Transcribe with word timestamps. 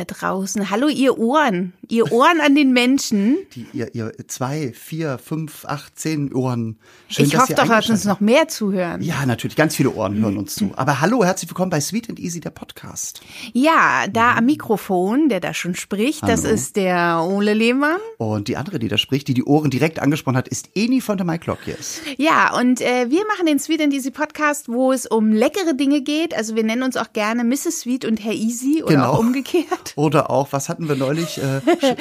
Da 0.00 0.04
draußen. 0.06 0.70
Hallo, 0.70 0.88
ihr 0.88 1.18
Ohren. 1.18 1.74
Ihr 1.88 2.10
Ohren 2.10 2.40
an 2.40 2.54
den 2.54 2.72
Menschen. 2.72 3.36
Die, 3.54 3.66
ihr, 3.74 3.94
ihr 3.94 4.12
zwei, 4.28 4.72
vier, 4.72 5.18
fünf, 5.18 5.66
acht, 5.66 5.98
zehn 5.98 6.32
Ohren. 6.32 6.78
Schön, 7.08 7.26
ich 7.26 7.36
hoffe 7.36 7.52
doch, 7.52 7.66
dass 7.68 7.90
uns 7.90 8.06
noch 8.06 8.20
mehr 8.20 8.48
zuhören. 8.48 9.02
Ja, 9.02 9.26
natürlich. 9.26 9.56
Ganz 9.56 9.76
viele 9.76 9.90
Ohren 9.92 10.16
hören 10.22 10.38
uns 10.38 10.54
zu. 10.54 10.70
Aber 10.76 11.02
hallo, 11.02 11.22
herzlich 11.22 11.50
willkommen 11.50 11.68
bei 11.70 11.80
Sweet 11.82 12.08
and 12.08 12.18
Easy, 12.18 12.40
der 12.40 12.48
Podcast. 12.48 13.20
Ja, 13.52 14.06
da 14.10 14.36
am 14.36 14.46
Mikrofon, 14.46 15.28
der 15.28 15.40
da 15.40 15.52
schon 15.52 15.74
spricht, 15.74 16.22
das 16.26 16.44
Hallo. 16.44 16.54
ist 16.54 16.76
der 16.76 17.20
Ole 17.28 17.52
Lehmann. 17.52 17.98
Und 18.16 18.48
die 18.48 18.56
andere, 18.56 18.78
die 18.78 18.88
da 18.88 18.96
spricht, 18.96 19.28
die 19.28 19.34
die 19.34 19.44
Ohren 19.44 19.68
direkt 19.68 19.98
angesprochen 20.00 20.36
hat, 20.38 20.48
ist 20.48 20.70
Eni 20.74 21.02
von 21.02 21.18
der 21.18 21.26
My 21.26 21.38
Clock 21.38 21.66
Yes. 21.66 22.00
Ja, 22.16 22.56
und 22.58 22.80
äh, 22.80 23.10
wir 23.10 23.26
machen 23.26 23.44
den 23.44 23.58
Sweet 23.58 23.82
and 23.82 23.92
Easy 23.92 24.10
Podcast, 24.12 24.70
wo 24.70 24.92
es 24.92 25.04
um 25.04 25.30
leckere 25.32 25.74
Dinge 25.74 26.00
geht. 26.00 26.32
Also 26.34 26.56
wir 26.56 26.64
nennen 26.64 26.84
uns 26.84 26.96
auch 26.96 27.12
gerne 27.12 27.44
Mrs. 27.44 27.80
Sweet 27.80 28.06
und 28.06 28.24
Herr 28.24 28.32
Easy 28.32 28.82
oder 28.82 28.94
Genau. 28.94 29.10
auch 29.12 29.18
umgekehrt. 29.18 29.89
Oder 29.96 30.30
auch, 30.30 30.48
was 30.52 30.68
hatten 30.68 30.88
wir 30.88 30.96
neulich? 30.96 31.38
Äh, 31.38 31.60
Sch- 31.64 31.96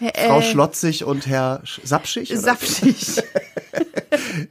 äh, 0.00 0.06
äh, 0.08 0.28
Frau 0.28 0.40
Schlotzig 0.50 1.04
und 1.04 1.26
Herr 1.26 1.62
Sch- 1.64 1.80
Sapschig? 1.84 2.32
Sapschig. 2.34 3.22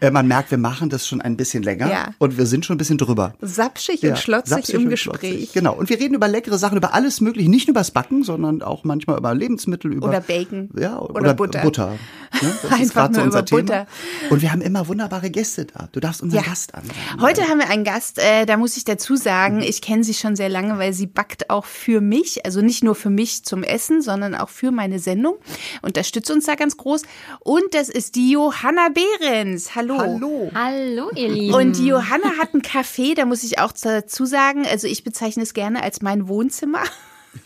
Äh, 0.02 0.12
man 0.12 0.28
merkt, 0.28 0.52
wir 0.52 0.58
machen 0.58 0.90
das 0.90 1.08
schon 1.08 1.22
ein 1.22 1.38
bisschen 1.38 1.64
länger. 1.64 1.90
Ja. 1.90 2.14
Und 2.18 2.38
wir 2.38 2.46
sind 2.46 2.66
schon 2.66 2.76
ein 2.76 2.78
bisschen 2.78 2.98
drüber. 2.98 3.34
Sapschig 3.42 4.02
Ja, 4.02 4.12
und 4.12 4.20
schlotzig 4.20 4.50
sapsig 4.56 4.76
im 4.76 4.84
und 4.84 4.90
Gespräch. 4.90 5.20
schlotzig. 5.22 5.54
Genau. 5.54 5.74
Und 5.74 5.90
wir 5.90 6.00
reden 6.00 6.16
über 6.16 6.28
leckere 6.28 6.58
Sachen, 6.58 6.78
über 6.78 6.94
alles 6.94 7.22
Mögliche. 7.22 7.50
Nicht 7.50 7.68
nur 7.68 7.74
über 7.74 7.80
das 7.82 7.92
Backen, 7.92 8.24
sondern 8.24 8.62
auch 8.62 8.84
manchmal 8.84 9.18
über 9.18 9.34
Lebensmittel, 9.34 9.94
über. 9.94 10.10
Oder 10.10 10.22
Bacon. 10.22 10.70
Ja, 10.78 11.00
Oder 11.00 11.22
oder, 11.22 11.34
Butter. 11.34 11.62
Butter. 11.62 11.90
Ne? 11.92 11.98
Das 12.62 12.72
Einfach 12.72 12.80
ist 12.82 12.94
gerade 12.94 13.14
so 13.16 13.20
nur 13.22 13.26
unser 13.28 13.40
über 13.40 13.46
Thema. 13.46 13.62
Butter. 13.62 13.88
Und 14.30 14.42
wir 14.42 14.52
haben 14.52 14.62
immer 14.62 14.88
wunderbare 14.88 15.30
Gäste 15.32 15.66
da. 15.66 15.90
Du 15.92 16.00
darfst 16.00 16.22
unseren 16.22 16.44
Ja. 16.44 16.48
Gast 16.50 16.76
ansagen. 16.76 17.22
Heute 17.22 17.44
haben 17.48 17.60
wir 17.60 17.70
einen 17.70 17.84
Gast, 17.84 18.20
äh, 18.20 18.46
da 18.46 18.58
muss 18.58 18.78
ich 18.78 18.84
dazu 18.86 19.14
Mhm. 19.14 19.18
sagen, 19.18 19.62
ich 19.64 19.82
kenne 19.82 20.04
sie 20.04 20.14
schon 20.14 20.36
sehr 20.36 20.50
lange, 20.50 20.78
weil 20.78 20.94
sie 20.94 21.08
backt 21.08 21.50
auch 21.50 21.66
für 21.66 22.02
mich, 22.02 22.46
also 22.46 22.62
nicht 22.62 22.84
nur 22.84 22.96
für 22.96 23.10
mich 23.10 23.44
zum 23.46 23.64
Essen, 23.64 24.02
sondern 24.02 24.36
auch 24.36 24.50
für 24.50 24.72
meine 24.72 25.00
Sendung. 25.00 25.36
Unterstützt 25.82 26.30
uns 26.32 26.46
da 26.46 26.56
ganz 26.56 26.78
groß. 26.78 27.02
Und 27.40 27.64
das 27.74 27.90
ist 27.90 28.16
die 28.16 28.32
Johanna 28.32 28.90
Behrens. 29.20 29.76
Hallo. 29.76 29.98
Hallo. 30.00 30.52
Hallo, 30.54 31.12
ihr 31.16 31.30
Lieben. 31.30 31.54
Und 31.54 31.78
die 31.78 31.88
Johanna 31.88 32.38
hat 32.38 32.54
einen 32.54 32.64
Café, 32.64 33.16
da 33.16 33.26
muss 33.26 33.44
ich 33.44 33.60
auch 33.60 33.72
dazu 33.72 34.26
sagen, 34.26 34.66
also 34.66 34.88
ich 34.88 35.04
bezeichne 35.04 35.44
es 35.44 35.54
gerne 35.54 35.84
als 35.84 36.02
mein 36.02 36.28
Wohnzimmer. 36.28 36.84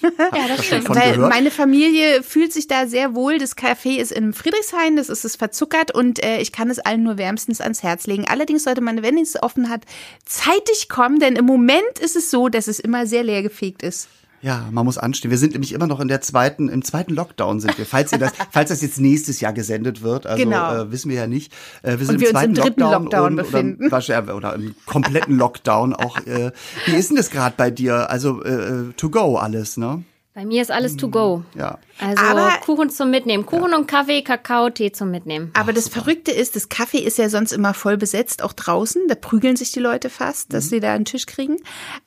ja, 0.02 0.47
das 0.47 0.65
stimmt. 0.65 0.89
Weil 0.89 1.17
meine 1.17 1.52
Familie 1.52 2.23
fühlt 2.23 2.53
sich 2.53 2.67
da 2.67 2.88
sehr 2.88 3.15
wohl. 3.15 3.38
Das 3.38 3.57
Café 3.57 3.97
ist 3.97 4.11
in 4.11 4.33
Friedrichshain, 4.33 4.95
das 4.95 5.09
ist 5.09 5.25
es 5.25 5.35
verzuckert 5.35 5.93
und 5.93 6.23
äh, 6.23 6.39
ich 6.39 6.52
kann 6.52 6.69
es 6.69 6.80
allen 6.80 7.03
nur 7.03 7.17
wärmstens 7.17 7.59
ans 7.59 7.83
Herz 7.83 8.08
legen. 8.08 8.25
Allerdings 8.27 8.63
sollte 8.63 8.81
man, 8.81 9.02
wenn 9.02 9.17
es 9.17 9.41
offen 9.41 9.69
hat, 9.69 9.81
zeitig 10.25 10.89
kommen, 10.89 11.19
denn 11.19 11.35
im 11.35 11.45
Moment 11.45 11.99
ist 11.99 12.15
es 12.15 12.31
so, 12.31 12.49
dass 12.49 12.67
es 12.67 12.80
immer 12.80 13.05
sehr 13.08 13.23
leer 13.23 13.43
gefegt 13.43 13.83
ist. 13.83 14.08
Ja, 14.44 14.67
man 14.72 14.83
muss 14.83 14.97
anstehen. 14.97 15.31
Wir 15.31 15.38
sind 15.38 15.53
nämlich 15.53 15.72
immer 15.72 15.88
noch 15.88 16.02
in 16.02 16.09
der 16.09 16.19
zweiten, 16.19 16.67
im 16.67 16.83
zweiten 16.83 17.13
Lockdown 17.13 17.61
sind 17.61 17.77
wir. 17.77 17.86
Falls 17.86 18.11
ihr 18.11 18.17
das, 18.17 18.33
falls 18.52 18.69
das 18.69 18.81
jetzt 18.81 18.99
nächstes 18.99 19.39
Jahr 19.39 19.53
gesendet 19.53 20.02
wird, 20.02 20.27
also 20.27 20.44
Genau. 20.44 20.75
äh, 20.81 20.91
wissen 20.91 21.09
wir 21.09 21.16
ja 21.16 21.27
nicht. 21.27 21.53
Äh, 21.81 21.97
wir 21.97 22.05
sind 22.05 22.19
wir 22.19 22.30
im 22.30 22.36
uns 22.36 22.44
im 22.44 22.53
zweiten 22.53 22.53
dritten 22.55 22.81
Lockdown, 22.81 23.03
Lockdown 23.03 23.25
und, 23.31 23.36
befinden. 23.38 23.83
Oder, 23.83 23.91
wahrscheinlich- 23.94 24.33
oder 24.36 24.53
im 24.55 24.75
kompletten 24.86 25.38
Lockdown 25.39 25.94
auch. 25.94 26.17
Äh, 26.27 26.52
wie 26.88 26.95
ist 26.95 27.09
denn 27.09 27.16
das 27.16 27.30
gerade 27.30 27.55
bei 27.58 27.71
dir? 27.71 28.09
Also 28.09 28.44
äh, 28.44 28.91
to 28.97 29.09
go 29.09 29.38
alles, 29.38 29.77
ne? 29.77 30.03
Bei 30.36 30.45
mir 30.45 30.64
ist 30.64 30.72
alles 30.72 30.98
to 30.98 31.09
go. 31.09 31.44
Ja. 31.56 31.78
Also 32.00 32.23
Aber- 32.23 32.50
Kuchen 32.66 32.89
zum 32.89 33.12
Mitnehmen. 33.12 33.45
Kuchen 33.45 33.71
und 33.76 33.88
Kaffee, 33.88 34.23
Kakao, 34.23 34.71
Tee 34.71 34.92
zum 34.92 35.11
Mitnehmen. 35.11 35.52
Aber 35.54 35.73
das 35.73 35.88
Verrückte 35.89 36.32
ist, 36.32 36.55
das 36.55 36.71
Café 36.71 36.98
ist 36.98 37.20
ja 37.20 37.30
sonst 37.30 37.52
immer 37.52 37.76
voll 37.76 37.98
besetzt, 37.98 38.42
auch 38.42 38.54
draußen. 38.54 39.04
Da 39.08 39.14
prügeln 39.14 39.55
sich 39.55 39.72
die 39.72 39.80
Leute 39.80 40.10
fast, 40.10 40.52
dass 40.52 40.70
sie 40.70 40.80
da 40.80 40.93
einen 40.93 41.05
Tisch 41.05 41.27
kriegen. 41.27 41.58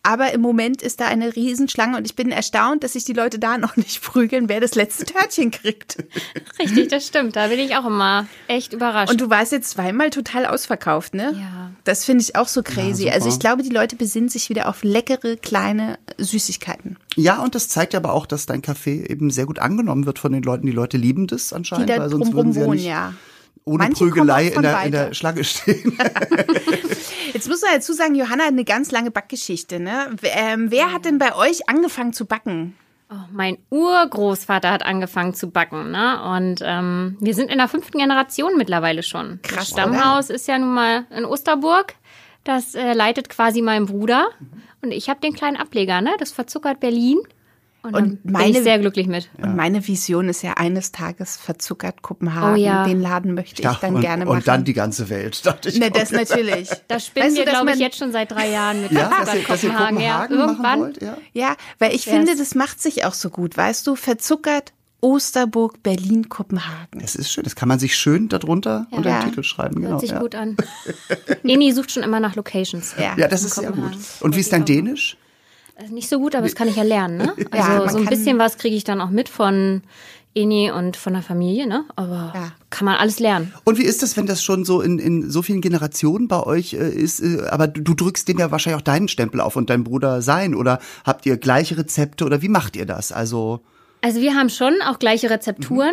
Aber 0.03 0.32
im 0.32 0.41
Moment 0.41 0.82
ist 0.82 0.98
da 1.00 1.06
eine 1.06 1.36
Riesenschlange 1.36 1.97
und 1.97 2.04
ich 2.04 2.16
bin 2.16 2.32
erstaunt, 2.32 2.82
dass 2.82 2.94
sich 2.94 3.04
die 3.04 3.12
Leute 3.12 3.38
da 3.38 3.59
noch 3.59 3.76
nicht 3.76 4.03
prügeln, 4.03 4.48
wer 4.48 4.59
das 4.59 4.75
letzte 4.75 5.04
Törtchen 5.04 5.53
kriegt. 5.53 5.98
Richtig, 6.59 6.88
das 6.88 7.06
stimmt. 7.06 7.36
Da 7.36 7.47
bin 7.47 7.60
ich 7.60 7.76
auch 7.76 7.86
immer 7.86 8.26
echt 8.48 8.72
überrascht. 8.72 9.12
Und 9.12 9.20
du 9.20 9.31
warst 9.31 9.53
jetzt 9.53 9.70
zweimal 9.70 10.10
total 10.10 10.47
ausverkauft, 10.47 11.15
ne? 11.15 11.32
Ja. 11.41 11.70
Das 11.84 12.04
finde 12.04 12.22
ich 12.25 12.34
auch 12.34 12.48
so 12.48 12.65
crazy. 12.65 13.04
super. 13.04 13.15
also 13.15 13.28
ich 13.28 13.38
glaube, 13.38 13.62
die 13.62 13.69
Leute 13.70 13.94
besinnen 13.94 14.28
sich 14.28 14.48
wieder 14.50 14.69
auf 14.69 14.82
leckere, 14.82 15.36
kleine 15.36 15.98
Süßigkeiten. 16.19 16.97
Ja, 17.15 17.42
und 17.42 17.54
das 17.54 17.69
zeigt 17.69 17.94
aber 17.94 18.12
auch, 18.12 18.16
dass 18.25 18.47
dein 18.47 18.62
Café 18.62 19.06
eben 19.10 19.31
sehr 19.31 19.44
gut 19.44 19.59
angenommen 19.59 20.06
wird 20.06 20.19
von 20.19 20.32
den 20.32 20.43
Leuten. 20.43 20.66
Die 20.66 20.72
Leute 20.72 20.97
lieben 20.97 21.27
das 21.27 21.49
Die 21.49 21.54
anscheinend, 21.56 21.91
da 21.91 21.99
weil 21.99 22.09
sonst 22.09 22.32
würden 22.32 22.53
sie 22.54 22.60
ja 22.60 22.66
nicht 22.69 22.87
ja. 22.87 23.12
ohne 23.65 23.84
Manche 23.84 24.04
Prügelei 24.04 24.53
auch 24.53 24.56
in 24.56 24.62
der, 24.62 24.82
in 24.84 24.93
der 24.93 25.12
Schlange 25.12 25.44
stehen. 25.44 25.99
Jetzt 27.34 27.49
muss 27.49 27.60
man 27.60 27.72
dazu 27.75 27.93
sagen, 27.93 28.15
Johanna 28.15 28.44
hat 28.44 28.53
eine 28.53 28.65
ganz 28.65 28.91
lange 28.93 29.10
Backgeschichte, 29.10 29.78
ne? 29.81 30.16
Ähm, 30.22 30.71
wer 30.71 30.93
hat 30.93 31.04
denn 31.04 31.19
bei 31.19 31.37
euch 31.37 31.69
angefangen 31.69 32.15
zu 32.15 32.25
backen? 32.25 32.75
oh, 33.10 33.15
mein 33.32 33.59
Urgroßvater 33.71 34.71
hat 34.71 34.84
angefangen 34.84 35.34
zu 35.34 35.50
backen. 35.50 35.91
Ne? 35.91 36.22
Und 36.22 36.60
ähm, 36.65 37.16
wir 37.21 37.34
sind 37.34 37.50
in 37.50 37.59
der 37.59 37.69
fünften 37.69 37.98
Generation 37.98 38.56
mittlerweile 38.56 39.03
schon. 39.03 39.41
Krass, 39.43 39.56
das 39.56 39.69
Stammhaus 39.71 40.31
ist 40.31 40.48
ja 40.48 40.59
nun 40.59 40.75
mal 40.75 41.06
in 41.10 41.25
Osterburg. 41.25 41.94
Das 42.44 42.75
äh, 42.75 42.93
leitet 42.93 43.28
quasi 43.28 43.62
mein 43.62 43.87
Bruder. 43.87 44.28
Und 44.83 44.93
ich 44.93 45.09
habe 45.09 45.21
den 45.21 45.33
kleinen 45.33 45.56
Ableger, 45.56 46.00
ne? 46.00 46.15
das 46.19 46.33
verzuckert 46.33 46.81
Berlin. 46.81 47.19
Und, 47.82 47.94
Und 47.94 48.22
bin 48.25 48.32
meine- 48.32 48.48
ich 48.50 48.62
sehr 48.64 48.81
glücklich 48.81 49.06
mit. 49.06 49.28
Und 49.41 49.54
meine 49.54 49.87
Vision 49.87 50.28
ist 50.28 50.42
ja 50.42 50.54
eines 50.54 50.91
Tages 50.91 51.37
verzuckert 51.37 52.03
Kopenhagen. 52.03 52.54
Oh 52.54 52.56
ja. 52.56 52.84
Den 52.84 53.00
Laden 53.00 53.34
möchte 53.34 53.62
ich 53.62 53.69
dann 53.78 53.94
und, 53.94 54.00
gerne 54.00 54.25
machen. 54.25 54.38
und 54.38 54.48
dann 54.48 54.64
die 54.64 54.72
ganze 54.72 55.09
Welt, 55.09 55.47
dachte 55.47 55.69
ich. 55.69 55.78
Ne, 55.78 55.91
das 55.92 56.10
natürlich. 56.10 56.69
Das 56.88 57.06
spinnen 57.06 57.28
Weißt 57.28 57.36
wir, 57.38 57.44
glaube 57.44 57.70
ich, 57.72 57.78
jetzt 57.78 57.98
schon 57.98 58.10
seit 58.10 58.32
drei 58.32 58.50
Jahren 58.50 58.82
mit 58.82 58.91
Ja, 58.91 59.09
Verzuckert 59.10 59.28
dass 59.28 59.34
ihr, 59.34 59.47
dass 59.48 59.62
ihr 59.65 59.70
Kopenhagen 59.70 60.00
ja. 60.00 60.19
machen 60.19 60.32
Irgendwann. 60.38 60.81
wollt, 60.81 61.03
ja. 61.03 61.16
Ja, 61.32 61.56
weil 61.78 61.94
ich 61.94 62.06
Wär's. 62.06 62.16
finde, 62.16 62.36
das 62.36 62.54
macht 62.56 62.82
sich 62.82 63.04
auch 63.04 63.15
so 63.15 63.31
gut, 63.31 63.56
weißt 63.56 63.86
du? 63.86 63.94
Verzuckert, 63.94 64.72
Osterburg, 65.00 65.82
Berlin, 65.84 66.28
Kopenhagen. 66.28 67.00
Es 67.00 67.15
ist 67.15 67.31
schön, 67.31 67.44
das 67.44 67.54
kann 67.54 67.69
man 67.69 67.78
sich 67.78 67.97
schön 67.97 68.28
darunter 68.28 68.86
unter 68.91 69.10
Ja. 69.10 69.20
den 69.20 69.28
Titel 69.31 69.42
schreiben. 69.44 69.76
Genau, 69.76 69.91
Hört 69.91 70.00
sich 70.00 70.10
ja. 70.10 70.19
gut 70.19 70.34
an. 70.34 70.56
Eni 71.44 71.70
sucht 71.72 71.92
schon 71.92 72.03
immer 72.03 72.19
nach 72.19 72.34
Locations. 72.34 72.94
Ja. 72.98 73.15
Ja, 73.16 73.28
das 73.28 73.44
ist 73.44 73.54
sehr 73.54 73.69
gut. 73.70 73.76
Kopenhagen. 73.76 74.04
Und 74.20 74.34
wie 74.34 74.41
ist 74.41 74.53
dein 74.53 74.65
Dänisch? 74.65 75.16
Also 75.78 75.92
Nicht 75.94 76.09
so 76.09 76.19
gut, 76.19 76.34
aber 76.34 76.47
das 76.47 76.54
kann 76.54 76.69
ich 76.69 76.76
ja 76.76 76.82
lernen. 76.82 77.19
Ne? 77.19 77.32
Ja, 77.54 77.64
Also 77.64 77.84
man 77.84 77.88
so 77.91 77.98
ein 77.98 78.06
bisschen 78.06 78.38
was 78.38 78.56
kriege 78.59 78.75
ich 78.76 78.84
dann 78.84 79.00
auch 79.00 79.10
mit 79.10 79.28
von 79.28 79.82
Eni 80.34 80.70
und 80.70 80.97
von 80.97 81.12
der 81.14 81.22
Familie. 81.22 81.66
Ne? 81.66 81.84
Aber 81.97 82.32
Ja. 82.34 82.53
kann 82.70 82.84
man 82.87 82.97
alles 82.97 83.20
lernen. 83.20 83.53
Und 83.64 83.78
wie 83.78 83.84
ist 83.84 84.03
das, 84.03 84.16
wenn 84.16 84.26
das 84.26 84.42
schon 84.42 84.65
so 84.65 84.81
in, 84.82 84.98
in 84.98 85.31
so 85.31 85.42
vielen 85.42 85.60
Generationen 85.60 86.28
bei 86.28 86.42
euch 86.42 86.75
äh, 86.75 86.88
ist? 86.91 87.20
Äh, 87.20 87.47
aber 87.50 87.69
du, 87.69 87.81
du 87.82 87.94
drückst 87.94 88.26
dem 88.28 88.38
ja 88.38 88.50
wahrscheinlich 88.50 88.78
auch 88.81 88.84
deinen 88.84 89.09
Stempel 89.09 89.41
auf 89.41 89.56
und 89.56 89.70
dein 89.70 89.84
Bruder 89.84 90.22
sein. 90.22 90.54
Oder 90.54 90.78
habt 91.04 91.25
ihr 91.26 91.36
gleiche 91.36 91.76
Rezepte 91.78 92.25
oder 92.25 92.42
wie 92.42 92.48
macht 92.48 92.76
ihr 92.76 92.86
das? 92.86 93.12
Also 93.12 93.60
Also 94.03 94.20
wir 94.20 94.34
haben 94.34 94.48
schon 94.50 94.75
auch 94.82 94.98
gleiche 94.98 95.31
Rezepturen. 95.31 95.92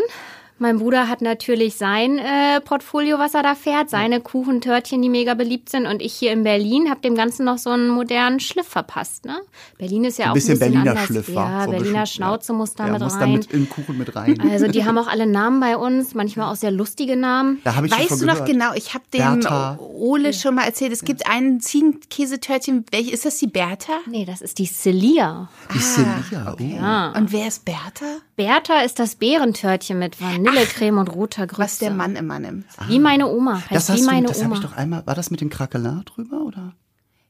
Mein 0.64 0.80
Bruder 0.80 1.10
hat 1.10 1.22
natürlich 1.22 1.76
sein 1.76 2.18
äh, 2.20 2.62
Portfolio, 2.62 3.20
was 3.20 3.34
er 3.34 3.44
da 3.44 3.54
fährt, 3.54 3.90
seine 3.90 4.22
Kuchentörtchen, 4.22 5.02
die 5.02 5.10
mega 5.10 5.34
beliebt 5.34 5.68
sind. 5.68 5.86
Und 5.86 6.02
ich 6.02 6.14
hier 6.14 6.32
in 6.32 6.44
Berlin 6.44 6.90
habe 6.90 7.02
dem 7.02 7.16
Ganzen 7.16 7.44
noch 7.44 7.58
so 7.58 7.72
einen 7.72 7.90
modernen 7.90 8.40
Schliff 8.40 8.70
verpasst. 8.70 9.26
Ne? 9.26 9.42
Berlin 9.78 10.06
ist 10.06 10.20
ja 10.20 10.28
Ein 10.28 10.32
auch 10.32 10.36
bisschen 10.36 10.54
ein 10.54 10.60
bisschen 10.60 10.72
Berliner 10.72 10.92
anders. 10.92 11.06
Schliff? 11.08 11.28
Ja, 11.28 11.66
So 11.66 11.72
Berliner 11.72 12.06
Schnauze 12.06 12.54
ja. 12.54 12.58
muss 12.58 12.76
da 12.76 12.86
ja, 12.88 12.94
mit 12.94 13.02
muss 13.02 13.12
rein. 13.16 13.20
da 13.20 13.28
mit 13.28 13.52
in 13.52 13.60
den 13.66 13.70
Kuchen 13.70 13.98
mit 13.98 14.16
rein. 14.16 14.40
Also 14.50 14.68
die 14.70 14.86
haben 14.86 14.98
auch 14.98 15.08
alle 15.08 15.28
Namen 15.28 15.60
bei 15.60 15.76
uns, 15.76 16.14
manchmal 16.14 16.50
auch 16.50 16.56
sehr 16.56 16.72
lustige 16.72 17.18
Namen. 17.18 17.60
Da 17.66 17.76
habe 17.76 17.88
ich 17.88 17.94
schon 17.94 18.02
Weißt 18.02 18.10
von 18.12 18.20
du 18.20 18.26
noch 18.28 18.34
gehört. 18.36 18.50
genau, 18.50 18.74
ich 18.74 18.94
habe 18.94 19.04
dem 19.14 19.42
Bertha. 19.42 19.78
Ole 19.80 20.32
schon 20.32 20.56
mal 20.56 20.64
erzählt, 20.64 20.94
es 20.94 21.04
gibt 21.04 21.28
ein 21.30 21.60
Ziegenkäsetörtchen, 21.60 22.86
welch 22.92 23.12
ist 23.12 23.26
das 23.26 23.38
die 23.38 23.48
Bertha? 23.48 23.98
Nee, 24.10 24.24
das 24.24 24.40
ist 24.40 24.60
die 24.60 24.68
Celia. 24.68 25.50
Die 25.74 25.80
Celia. 25.80 26.56
oh. 26.58 26.82
Ah. 26.82 27.18
Und 27.18 27.34
wer 27.34 27.50
ist 27.50 27.66
Bertha? 27.66 28.06
Bertha 28.38 28.80
ist 28.80 28.98
das 28.98 29.16
Bärentörtchen 29.16 30.00
mit 30.00 30.22
Vanillecreme 30.56 30.98
und 31.00 31.08
roter 31.10 31.48
Grütze. 31.48 31.62
Was 31.62 31.78
der 31.80 31.92
Mann 31.92 32.16
immer 32.16 32.40
nimmt. 32.40 32.66
Wie 32.88 33.00
meine 33.00 33.28
Oma. 33.28 33.56
Heißt 33.56 33.72
Das 33.72 33.90
wie 33.90 33.94
hast 33.94 34.02
du, 34.02 34.06
meine 34.06 34.28
das 34.28 34.38
habe 34.44 34.54
Oma. 34.54 34.56
ich 34.56 34.62
doch 34.70 34.78
einmal. 34.78 35.06
War 35.06 35.16
das 35.16 35.32
mit 35.32 35.42
dem 35.42 35.50
Krakelin 35.50 36.04
drüber 36.06 36.42
oder? 36.42 36.74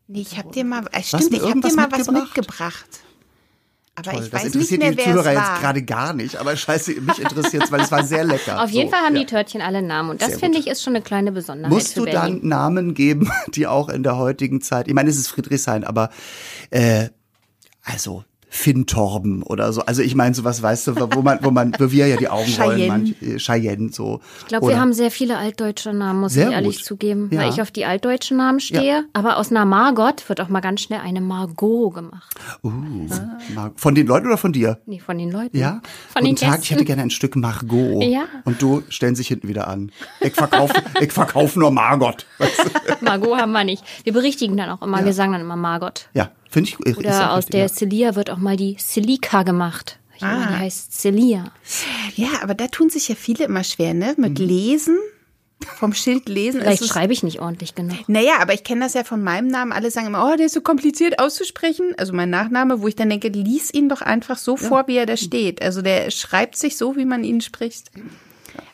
Nee, 0.07 0.21
ich 0.21 0.37
habe 0.37 0.51
dir 0.51 0.65
mal, 0.65 0.85
äh, 0.91 1.01
stimmt, 1.01 1.33
ich 1.33 1.41
habe 1.41 1.61
dir 1.61 1.73
mal 1.75 1.91
was 1.91 2.11
mitgebracht? 2.11 2.85
Aber 3.95 4.11
Toll, 4.11 4.23
ich 4.23 4.29
das 4.31 4.33
weiß 4.33 4.43
nicht 4.55 4.71
interessiert 4.71 4.81
mehr, 4.81 4.91
die 4.91 5.03
Zuhörer 5.03 5.33
jetzt 5.33 5.61
gerade 5.61 5.83
gar 5.83 6.13
nicht, 6.13 6.37
aber 6.37 6.55
scheiße, 6.57 6.99
mich 6.99 7.19
interessiert 7.19 7.63
es, 7.65 7.71
weil 7.71 7.81
es 7.81 7.91
war 7.91 8.03
sehr 8.03 8.23
lecker. 8.23 8.63
Auf 8.63 8.71
jeden 8.71 8.89
So, 8.89 8.95
Fall 8.95 9.05
haben 9.05 9.15
ja. 9.15 9.21
die 9.21 9.27
Törtchen 9.27 9.61
alle 9.61 9.83
Namen. 9.83 10.09
Und 10.09 10.21
das 10.21 10.39
finde 10.39 10.57
ich 10.57 10.65
ist 10.67 10.81
schon 10.81 10.95
eine 10.95 11.03
kleine 11.03 11.31
Besonderheit 11.31 11.71
Musst 11.71 11.93
für 11.93 11.99
du 11.99 12.05
Berlin. 12.05 12.39
dann 12.41 12.49
Namen 12.49 12.93
geben, 12.95 13.31
die 13.49 13.67
auch 13.67 13.89
in 13.89 14.01
der 14.01 14.17
heutigen 14.17 14.61
Zeit, 14.61 14.87
ich 14.87 14.95
meine, 14.95 15.11
es 15.11 15.17
ist 15.17 15.27
Friedrichshain, 15.27 15.83
aber 15.83 16.09
äh, 16.71 17.09
also 17.83 18.23
Finn 18.55 18.85
Torben 18.85 19.41
oder 19.41 19.73
so. 19.73 19.81
Also 19.81 20.03
ich 20.03 20.13
meine, 20.13 20.35
sowas 20.35 20.61
weißt 20.61 20.85
du, 20.85 20.95
wo 21.15 21.23
man, 21.23 21.39
wo 21.41 21.49
man, 21.49 21.73
wo 21.79 21.89
wir 21.89 22.05
ja 22.05 22.17
die 22.17 22.29
Augen 22.29 22.53
rollen, 22.61 22.77
Cheyenne. 22.77 22.87
manch, 22.87 23.15
äh, 23.21 23.37
Cheyenne 23.39 23.89
so. 23.91 24.21
Ich 24.41 24.45
glaube, 24.47 24.67
wir 24.67 24.79
haben 24.79 24.93
sehr 24.93 25.09
viele 25.09 25.37
altdeutsche 25.39 25.91
Namen, 25.91 26.19
muss 26.19 26.33
Sehr 26.33 26.49
ich 26.49 26.53
ehrlich 26.53 26.75
gut. 26.77 26.85
zugeben, 26.85 27.29
Ja. 27.31 27.41
weil 27.41 27.49
ich 27.49 27.61
auf 27.63 27.71
die 27.71 27.85
altdeutschen 27.85 28.37
Namen 28.37 28.59
stehe. 28.59 29.05
Aber 29.13 29.37
aus 29.37 29.49
einer 29.49 29.65
Margot 29.65 30.29
wird 30.29 30.39
auch 30.39 30.49
mal 30.49 30.59
ganz 30.59 30.81
schnell 30.81 30.99
eine 30.99 31.19
Margot 31.19 31.95
gemacht. 31.95 32.31
Uh, 32.63 32.69
Mar- 33.55 33.71
von 33.75 33.95
den 33.95 34.05
Leuten 34.05 34.27
oder 34.27 34.37
von 34.37 34.53
dir? 34.53 34.79
Nee, 34.85 34.99
von 34.99 35.17
den 35.17 35.31
Leuten. 35.31 35.57
Ja? 35.57 35.81
Von 36.13 36.21
Guten 36.21 36.25
den 36.25 36.35
Tag, 36.35 36.47
ich 36.47 36.59
Gästen. 36.61 36.73
hätte 36.75 36.85
gerne 36.85 37.01
ein 37.01 37.09
Stück 37.09 37.35
Margot. 37.35 38.03
Ja. 38.03 38.25
Und 38.45 38.61
du 38.61 38.83
stellen 38.89 39.15
sich 39.15 39.29
hinten 39.29 39.47
wieder 39.47 39.67
an. 39.67 39.91
Ich 40.21 40.33
verkaufe, 40.33 40.73
ich 41.01 41.11
verkaufe 41.11 41.57
nur 41.57 41.71
Margot. 41.71 42.27
Margot 43.01 43.35
haben 43.39 43.51
wir 43.51 43.63
nicht. 43.63 43.83
Wir 44.03 44.13
berichtigen 44.13 44.55
dann 44.57 44.69
auch 44.69 44.83
immer, 44.83 45.03
wir 45.03 45.13
sagen 45.13 45.31
dann 45.31 45.41
immer 45.41 45.55
Margot. 45.55 46.07
Ja, 46.13 46.29
Finde 46.53 46.69
ich. 46.69 46.97
Oder 46.97 47.31
aus 47.31 47.37
richtig, 47.37 47.51
der 47.51 47.61
ja. 47.61 47.67
Celia 47.67 48.15
wird 48.15 48.29
auch 48.29 48.37
mal 48.37 48.55
die 48.55 48.77
Celika 48.77 49.41
gemacht. 49.41 49.97
Ich 50.15 50.21
meine, 50.21 50.45
die 50.45 50.59
heißt 50.59 50.93
Celia. 50.93 51.51
Ja, 52.15 52.27
aber 52.43 52.53
da 52.53 52.67
tun 52.67 52.91
sich 52.91 53.07
ja 53.07 53.15
viele 53.15 53.45
immer 53.45 53.63
schwer, 53.63 53.95
ne? 53.95 54.13
Mit 54.17 54.37
Lesen, 54.37 54.99
vom 55.65 55.95
Schild 55.95 56.29
lesen. 56.29 56.61
Vielleicht 56.61 56.85
schreibe 56.85 57.11
ich 57.11 57.23
nicht 57.23 57.41
ordentlich 57.41 57.73
genug. 57.73 58.07
Naja, 58.07 58.33
aber 58.39 58.53
ich 58.53 58.63
kenne 58.63 58.81
das 58.81 58.93
ja 58.93 59.03
von 59.03 59.23
meinem 59.23 59.47
Namen. 59.47 59.71
Alle 59.71 59.89
sagen 59.89 60.05
immer, 60.05 60.31
oh, 60.31 60.35
der 60.35 60.45
ist 60.45 60.53
so 60.53 60.61
kompliziert 60.61 61.17
auszusprechen. 61.17 61.95
Also 61.97 62.13
mein 62.13 62.29
Nachname, 62.29 62.81
wo 62.83 62.87
ich 62.87 62.95
dann 62.95 63.09
denke, 63.09 63.29
lies 63.29 63.73
ihn 63.73 63.89
doch 63.89 64.03
einfach 64.03 64.37
so 64.37 64.55
vor, 64.55 64.87
wie 64.87 64.97
er 64.97 65.07
da 65.07 65.17
steht. 65.17 65.59
Also 65.59 65.81
der 65.81 66.11
schreibt 66.11 66.55
sich 66.55 66.77
so, 66.77 66.95
wie 66.95 67.05
man 67.05 67.23
ihn 67.23 67.41
spricht. 67.41 67.89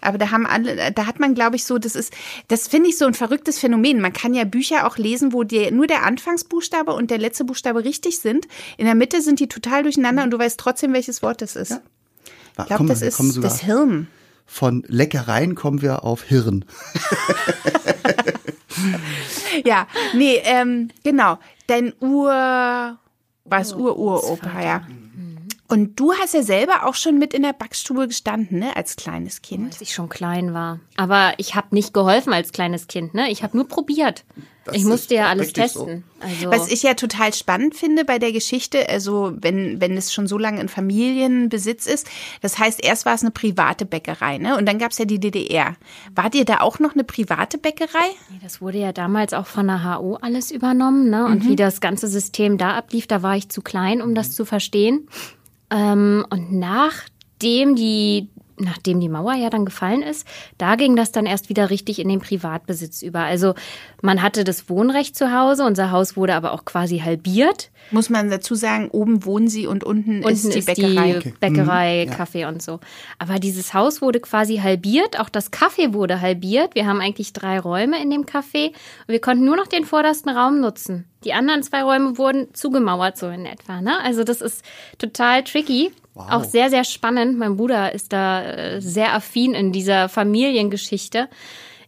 Aber 0.01 0.18
da 0.18 0.31
haben 0.31 0.46
alle, 0.46 0.92
da 0.92 1.06
hat 1.06 1.19
man, 1.19 1.36
glaube 1.36 1.56
ich, 1.56 1.66
so, 1.66 1.78
das 1.78 1.96
ist, 1.96 2.13
das 2.48 2.68
finde 2.68 2.90
ich 2.90 2.98
so 2.98 3.06
ein 3.06 3.13
verrücktes 3.13 3.60
Phänomen. 3.60 4.01
Man 4.01 4.13
kann 4.13 4.34
ja 4.34 4.44
Bücher 4.44 4.88
auch 4.88 4.98
lesen, 4.98 5.34
wo 5.34 5.44
dir 5.44 5.72
nur 5.72 5.88
der 5.88 6.06
Anfangsbuchstabe 6.06 6.94
und 6.94 7.12
der 7.12 7.18
letzte 7.18 7.46
Buchstabe 7.46 7.84
richtig 7.84 8.19
sind. 8.19 8.48
In 8.78 8.86
der 8.86 8.96
Mitte 8.96 9.22
sind 9.22 9.40
die 9.40 9.48
total 9.48 9.84
durcheinander 9.84 10.24
und 10.24 10.31
du 10.31 10.40
weißt 10.40 10.60
trotzdem, 10.60 10.94
welches 10.94 11.22
Wort 11.22 11.42
das 11.42 11.56
ist. 11.56 11.80
Ich 12.57 12.66
glaube, 12.66 12.86
das 12.86 13.01
ist 13.01 13.19
das 13.42 13.62
Hirn. 13.62 14.07
von 14.46 14.84
Leckereien 14.88 15.56
kommen 15.56 15.81
wir 15.81 16.04
auf 16.04 16.24
Hirn. 16.24 16.66
Ja, 19.66 19.88
nee, 20.13 20.42
ähm, 20.44 20.90
genau. 21.04 21.40
Dein 21.68 21.94
Ur, 22.00 22.98
was 23.46 23.74
Ur-Ur-Opa, 23.74 24.62
ja. 24.63 24.88
Und 25.69 26.00
du 26.00 26.13
hast 26.13 26.33
ja 26.33 26.42
selber 26.42 26.88
auch 26.88 26.95
schon 26.95 27.19
mit 27.19 27.33
in 27.36 27.44
der 27.44 27.54
Backstube 27.54 28.07
gestanden, 28.07 28.57
ne, 28.57 28.75
als 28.75 28.95
kleines 28.95 29.44
Kind. 29.44 29.74
Als 29.74 29.81
ich 29.81 29.94
schon 29.94 30.10
klein 30.10 30.54
war. 30.56 30.80
Aber 30.98 31.33
ich 31.38 31.54
habe 31.54 31.68
nicht 31.71 31.94
geholfen 31.94 32.33
als 32.33 32.51
kleines 32.51 32.88
Kind, 32.88 33.13
ne? 33.13 33.30
Ich 33.30 33.44
habe 33.44 33.56
nur 33.56 33.68
probiert. 33.68 34.25
ich 34.71 34.83
musste 34.83 35.13
ja 35.13 35.27
alles 35.27 35.48
richtig 35.50 35.71
so. 35.71 35.86
testen. 35.86 36.04
Also 36.19 36.50
Was 36.51 36.71
ich 36.71 36.81
ja 36.83 36.95
total 36.95 37.33
spannend 37.36 37.75
finde 37.75 38.04
bei 38.04 38.18
der 38.18 38.31
Geschichte, 38.31 38.89
also 38.89 39.31
wenn, 39.36 39.80
wenn 39.80 39.95
es 39.95 40.12
schon 40.12 40.25
so 40.27 40.39
lange 40.39 40.60
in 40.60 40.69
Familienbesitz 40.69 41.86
ist, 41.86 42.07
das 42.42 42.57
heißt, 42.57 42.83
erst 42.83 43.06
war 43.06 43.13
es 43.13 43.22
eine 43.22 43.31
private 43.31 43.86
Bäckerei, 43.86 44.39
ne? 44.39 44.57
Und 44.57 44.65
dann 44.68 44.80
gab 44.80 44.92
es 44.92 44.98
ja 44.98 45.06
die 45.06 45.19
DDR. 45.19 45.75
Wart 46.15 46.33
ihr 46.33 46.45
da 46.45 46.62
auch 46.62 46.80
noch 46.80 46.94
eine 46.94 47.04
private 47.04 47.60
Bäckerei? 47.60 48.10
Nee, 48.31 48.39
Das 48.42 48.60
wurde 48.60 48.80
ja 48.80 48.92
damals 48.92 49.33
auch 49.33 49.45
von 49.45 49.68
der 49.68 49.83
HO 49.83 50.15
alles 50.19 50.50
übernommen, 50.50 51.12
ne? 51.12 51.25
Und 51.27 51.45
wie 51.48 51.56
das 51.56 51.80
ganze 51.80 52.07
System 52.07 52.57
da 52.57 52.72
ablief, 52.75 53.06
da 53.06 53.22
war 53.22 53.36
ich 53.38 53.50
zu 53.50 53.62
klein, 53.62 54.01
um 54.01 54.15
das 54.15 54.31
zu 54.31 54.45
verstehen. 54.45 55.07
Ähm, 55.71 56.25
und 56.30 56.51
nachdem 56.51 57.75
die, 57.75 58.30
nachdem 58.57 59.00
die 59.00 59.10
Mauer 59.10 59.33
ja 59.36 59.50
dann 59.50 59.66
gefallen 59.66 60.01
ist, 60.01 60.27
da 60.57 60.75
ging 60.75 60.95
das 60.95 61.12
dann 61.12 61.25
erst 61.25 61.50
wieder 61.50 61.69
richtig 61.69 62.00
in 62.00 62.10
den 62.10 62.19
Privatbesitz 62.19 63.01
über. 63.01 63.19
Also 63.19 63.54
man 64.01 64.21
hatte 64.21 64.44
das 64.44 64.69
Wohnrecht 64.69 65.16
zu 65.16 65.33
Hause, 65.33 65.63
unser 65.66 65.92
Haus 65.92 66.18
wurde 66.18 66.36
aber 66.36 66.51
auch 66.51 66.66
quasi 66.66 67.00
halbiert. 67.00 67.71
Muss 67.92 68.10
man 68.10 68.30
dazu 68.30 68.56
sagen, 68.56 68.89
oben 68.89 69.25
wohnen 69.25 69.48
sie 69.48 69.66
und 69.68 69.83
unten, 69.83 70.18
Unten 70.24 70.30
ist 70.30 70.54
die 70.54 70.62
Bäckerei. 70.62 71.19
die 71.24 71.30
Bäckerei, 71.39 72.07
Kaffee 72.12 72.45
und 72.45 72.62
so. 72.62 72.80
Aber 73.18 73.39
dieses 73.39 73.74
Haus 73.74 74.01
wurde 74.01 74.19
quasi 74.19 74.57
halbiert, 74.57 75.19
auch 75.19 75.30
das 75.30 75.51
Kaffee 75.51 75.94
wurde 75.94 76.19
halbiert. 76.22 76.75
Wir 76.75 76.86
haben 76.86 77.00
eigentlich 77.01 77.33
drei 77.33 77.60
Räume 77.60 78.01
in 78.01 78.10
dem 78.10 78.25
Café 78.25 78.68
und 78.68 79.07
wir 79.07 79.22
konnten 79.22 79.45
nur 79.45 79.56
noch 79.56 79.68
den 79.68 79.86
vordersten 79.86 80.30
Raum 80.30 80.60
nutzen. 80.60 81.06
Die 81.24 81.33
anderen 81.33 81.63
zwei 81.63 81.83
Räume 81.83 82.18
wurden 82.18 82.54
zugemauert, 82.54 83.18
so 83.18 83.27
in 83.27 83.45
etwa. 83.45 83.81
Ne? 83.81 84.00
Also 84.01 84.24
das 84.24 84.42
ist 84.42 84.63
total 84.98 85.44
tricky. 85.44 85.92
Auch 86.16 86.44
sehr, 86.44 86.69
sehr 86.69 86.83
spannend. 86.83 87.38
Mein 87.38 87.56
Bruder 87.56 87.94
ist 87.94 88.12
da 88.12 88.44
äh, 88.44 88.81
sehr 88.81 89.13
affin 89.13 89.54
in 89.54 89.71
dieser 89.71 90.10
Familiengeschichte. 90.10 91.30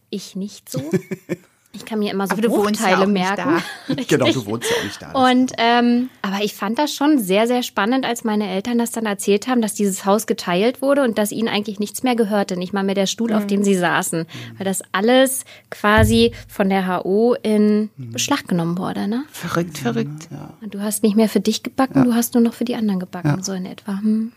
Ich 0.08 0.36
nicht 0.36 0.70
so. 0.70 0.80
Ich 1.74 1.86
kann 1.86 1.98
mir 1.98 2.12
immer 2.12 2.26
so 2.26 2.32
Aber 2.32 2.42
du 2.42 2.50
wohnst 2.50 2.80
ja 2.80 2.96
Bruchteile 2.96 3.10
nicht 3.10 3.36
merken. 3.36 3.62
Genau, 4.08 4.30
du 4.30 4.44
wohnst 4.44 4.70
ja 4.70 4.76
auch 4.76 4.84
nicht 4.84 5.02
da. 5.02 5.12
Und 5.12 5.52
ähm, 5.56 6.10
aber 6.20 6.44
ich 6.44 6.54
fand 6.54 6.78
das 6.78 6.92
schon 6.94 7.18
sehr, 7.18 7.46
sehr 7.46 7.62
spannend, 7.62 8.04
als 8.04 8.24
meine 8.24 8.48
Eltern 8.48 8.76
das 8.78 8.90
dann 8.90 9.06
erzählt 9.06 9.48
haben, 9.48 9.62
dass 9.62 9.72
dieses 9.72 10.04
Haus 10.04 10.26
geteilt 10.26 10.82
wurde 10.82 11.02
und 11.02 11.16
dass 11.16 11.32
ihnen 11.32 11.48
eigentlich 11.48 11.78
nichts 11.78 12.02
mehr 12.02 12.14
gehörte, 12.14 12.58
nicht 12.58 12.74
mal 12.74 12.82
mehr 12.82 12.94
der 12.94 13.06
Stuhl, 13.06 13.32
auf 13.32 13.46
dem 13.46 13.64
sie 13.64 13.74
saßen, 13.74 14.26
weil 14.58 14.64
das 14.64 14.82
alles 14.92 15.44
quasi 15.70 16.32
von 16.46 16.68
der 16.68 16.86
HO 16.86 17.34
in 17.42 17.90
Beschlag 17.96 18.46
genommen 18.48 18.76
wurde. 18.76 19.08
Ne? 19.08 19.24
Verrückt, 19.30 19.78
verrückt. 19.78 20.28
Und 20.60 20.74
du 20.74 20.80
hast 20.80 21.02
nicht 21.02 21.16
mehr 21.16 21.28
für 21.28 21.40
dich 21.40 21.62
gebacken, 21.62 22.04
du 22.04 22.14
hast 22.14 22.34
nur 22.34 22.42
noch 22.42 22.54
für 22.54 22.64
die 22.64 22.76
anderen 22.76 23.00
gebacken, 23.00 23.42
so 23.42 23.52
in 23.52 23.64
etwa. 23.66 23.98
Hm. 23.98 24.32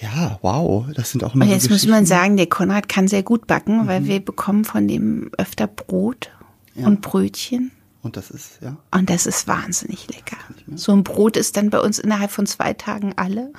Ja, 0.00 0.38
wow, 0.42 0.86
das 0.94 1.10
sind 1.10 1.24
auch 1.24 1.34
immer 1.34 1.44
Und 1.44 1.50
jetzt 1.50 1.70
muss 1.70 1.86
man 1.86 2.06
sagen, 2.06 2.36
der 2.36 2.46
Konrad 2.46 2.88
kann 2.88 3.08
sehr 3.08 3.22
gut 3.22 3.46
backen, 3.46 3.86
weil 3.86 4.06
wir 4.06 4.20
bekommen 4.24 4.64
von 4.64 4.88
dem 4.88 5.30
öfter 5.36 5.66
Brot 5.66 6.30
und 6.74 7.00
Brötchen. 7.02 7.70
Und 8.02 8.16
das 8.16 8.30
ist, 8.30 8.60
ja. 8.62 8.76
Und 8.90 9.10
das 9.10 9.26
ist 9.26 9.46
wahnsinnig 9.46 10.08
lecker. 10.08 10.38
So 10.74 10.92
ein 10.92 11.04
Brot 11.04 11.36
ist 11.36 11.56
dann 11.56 11.68
bei 11.68 11.80
uns 11.80 11.98
innerhalb 11.98 12.30
von 12.30 12.46
zwei 12.46 12.72
Tagen 12.72 13.12
alle. 13.16 13.52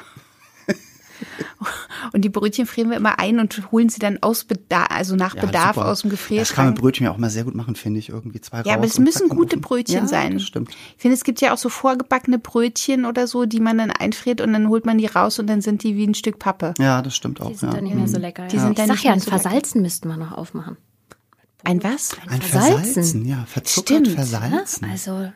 Und 2.14 2.22
die 2.22 2.30
Brötchen 2.30 2.66
frieren 2.66 2.90
wir 2.90 2.98
immer 2.98 3.20
ein 3.20 3.40
und 3.40 3.72
holen 3.72 3.90
sie 3.90 4.00
dann 4.00 4.18
aus 4.22 4.44
Bedarf, 4.44 4.88
also 4.90 5.16
nach 5.16 5.36
ja 5.36 5.46
Bedarf 5.46 5.76
super. 5.76 5.88
aus 5.88 6.02
dem 6.02 6.10
Das 6.10 6.20
kann 6.20 6.36
man 6.36 6.38
Gefrierschrank. 6.38 6.80
Brötchen 6.80 7.06
ja 7.06 7.12
auch 7.12 7.18
mal 7.18 7.30
sehr 7.30 7.44
gut 7.44 7.56
machen, 7.56 7.76
finde 7.76 8.00
ich. 8.00 8.10
Irgendwie 8.10 8.42
zwei 8.42 8.62
Ja, 8.64 8.74
aber 8.74 8.86
es 8.86 9.00
müssen 9.00 9.30
gute. 9.30 9.58
Brötchen 9.58 10.02
ja, 10.02 10.08
sein. 10.08 10.34
Das 10.34 10.44
stimmt. 10.44 10.72
Ich 10.72 11.02
finde, 11.02 11.16
es 11.16 11.24
gibt 11.24 11.42
ja 11.42 11.54
auch 11.54 11.58
so 11.58 11.70
vorgebackene 11.70 12.40
Brötchen 12.40 13.06
oder 13.06 13.28
so, 13.28 13.46
die 13.46 13.60
man 13.60 13.78
dann 13.78 13.92
einfriert 13.92 14.42
und 14.42 14.54
dann 14.54 14.70
holt 14.70 14.86
man 14.86 14.98
die 14.98 15.06
raus 15.06 15.40
und 15.40 15.48
dann 15.48 15.62
sind 15.62 15.84
die 15.84 15.96
wie 15.96 16.08
ein 16.08 16.16
Stück 16.16 16.40
Pappe. 16.40 16.74
Ja, 16.80 17.02
das 17.02 17.16
stimmt 17.16 17.40
auch. 17.42 17.50
Die 17.50 17.56
sind 17.56 17.70
ja. 17.70 17.76
dann 17.76 17.84
nicht 17.84 17.96
mehr 17.96 18.08
so 18.08 18.18
lecker. 18.18 18.48
Die 18.48 18.56
ja. 18.56 18.62
sind 18.64 18.72
ich 18.72 18.78
dann 18.78 18.88
sag 18.88 18.96
nicht 18.96 19.04
ja, 19.06 19.14
ein 19.14 19.20
so. 19.20 19.30
Versalzen 19.30 19.82
müssten 19.82 20.08
wir 20.08 20.18
noch 20.18 20.32
aufmachen. 20.32 20.78
Ein 21.64 21.84
was? 21.84 22.16
Ein 22.28 22.42
Versalzen. 22.42 22.84
Versalzen, 22.86 23.26
ja, 23.26 23.46
verzuckert 23.46 23.86
Stimmt, 23.86 24.08
versalzen. 24.10 24.90
Also 24.90 25.32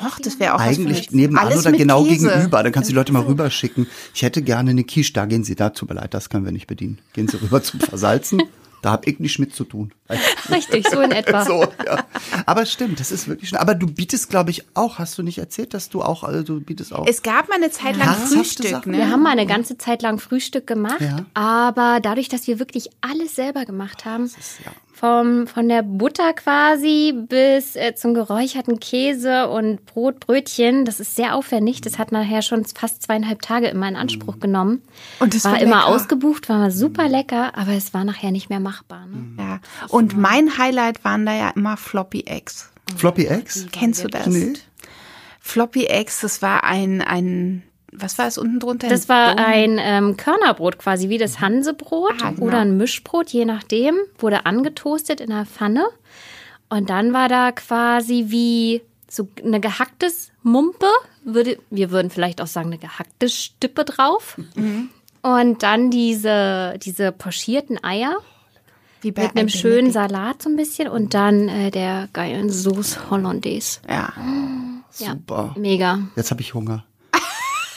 Ach, 0.00 0.18
das 0.20 0.38
wäre 0.40 0.54
auch 0.54 0.60
was 0.60 0.78
Eigentlich 0.78 1.08
für- 1.08 1.16
nebenan 1.16 1.46
Alles 1.46 1.60
oder 1.60 1.70
mit 1.72 1.80
genau 1.80 2.04
Käse. 2.04 2.28
gegenüber. 2.28 2.62
Dann 2.62 2.72
kannst 2.72 2.88
du 2.88 2.92
die 2.92 2.96
Leute 2.96 3.12
mal 3.12 3.22
rüberschicken. 3.22 3.86
Ich 4.14 4.22
hätte 4.22 4.40
gerne 4.42 4.70
eine 4.70 4.84
Quiche, 4.84 5.12
da 5.12 5.26
gehen 5.26 5.44
Sie 5.44 5.54
da. 5.56 5.70
Tut 5.70 5.88
mir 5.88 5.96
leid, 5.96 6.14
das 6.14 6.30
können 6.30 6.44
wir 6.44 6.52
nicht 6.52 6.66
bedienen. 6.66 6.98
Gehen 7.12 7.28
Sie 7.28 7.40
rüber 7.40 7.62
zum 7.62 7.80
Versalzen. 7.80 8.42
Da 8.84 8.92
hab 8.92 9.06
ich 9.08 9.18
nichts 9.18 9.38
mit 9.38 9.54
zu 9.54 9.64
tun. 9.64 9.94
richtig, 10.50 10.86
so 10.90 11.00
in 11.00 11.10
etwa. 11.10 11.42
So, 11.46 11.62
ja. 11.86 12.04
Aber 12.44 12.66
stimmt, 12.66 13.00
das 13.00 13.12
ist 13.12 13.26
wirklich 13.28 13.48
schon. 13.48 13.58
Aber 13.58 13.74
du 13.74 13.86
bietest, 13.86 14.28
glaube 14.28 14.50
ich, 14.50 14.62
auch, 14.74 14.98
hast 14.98 15.16
du 15.16 15.22
nicht 15.22 15.38
erzählt, 15.38 15.72
dass 15.72 15.88
du 15.88 16.02
auch, 16.02 16.22
also 16.22 16.42
du 16.42 16.60
bietest 16.60 16.92
auch. 16.92 17.06
Es 17.08 17.22
gab 17.22 17.48
mal 17.48 17.54
eine 17.54 17.70
Zeit 17.70 17.96
lang 17.96 18.08
Herzhafte 18.08 18.36
Frühstück, 18.36 18.66
Sachen? 18.68 18.92
ne? 18.92 18.98
Wir 18.98 19.08
haben 19.10 19.22
mal 19.22 19.30
eine 19.30 19.46
ganze 19.46 19.78
Zeit 19.78 20.02
lang 20.02 20.18
Frühstück 20.18 20.66
gemacht, 20.66 21.00
Ja. 21.00 21.24
aber 21.32 22.00
dadurch, 22.02 22.28
dass 22.28 22.46
wir 22.46 22.58
wirklich 22.58 22.90
alles 23.00 23.34
selber 23.34 23.64
gemacht 23.64 24.04
haben, 24.04 24.26
ja. 24.66 24.72
Vom, 25.04 25.46
von 25.46 25.68
der 25.68 25.82
Butter 25.82 26.32
quasi 26.32 27.12
bis 27.28 27.76
äh, 27.76 27.94
zum 27.94 28.14
geräucherten 28.14 28.80
Käse 28.80 29.48
und 29.50 29.84
Brot, 29.84 30.20
Brötchen, 30.20 30.86
das 30.86 30.98
ist 30.98 31.14
sehr 31.14 31.34
aufwendig. 31.34 31.82
Das 31.82 31.98
hat 31.98 32.10
nachher 32.10 32.40
schon 32.40 32.64
fast 32.64 33.02
zweieinhalb 33.02 33.42
Tage 33.42 33.66
immer 33.66 33.86
in 33.86 33.96
Anspruch 33.96 34.40
genommen. 34.40 34.80
Und 35.18 35.34
das 35.34 35.44
war 35.44 35.52
war 35.52 35.60
immer 35.60 35.86
ausgebucht, 35.88 36.48
war 36.48 36.70
super 36.70 37.06
lecker, 37.06 37.54
aber 37.54 37.72
es 37.72 37.92
war 37.92 38.04
nachher 38.04 38.30
nicht 38.30 38.48
mehr 38.48 38.60
machbar. 38.60 39.06
Ne? 39.06 39.34
Ja. 39.38 39.60
Und 39.88 40.16
mein 40.16 40.56
Highlight 40.56 41.04
waren 41.04 41.26
da 41.26 41.34
ja 41.34 41.50
immer 41.50 41.76
Floppy 41.76 42.24
Eggs. 42.26 42.70
Floppy 42.96 43.26
Eggs? 43.26 43.66
Kennst 43.72 44.04
du 44.04 44.08
das? 44.08 44.26
Nee. 44.26 44.54
Floppy 45.38 45.84
Eggs, 45.84 46.22
das 46.22 46.40
war 46.40 46.64
ein, 46.64 47.02
ein, 47.02 47.62
was 47.96 48.18
war 48.18 48.26
es 48.26 48.38
unten 48.38 48.60
drunter? 48.60 48.88
Das 48.88 49.08
war 49.08 49.38
ein 49.38 49.78
ähm, 49.80 50.16
Körnerbrot 50.16 50.78
quasi, 50.78 51.08
wie 51.08 51.18
das 51.18 51.40
Hansebrot 51.40 52.14
Ah, 52.22 52.30
genau. 52.30 52.46
oder 52.46 52.58
ein 52.60 52.76
Mischbrot, 52.76 53.30
je 53.30 53.44
nachdem. 53.44 53.96
Wurde 54.18 54.46
angetoastet 54.46 55.20
in 55.20 55.30
der 55.30 55.46
Pfanne. 55.46 55.84
Und 56.68 56.90
dann 56.90 57.12
war 57.12 57.28
da 57.28 57.52
quasi 57.52 58.26
wie 58.28 58.82
so 59.08 59.28
eine 59.44 59.60
gehacktes 59.60 60.30
Mumpe, 60.42 60.86
würde, 61.24 61.58
wir 61.70 61.90
würden 61.90 62.10
vielleicht 62.10 62.40
auch 62.40 62.46
sagen, 62.48 62.66
eine 62.68 62.78
gehackte 62.78 63.28
Stippe 63.28 63.84
drauf. 63.84 64.36
Mhm. 64.56 64.90
Und 65.22 65.62
dann 65.62 65.90
diese, 65.90 66.74
diese 66.82 67.12
pochierten 67.12 67.82
Eier 67.82 68.16
Wie 69.00 69.12
bei 69.12 69.22
mit 69.22 69.30
einem 69.30 69.46
Benedikt. 69.46 69.58
schönen 69.60 69.90
Salat 69.92 70.42
so 70.42 70.50
ein 70.50 70.56
bisschen 70.56 70.88
und 70.88 71.14
dann 71.14 71.48
äh, 71.48 71.70
der 71.70 72.08
geilen 72.12 72.50
Sauce 72.50 73.08
Hollandaise. 73.10 73.80
Ja. 73.88 74.12
Ja, 74.98 75.10
Super. 75.12 75.54
mega. 75.56 76.00
Jetzt 76.16 76.30
habe 76.30 76.40
ich 76.40 76.52
Hunger. 76.54 76.84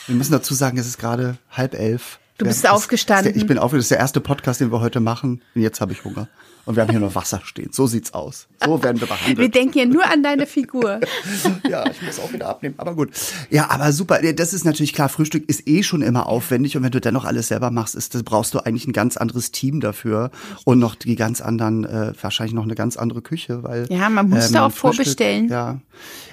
Wir 0.08 0.16
müssen 0.16 0.32
dazu 0.32 0.54
sagen, 0.54 0.78
es 0.78 0.86
ist 0.86 0.98
gerade 0.98 1.38
halb 1.52 1.74
elf. 1.74 2.18
Du 2.38 2.44
Wir- 2.44 2.50
bist 2.50 2.64
das- 2.64 2.70
aufgestanden. 2.72 3.32
Das, 3.34 3.40
ich 3.42 3.46
bin 3.48 3.58
aufgestanden. 3.58 3.78
Das 3.80 3.84
ist 3.86 3.90
der 3.90 3.98
erste 3.98 4.20
Podcast, 4.20 4.60
den 4.60 4.72
wir 4.72 4.80
heute 4.80 5.00
machen. 5.00 5.42
Und 5.54 5.62
jetzt 5.62 5.80
habe 5.80 5.92
ich 5.92 6.04
Hunger. 6.04 6.28
Und 6.64 6.76
wir 6.76 6.82
haben 6.82 6.90
hier 6.90 7.00
noch 7.00 7.14
Wasser 7.14 7.40
stehen. 7.44 7.70
So 7.72 7.86
sieht's 7.86 8.12
aus. 8.12 8.46
So 8.62 8.82
werden 8.82 9.00
wir 9.00 9.08
Wir 9.08 9.16
behandelt. 9.16 9.54
denken 9.54 9.78
ja 9.78 9.84
nur 9.86 10.04
an 10.04 10.22
deine 10.22 10.44
Figur. 10.46 11.00
ja, 11.68 11.88
ich 11.90 12.02
muss 12.02 12.18
auch 12.20 12.30
wieder 12.30 12.46
abnehmen. 12.46 12.74
Aber 12.76 12.94
gut. 12.94 13.08
Ja, 13.48 13.70
aber 13.70 13.90
super. 13.90 14.20
Das 14.34 14.52
ist 14.52 14.66
natürlich 14.66 14.92
klar. 14.92 15.08
Frühstück 15.08 15.48
ist 15.48 15.66
eh 15.66 15.82
schon 15.82 16.02
immer 16.02 16.26
aufwendig. 16.26 16.76
Und 16.76 16.82
wenn 16.82 16.90
du 16.90 17.00
dann 17.00 17.14
noch 17.14 17.24
alles 17.24 17.48
selber 17.48 17.70
machst, 17.70 17.94
ist, 17.94 18.14
das 18.14 18.22
brauchst 18.22 18.52
du 18.52 18.58
eigentlich 18.60 18.86
ein 18.86 18.92
ganz 18.92 19.16
anderes 19.16 19.50
Team 19.50 19.80
dafür. 19.80 20.30
Und 20.64 20.78
noch 20.78 20.94
die 20.94 21.16
ganz 21.16 21.40
anderen, 21.40 21.84
äh, 21.84 22.12
wahrscheinlich 22.20 22.52
noch 22.54 22.64
eine 22.64 22.74
ganz 22.74 22.98
andere 22.98 23.22
Küche, 23.22 23.62
weil. 23.62 23.86
Ja, 23.90 24.10
man 24.10 24.28
muss 24.28 24.50
da 24.52 24.66
auch 24.66 24.70
Frühstück- 24.70 24.80
vorbestellen. 24.80 25.48
Ja. 25.48 25.80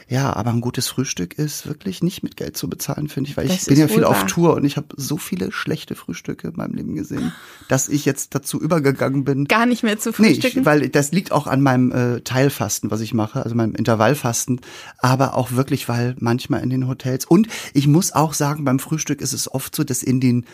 Ja, 0.07 0.35
aber 0.35 0.51
ein 0.51 0.61
gutes 0.61 0.87
Frühstück 0.87 1.33
ist 1.39 1.65
wirklich 1.67 2.03
nicht 2.03 2.21
mit 2.21 2.37
Geld 2.37 2.55
zu 2.55 2.69
bezahlen, 2.69 3.07
finde 3.07 3.29
ich, 3.31 3.37
weil 3.37 3.47
Das 3.47 3.63
ich 3.63 3.65
bin 3.69 3.77
ja 3.79 3.87
viel 3.87 4.03
auf. 4.03 4.25
Tour 4.27 4.53
und 4.53 4.63
ich 4.63 4.77
habe 4.77 4.87
so 4.95 5.17
viele 5.17 5.51
schlechte 5.51 5.95
Frühstücke 5.95 6.49
in 6.49 6.55
meinem 6.57 6.75
Leben 6.75 6.93
gesehen, 6.95 7.31
dass 7.69 7.89
ich 7.89 8.05
jetzt 8.05 8.35
dazu 8.35 8.61
übergegangen 8.61 9.23
bin. 9.23 9.45
Gar 9.45 9.65
nicht 9.65 9.81
mehr 9.81 9.97
zu 9.97 10.09
Nee, 10.11 10.15
Nee, 10.19 10.33
frühstücken? 10.35 10.59
ich, 10.59 10.65
weil 10.65 10.89
das 10.89 11.11
liegt 11.11 11.31
auch 11.31 11.47
an 11.47 11.61
meinem 11.61 11.91
äh, 11.91 12.21
Teilfasten, 12.21 12.91
was 12.91 13.01
ich 13.01 13.13
mache, 13.15 13.43
also 13.43 13.55
meinem 13.55 13.73
Intervallfasten, 13.73 14.61
aber 14.99 15.33
auch 15.35 15.53
wirklich, 15.53 15.89
weil 15.89 16.15
manchmal 16.19 16.61
in 16.61 16.69
den 16.69 16.87
Hotels 16.87 17.25
und 17.25 17.47
ich 17.73 17.87
muss 17.87 18.11
auch 18.11 18.33
sagen, 18.35 18.63
beim 18.63 18.77
Frühstück 18.77 19.21
ist 19.21 19.33
es 19.33 19.51
oft 19.51 19.75
so, 19.75 19.83
dass 19.83 20.03
in 20.03 20.19
den 20.19 20.45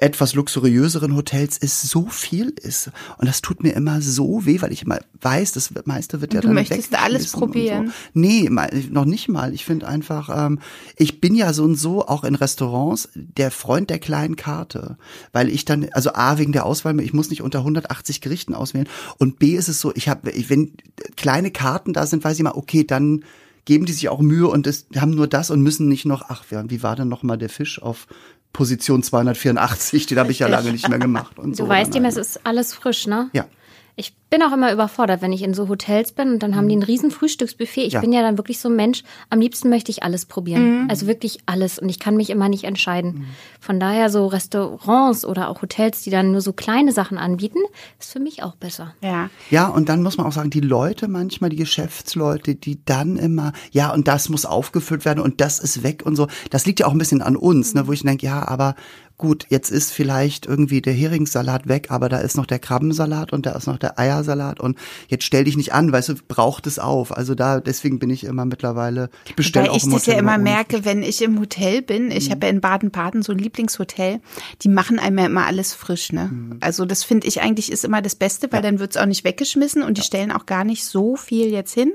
etwas 0.00 0.34
luxuriöseren 0.34 1.14
Hotels 1.14 1.58
es 1.60 1.82
so 1.82 2.06
viel 2.06 2.50
ist 2.50 2.90
und 3.18 3.26
das 3.26 3.42
tut 3.42 3.62
mir 3.62 3.72
immer 3.72 4.00
so 4.00 4.46
weh, 4.46 4.60
weil 4.62 4.72
ich 4.72 4.82
immer 4.82 4.98
weiß, 5.20 5.52
das 5.52 5.72
meiste 5.84 6.20
wird 6.20 6.34
ja 6.34 6.40
Du 6.40 6.48
dann 6.48 6.54
möchtest 6.54 6.94
alles 6.98 7.34
und 7.34 7.40
probieren? 7.40 7.88
So. 7.88 7.92
Nee, 8.14 8.50
noch 8.90 9.04
nicht 9.04 9.28
mal. 9.28 9.52
Ich 9.54 9.64
finde 9.64 9.88
einfach, 9.88 10.46
ähm, 10.46 10.58
ich 10.96 11.20
bin 11.20 11.34
ja 11.34 11.52
so 11.52 11.64
und 11.64 11.76
so 11.76 12.06
auch 12.06 12.24
in 12.24 12.34
Restaurants 12.34 13.10
der 13.14 13.50
Freund 13.50 13.90
der 13.90 13.98
kleinen 13.98 14.36
Karte, 14.36 14.96
weil 15.32 15.48
ich 15.48 15.64
dann, 15.64 15.88
also 15.92 16.12
A 16.14 16.38
wegen 16.38 16.52
der 16.52 16.64
Auswahl, 16.64 16.98
ich 17.00 17.12
muss 17.12 17.30
nicht 17.30 17.42
unter 17.42 17.58
180 17.58 18.20
Gerichten 18.20 18.54
auswählen 18.54 18.88
und 19.18 19.38
B 19.38 19.54
ist 19.54 19.68
es 19.68 19.80
so, 19.80 19.92
ich 19.94 20.08
habe, 20.08 20.32
wenn 20.48 20.72
kleine 21.16 21.50
Karten 21.50 21.92
da 21.92 22.06
sind, 22.06 22.24
weiß 22.24 22.36
ich 22.36 22.42
mal, 22.42 22.52
okay, 22.52 22.84
dann 22.84 23.24
geben 23.64 23.86
die 23.86 23.92
sich 23.92 24.08
auch 24.08 24.20
Mühe 24.20 24.48
und 24.48 24.66
es, 24.66 24.86
haben 24.96 25.14
nur 25.14 25.28
das 25.28 25.50
und 25.50 25.62
müssen 25.62 25.88
nicht 25.88 26.04
noch, 26.04 26.22
ach, 26.28 26.44
wie 26.50 26.82
war 26.82 26.96
denn 26.96 27.08
noch 27.08 27.22
mal 27.22 27.36
der 27.36 27.48
Fisch 27.48 27.80
auf 27.80 28.06
Position 28.52 29.02
284, 29.02 30.06
den 30.06 30.18
habe 30.18 30.30
ich 30.30 30.40
ja 30.40 30.46
lange 30.46 30.72
nicht 30.72 30.88
mehr 30.88 30.98
gemacht. 30.98 31.38
Und 31.38 31.56
so 31.56 31.64
Du 31.64 31.68
weißt 31.68 31.90
dann 31.90 31.98
immer, 31.98 32.08
halt. 32.08 32.18
es 32.18 32.36
ist 32.36 32.40
alles 32.44 32.74
frisch, 32.74 33.06
ne? 33.06 33.30
Ja. 33.32 33.46
Ich 33.94 34.14
bin 34.30 34.42
auch 34.42 34.52
immer 34.54 34.72
überfordert, 34.72 35.20
wenn 35.20 35.32
ich 35.34 35.42
in 35.42 35.52
so 35.52 35.68
Hotels 35.68 36.12
bin 36.12 36.30
und 36.30 36.42
dann 36.42 36.56
haben 36.56 36.66
die 36.66 36.74
ein 36.76 36.82
riesen 36.82 37.10
Frühstücksbuffet. 37.10 37.82
Ich 37.86 37.92
Ja. 37.92 38.00
bin 38.00 38.10
ja 38.14 38.22
dann 38.22 38.38
wirklich 38.38 38.58
so 38.58 38.70
ein 38.70 38.76
Mensch, 38.76 39.02
am 39.28 39.38
liebsten 39.40 39.68
möchte 39.68 39.90
ich 39.90 40.02
alles 40.02 40.24
probieren. 40.24 40.86
Also 40.88 41.06
wirklich 41.06 41.40
alles 41.44 41.78
und 41.78 41.90
ich 41.90 41.98
kann 41.98 42.16
mich 42.16 42.30
immer 42.30 42.48
nicht 42.48 42.64
entscheiden. 42.64 43.26
Von 43.60 43.78
daher 43.78 44.08
so 44.08 44.26
Restaurants 44.28 45.26
oder 45.26 45.48
auch 45.50 45.60
Hotels, 45.60 46.00
die 46.02 46.08
dann 46.10 46.32
nur 46.32 46.40
so 46.40 46.54
kleine 46.54 46.92
Sachen 46.92 47.18
anbieten, 47.18 47.58
ist 48.00 48.12
für 48.12 48.20
mich 48.20 48.42
auch 48.42 48.56
besser. 48.56 48.94
ja. 49.02 49.28
Ja, 49.50 49.68
und 49.68 49.90
dann 49.90 50.02
muss 50.02 50.16
man 50.16 50.26
auch 50.26 50.32
sagen, 50.32 50.48
die 50.48 50.60
Leute 50.60 51.08
manchmal, 51.08 51.50
die 51.50 51.56
Geschäftsleute, 51.56 52.54
die 52.54 52.82
dann 52.86 53.16
immer, 53.18 53.52
ja, 53.72 53.92
und 53.92 54.08
das 54.08 54.30
muss 54.30 54.46
aufgefüllt 54.46 55.04
werden 55.04 55.20
und 55.20 55.42
das 55.42 55.58
ist 55.58 55.82
weg 55.82 56.02
und 56.06 56.16
so. 56.16 56.28
Das 56.48 56.64
liegt 56.64 56.80
ja 56.80 56.86
auch 56.86 56.92
ein 56.92 56.98
bisschen 56.98 57.20
an 57.20 57.36
uns, 57.36 57.74
ne, 57.74 57.86
wo 57.86 57.92
ich 57.92 58.02
denke, 58.02 58.24
ja, 58.24 58.48
aber 58.48 58.74
gut, 59.22 59.46
jetzt 59.50 59.70
ist 59.70 59.92
vielleicht 59.92 60.46
irgendwie 60.46 60.82
der 60.82 60.92
Heringssalat 60.92 61.68
weg, 61.68 61.92
aber 61.92 62.08
da 62.08 62.18
ist 62.18 62.36
noch 62.36 62.44
der 62.44 62.58
Krabbensalat 62.58 63.32
und 63.32 63.46
da 63.46 63.52
ist 63.52 63.68
noch 63.68 63.78
der 63.78 63.96
Eiersalat 63.96 64.58
und 64.58 64.76
jetzt 65.06 65.22
stell 65.22 65.44
dich 65.44 65.56
nicht 65.56 65.72
an, 65.72 65.92
weißt 65.92 66.08
du, 66.08 66.14
braucht 66.26 66.66
es 66.66 66.80
auf. 66.80 67.16
Also 67.16 67.36
da, 67.36 67.60
deswegen 67.60 68.00
bin 68.00 68.10
ich 68.10 68.24
immer 68.24 68.44
mittlerweile, 68.46 69.10
ich 69.24 69.36
bestelle 69.36 69.66
Weil 69.66 69.70
auch 69.70 69.76
ich 69.76 69.84
im 69.84 69.92
das 69.92 70.02
Hotel 70.02 70.14
ja 70.14 70.18
immer 70.18 70.38
merke, 70.38 70.84
wenn 70.84 71.04
ich 71.04 71.22
im 71.22 71.38
Hotel 71.38 71.82
bin. 71.82 72.10
Ich 72.10 72.32
habe 72.32 72.46
ja 72.46 72.50
in 72.50 72.60
Baden-Baden 72.60 73.22
so 73.22 73.30
ein 73.30 73.38
Lieblingshotel. 73.38 74.20
Die 74.62 74.68
machen 74.68 74.98
einem 74.98 75.18
ja 75.18 75.26
immer 75.26 75.46
alles 75.46 75.72
frisch. 75.72 76.12
Ne? 76.12 76.58
Also 76.58 76.84
das 76.84 77.04
finde 77.04 77.28
ich 77.28 77.40
eigentlich 77.40 77.70
ist 77.70 77.84
immer 77.84 78.02
das 78.02 78.16
Beste, 78.16 78.50
weil 78.50 78.60
dann 78.60 78.80
wird's 78.80 78.96
auch 78.96 79.06
nicht 79.06 79.22
weggeschmissen 79.22 79.84
und 79.84 79.98
die 79.98 80.02
stellen 80.02 80.32
auch 80.32 80.46
gar 80.46 80.64
nicht 80.64 80.84
so 80.84 81.14
viel 81.14 81.46
jetzt 81.46 81.74
hin. 81.74 81.92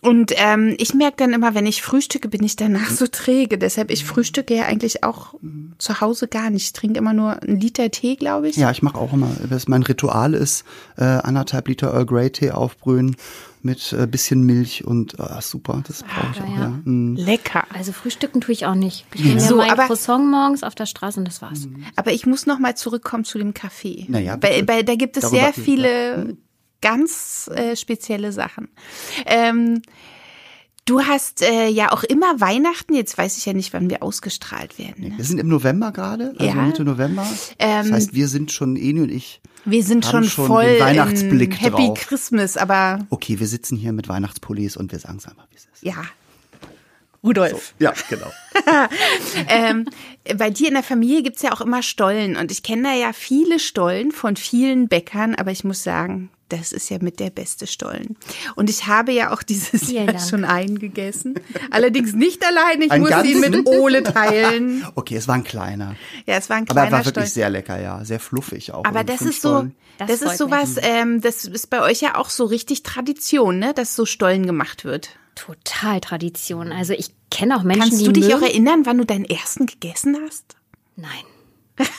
Und 0.00 0.32
ähm, 0.36 0.74
ich 0.78 0.94
merke 0.94 1.16
dann 1.18 1.32
immer, 1.32 1.54
wenn 1.54 1.66
ich 1.66 1.82
frühstücke, 1.82 2.28
bin 2.28 2.42
ich 2.44 2.54
danach 2.54 2.90
so 2.90 3.06
träge. 3.08 3.58
Deshalb, 3.58 3.90
ich 3.90 4.04
frühstücke 4.04 4.54
ja 4.54 4.64
eigentlich 4.66 5.02
auch 5.02 5.34
zu 5.78 6.00
Hause 6.00 6.28
gar 6.28 6.50
nicht. 6.50 6.62
Ich 6.66 6.72
trinke 6.72 6.98
immer 6.98 7.12
nur 7.14 7.42
einen 7.42 7.58
Liter 7.60 7.90
Tee, 7.90 8.14
glaube 8.16 8.48
ich. 8.48 8.56
Ja, 8.56 8.70
ich 8.70 8.82
mache 8.82 8.96
auch 8.98 9.12
immer, 9.12 9.28
was 9.48 9.66
mein 9.66 9.82
Ritual 9.82 10.34
ist, 10.34 10.64
äh, 10.96 11.02
anderthalb 11.04 11.66
Liter 11.68 11.92
Earl 11.92 12.06
Grey 12.06 12.30
Tee 12.30 12.52
aufbrühen 12.52 13.16
mit 13.60 13.92
äh, 13.92 14.06
bisschen 14.06 14.42
Milch 14.44 14.84
und 14.84 15.18
äh, 15.18 15.40
super, 15.40 15.82
das 15.86 16.04
brauche 16.04 16.28
ich 16.32 16.40
Ah, 16.40 16.44
auch, 16.44 16.48
ja. 16.56 16.60
ja. 16.62 16.68
Mm. 16.84 17.16
Lecker. 17.16 17.64
Also 17.74 17.90
frühstücken 17.90 18.40
tue 18.40 18.52
ich 18.52 18.66
auch 18.66 18.76
nicht. 18.76 19.04
Ich 19.14 19.24
nehme 19.24 19.40
So, 19.40 19.56
mein 19.56 19.70
aber- 19.70 19.86
Croissant 19.86 20.24
morgens 20.30 20.62
auf 20.62 20.76
der 20.76 20.86
Straße 20.86 21.18
und 21.18 21.26
das 21.26 21.42
war's. 21.42 21.66
Aber 21.96 22.12
ich 22.12 22.24
muss 22.24 22.46
noch 22.46 22.60
mal 22.60 22.76
zurückkommen 22.76 23.24
zu 23.24 23.36
dem 23.36 23.54
Kaffee. 23.54 24.06
Na 24.08 24.20
ja, 24.20 24.38
weil, 24.40 24.66
weil 24.68 24.84
da 24.84 24.94
gibt 24.94 25.16
es 25.16 25.22
Darüber- 25.22 25.40
sehr 25.40 25.52
viele 25.52 26.36
ganz 26.80 27.48
äh, 27.54 27.76
spezielle 27.76 28.32
Sachen. 28.32 28.68
Ähm, 29.26 29.82
du 30.84 31.02
hast 31.02 31.42
äh, 31.42 31.68
ja 31.68 31.92
auch 31.92 32.02
immer 32.04 32.40
Weihnachten. 32.40 32.94
Jetzt 32.94 33.16
weiß 33.18 33.36
ich 33.36 33.46
ja 33.46 33.52
nicht, 33.52 33.72
wann 33.72 33.90
wir 33.90 34.02
ausgestrahlt 34.02 34.78
werden. 34.78 35.08
Ne? 35.08 35.12
Wir 35.16 35.24
sind 35.24 35.38
im 35.38 35.48
November 35.48 35.92
gerade, 35.92 36.34
also 36.38 36.44
Ja. 36.44 36.54
Mitte 36.54 36.84
November. 36.84 37.26
Ähm, 37.58 37.84
das 37.84 37.92
heißt, 37.92 38.14
wir 38.14 38.28
sind 38.28 38.52
schon, 38.52 38.76
Eni 38.76 39.00
und 39.00 39.10
ich, 39.10 39.40
Wir 39.64 39.82
sind 39.82 40.04
schon, 40.06 40.24
schon 40.24 40.46
voll 40.46 40.78
Weihnachtsblick 40.80 41.60
Happy 41.60 41.86
drauf. 41.88 41.98
Christmas, 42.00 42.56
aber 42.56 43.06
okay, 43.10 43.38
wir 43.40 43.46
sitzen 43.46 43.76
hier 43.76 43.92
mit 43.92 44.08
Weihnachtspullis 44.08 44.76
und 44.76 44.92
wir 44.92 44.98
sagen 44.98 45.18
es 45.18 45.26
einfach, 45.26 45.46
wie 45.50 45.56
es 45.56 45.64
ist. 45.72 45.82
ja. 45.82 46.04
Rudolf. 47.24 47.74
Ja, 47.80 47.92
genau. 48.08 48.30
ähm, 49.48 49.86
bei 50.36 50.50
dir 50.50 50.68
in 50.68 50.74
der 50.74 50.84
Familie 50.84 51.24
gibt's 51.24 51.42
ja 51.42 51.52
auch 51.52 51.60
immer 51.60 51.82
Stollen 51.82 52.36
und 52.36 52.52
ich 52.52 52.62
kenne 52.62 52.84
da 52.84 52.94
ja 52.94 53.12
viele 53.12 53.58
Stollen 53.58 54.12
von 54.12 54.36
vielen 54.36 54.86
Bäckern, 54.88 55.34
aber 55.34 55.50
ich 55.50 55.64
muss 55.64 55.82
sagen, 55.82 56.30
das 56.48 56.72
ist 56.72 56.88
ja 56.90 56.98
mit 57.00 57.20
der 57.20 57.30
beste 57.30 57.66
Stollen. 57.66 58.16
Und 58.56 58.70
ich 58.70 58.86
habe 58.86 59.12
ja 59.12 59.32
auch 59.32 59.42
dieses 59.42 59.84
Vielen 59.86 60.06
Jahr 60.06 60.14
Dank. 60.14 60.28
schon 60.28 60.44
einen 60.44 60.78
gegessen. 60.78 61.34
Allerdings 61.70 62.14
nicht 62.14 62.44
alleine, 62.44 62.86
ich 62.86 62.90
Einen 62.90 63.04
musste 63.04 63.26
ihn 63.26 63.40
mit 63.40 63.66
Ole 63.66 64.02
teilen. 64.02 64.84
Okay, 64.94 65.16
es 65.16 65.28
war 65.28 65.34
ein 65.34 65.44
kleiner. 65.44 65.94
Ja, 66.26 66.36
es 66.36 66.48
war 66.50 66.56
ein 66.56 66.64
Aber 66.64 66.72
kleiner 66.74 66.86
er 66.88 66.92
war 66.92 66.98
wirklich 67.04 67.12
Stollen. 67.12 67.28
sehr 67.28 67.50
lecker, 67.50 67.80
ja. 67.80 68.04
Sehr 68.04 68.20
fluffig 68.20 68.72
auch. 68.72 68.84
Aber 68.84 69.04
das 69.04 69.20
ist 69.20 69.42
so, 69.42 69.48
Stollen. 69.50 69.74
Das 69.98 70.08
das, 70.20 70.22
ist 70.32 70.38
sowas, 70.38 70.76
ähm, 70.80 71.20
das 71.20 71.44
ist 71.44 71.70
bei 71.70 71.80
euch 71.82 72.00
ja 72.00 72.16
auch 72.16 72.30
so 72.30 72.44
richtig 72.44 72.82
Tradition, 72.82 73.58
ne, 73.58 73.74
dass 73.74 73.94
so 73.94 74.06
Stollen 74.06 74.46
gemacht 74.46 74.84
wird. 74.84 75.10
Total 75.34 76.00
Tradition. 76.00 76.72
Also 76.72 76.94
ich 76.94 77.10
kenne 77.30 77.56
auch 77.56 77.62
Menschen, 77.62 77.82
Kannst 77.82 78.00
die 78.00 78.04
du 78.04 78.12
dich 78.12 78.24
mögen. 78.28 78.36
auch 78.36 78.42
erinnern, 78.42 78.86
wann 78.86 78.98
du 78.98 79.04
deinen 79.04 79.24
ersten 79.24 79.66
gegessen 79.66 80.16
hast? 80.26 80.56
Nein. 80.96 81.08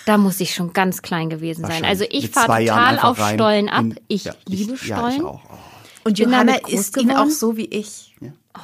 Da 0.05 0.17
muss 0.17 0.39
ich 0.39 0.53
schon 0.53 0.73
ganz 0.73 1.01
klein 1.01 1.29
gewesen 1.29 1.65
sein. 1.65 1.85
Also 1.85 2.05
ich 2.09 2.29
fahre 2.29 2.65
total 2.65 2.99
auf 2.99 3.19
rein 3.19 3.35
Stollen 3.35 3.69
ab. 3.69 3.81
in- 3.81 3.99
Ich 4.07 4.25
ja, 4.25 4.33
liebe 4.47 4.71
Ja, 4.85 4.97
Stollen. 4.97 5.15
ich 5.17 5.23
auch. 5.23 5.41
Oh. 5.49 5.57
Und 6.05 6.17
bin 6.17 6.29
Johanna 6.31 6.55
isst 6.67 6.97
ihn 6.97 7.11
auch 7.11 7.29
so 7.29 7.57
wie 7.57 7.65
ich. 7.65 8.15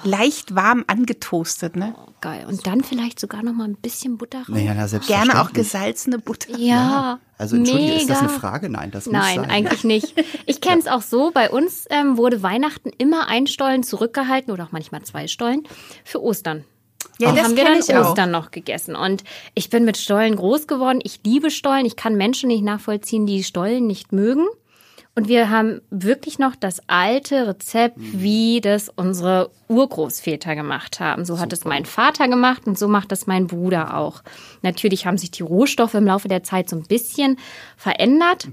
Leicht 0.04 0.56
warm 0.56 0.84
angetoastet, 0.88 1.76
ne? 1.76 1.96
Oh, 1.98 2.10
geil. 2.20 2.46
Und 2.50 2.66
dann 2.68 2.84
vielleicht 2.84 3.20
sogar 3.20 3.44
noch 3.44 3.54
mal 3.54 3.66
ein 3.66 3.76
bisschen 3.76 4.18
Butter 4.18 4.40
rein. 4.40 4.66
Naja, 4.66 4.74
na, 4.74 4.98
Gerne 5.00 5.42
auch 5.42 5.54
gesalzene 5.54 6.18
Butter. 6.18 6.58
Ja. 6.58 7.20
Also 7.38 7.56
entschuldige, 7.56 7.90
mega. 7.92 8.02
ist 8.02 8.10
das 8.10 8.20
eine 8.20 8.30
Frage? 8.30 8.70
Nein, 8.70 8.92
das 8.92 9.06
muss 9.06 9.14
Nein, 9.14 9.36
sein. 9.42 9.50
eigentlich 9.50 9.84
nicht. 9.84 10.14
Ich 10.48 10.60
kenne 10.60 10.80
es 10.80 10.88
auch 10.88 11.02
so. 11.02 11.32
Bei 11.34 11.50
uns 11.50 11.86
ähm, 11.92 12.18
wurde 12.18 12.42
Weihnachten 12.44 12.90
immer 12.98 13.28
ein 13.28 13.48
Stollen 13.48 13.84
zurückgehalten 13.84 14.52
oder 14.52 14.66
auch 14.66 14.72
manchmal 14.72 15.04
zwei 15.04 15.28
Stollen 15.28 15.64
für 16.04 16.22
Ostern. 16.22 16.66
Ja, 17.20 17.30
Und 17.30 17.38
das 17.38 17.46
haben 17.46 17.56
wir 17.56 17.64
dann 17.64 17.80
ich 17.80 17.96
auch. 17.96 18.10
Ostern 18.10 18.32
noch 18.32 18.52
gegessen. 18.52 18.96
Und 18.96 19.24
ich 19.54 19.70
bin 19.70 19.86
mit 19.86 19.98
Stollen 19.98 20.36
groß 20.36 20.68
geworden. 20.68 21.00
Ich 21.04 21.22
liebe 21.26 21.50
Stollen. 21.50 21.86
Ich 21.86 21.96
kann 21.96 22.16
Menschen 22.16 22.48
nicht 22.50 22.64
nachvollziehen, 22.64 23.26
die 23.26 23.44
Stollen 23.44 23.88
nicht 23.88 24.12
mögen. 24.12 24.46
Und 25.18 25.30
wir 25.30 25.50
haben 25.50 25.82
wirklich 25.90 26.40
noch 26.40 26.58
das 26.58 26.82
alte 26.88 27.48
Rezept, 27.48 27.96
wie 27.98 28.60
das 28.60 28.90
unsere 28.90 29.50
Urgroßväter 29.70 30.56
gemacht 30.56 31.00
haben. 31.00 31.24
So 31.24 31.40
hat 31.40 31.54
es 31.54 31.64
mein 31.64 31.86
Vater 31.86 32.28
gemacht 32.28 32.68
und 32.68 32.78
so 32.78 32.90
macht 32.90 33.14
es 33.14 33.26
mein 33.26 33.48
Bruder 33.48 33.96
auch. 33.98 34.24
Natürlich 34.62 35.06
haben 35.06 35.18
sich 35.18 35.32
die 35.32 35.44
Rohstoffe 35.44 35.94
im 35.94 36.06
Laufe 36.06 36.28
der 36.28 36.44
Zeit 36.44 36.70
so 36.70 36.76
ein 36.76 36.84
bisschen 36.84 37.40
verändert. 37.78 38.50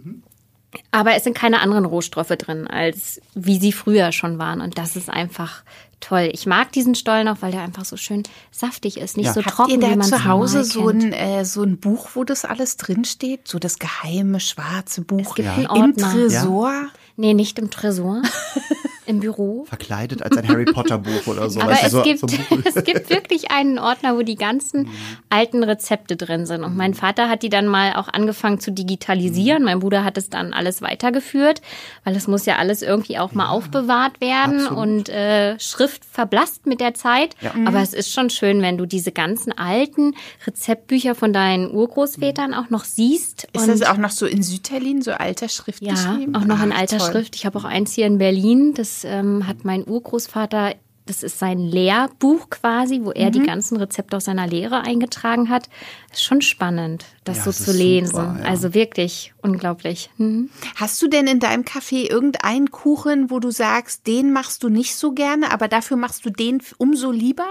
Aber 0.92 1.14
es 1.14 1.24
sind 1.24 1.36
keine 1.36 1.60
anderen 1.60 1.84
Rohstoffe 1.84 2.28
drin, 2.28 2.68
als 2.68 3.20
wie 3.34 3.58
sie 3.58 3.72
früher 3.72 4.12
schon 4.12 4.38
waren. 4.38 4.60
Und 4.60 4.78
das 4.78 4.94
ist 4.94 5.10
einfach 5.10 5.64
toll. 6.02 6.28
Ich 6.32 6.44
mag 6.44 6.70
diesen 6.72 6.94
Stollen 6.94 7.28
auch, 7.28 7.38
weil 7.40 7.52
der 7.52 7.62
einfach 7.62 7.86
so 7.86 7.96
schön 7.96 8.22
saftig 8.50 8.98
ist, 8.98 9.16
nicht 9.16 9.26
Ja. 9.26 9.32
so 9.32 9.42
Habt 9.42 9.54
trocken, 9.56 9.72
Habt 9.82 9.90
ihr 9.90 9.96
da 9.96 10.02
zu 10.02 10.24
Hause 10.26 10.64
so 10.64 10.88
ein, 10.88 11.12
äh, 11.14 11.44
so 11.46 11.62
ein 11.62 11.78
Buch, 11.78 12.10
wo 12.14 12.24
das 12.24 12.44
alles 12.44 12.76
drinsteht? 12.76 13.48
So 13.48 13.58
das 13.58 13.78
geheime 13.78 14.38
schwarze 14.40 15.00
Buch 15.00 15.20
Es 15.30 15.34
gibt 15.34 15.48
Ja. 15.48 15.70
einen 15.70 15.94
im. 15.94 15.96
Tresor? 15.96 16.72
Nee, 17.16 17.32
nicht 17.34 17.58
im 17.58 17.70
Tresor, 17.70 18.22
im 19.06 19.20
Büro. 19.20 19.64
Verkleidet 19.64 20.22
als 20.22 20.36
ein 20.36 20.46
Harry 20.48 20.64
Potter 20.64 20.98
Buch 20.98 21.26
oder 21.26 21.50
so. 21.50 21.60
Aber 21.62 21.72
es, 21.72 21.90
so, 21.90 22.02
gibt, 22.02 22.20
so 22.20 22.26
ein 22.26 22.44
Buch. 22.48 22.58
es 22.64 22.84
gibt 22.84 23.10
wirklich 23.10 23.50
einen 23.50 23.78
Ordner, 23.78 24.16
wo 24.16 24.22
die 24.22 24.36
ganzen 24.36 24.88
alten 25.28 25.64
Rezepte 25.64 26.16
drin 26.16 26.46
sind. 26.46 26.64
Und 26.64 26.76
mein 26.76 26.94
Vater 26.94 27.28
hat 27.28 27.42
die 27.42 27.48
dann 27.48 27.66
mal 27.66 27.94
auch 27.94 28.08
angefangen 28.08 28.60
zu 28.60 28.70
digitalisieren. 28.70 29.64
Mein 29.64 29.80
Bruder 29.80 30.04
hat 30.04 30.18
es 30.18 30.30
dann 30.30 30.52
alles 30.52 30.82
weitergeführt, 30.82 31.62
weil 32.04 32.14
es 32.14 32.28
muss 32.28 32.46
ja 32.46 32.56
alles 32.56 32.82
irgendwie 32.82 33.18
auch 33.18 33.32
mal 33.32 33.48
aufbewahrt 33.48 34.20
werden. 34.20 34.60
absolut. 34.60 34.78
Und 34.78 35.08
äh, 35.08 35.58
Schrift 35.58 36.04
verblasst 36.04 36.66
mit 36.66 36.80
der 36.80 36.94
Zeit. 36.94 37.34
Aber 37.66 37.80
es 37.80 37.94
ist 37.94 38.12
schon 38.12 38.30
schön, 38.30 38.62
wenn 38.62 38.78
du 38.78 38.86
diese 38.86 39.12
ganzen 39.12 39.56
alten 39.56 40.14
Rezeptbücher 40.46 41.14
von 41.14 41.32
deinen 41.32 41.70
Urgroßvätern 41.70 42.54
auch 42.54 42.70
noch 42.70 42.84
siehst. 42.84 43.48
Ist 43.52 43.62
und 43.62 43.68
das 43.68 43.82
auch 43.82 43.96
noch 43.96 44.10
so 44.10 44.26
in 44.26 44.42
Sütterlin, 44.42 45.02
so 45.02 45.12
alter 45.12 45.48
Schrift 45.48 45.82
ja, 45.82 45.92
geschrieben? 45.92 46.34
auch 46.34 46.44
noch 46.44 46.62
in 46.62 46.72
alter. 46.72 47.00
Schrift. 47.00 47.34
Ich 47.36 47.46
habe 47.46 47.58
auch 47.58 47.64
eins 47.64 47.94
hier 47.94 48.06
in 48.06 48.18
Berlin. 48.18 48.74
Das 48.74 48.91
ähm, 49.04 49.46
hat 49.46 49.64
mein 49.64 49.86
Urgroßvater. 49.88 50.74
Das 51.04 51.24
ist 51.24 51.40
sein 51.40 51.58
Lehrbuch 51.58 52.48
quasi, 52.48 53.00
wo 53.02 53.10
er 53.10 53.26
Mhm. 53.26 53.32
die 53.32 53.42
ganzen 53.42 53.76
Rezepte 53.76 54.16
aus 54.16 54.26
seiner 54.26 54.46
Lehre 54.46 54.82
eingetragen 54.82 55.48
hat. 55.48 55.68
ist 56.12 56.22
schon 56.22 56.42
spannend, 56.42 57.04
das 57.24 57.38
Ja, 57.38 57.42
so 57.44 57.50
das 57.50 57.64
zu 57.64 57.72
lesen. 57.72 58.06
super, 58.14 58.36
ja. 58.40 58.44
Also 58.48 58.72
wirklich 58.72 59.34
unglaublich. 59.42 60.10
Mhm. 60.18 60.48
Hast 60.76 61.02
du 61.02 61.08
denn 61.08 61.26
in 61.26 61.40
deinem 61.40 61.62
Café 61.64 62.08
irgendeinen 62.08 62.70
Kuchen, 62.70 63.30
wo 63.32 63.40
du 63.40 63.50
sagst, 63.50 64.06
den 64.06 64.32
machst 64.32 64.62
du 64.62 64.68
nicht 64.68 64.94
so 64.94 65.10
gerne, 65.12 65.50
aber 65.52 65.66
dafür 65.66 65.96
machst 65.96 66.24
du 66.24 66.30
den 66.30 66.62
umso 66.78 67.10
lieber? 67.10 67.46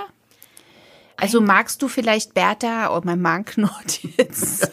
Also 1.22 1.40
magst 1.40 1.82
du 1.84 1.88
vielleicht 1.88 2.34
Bertha, 2.34 2.98
oh, 2.98 3.02
mein 3.04 3.22
Magen 3.22 3.46
knurrt 3.46 4.00
jetzt. 4.18 4.72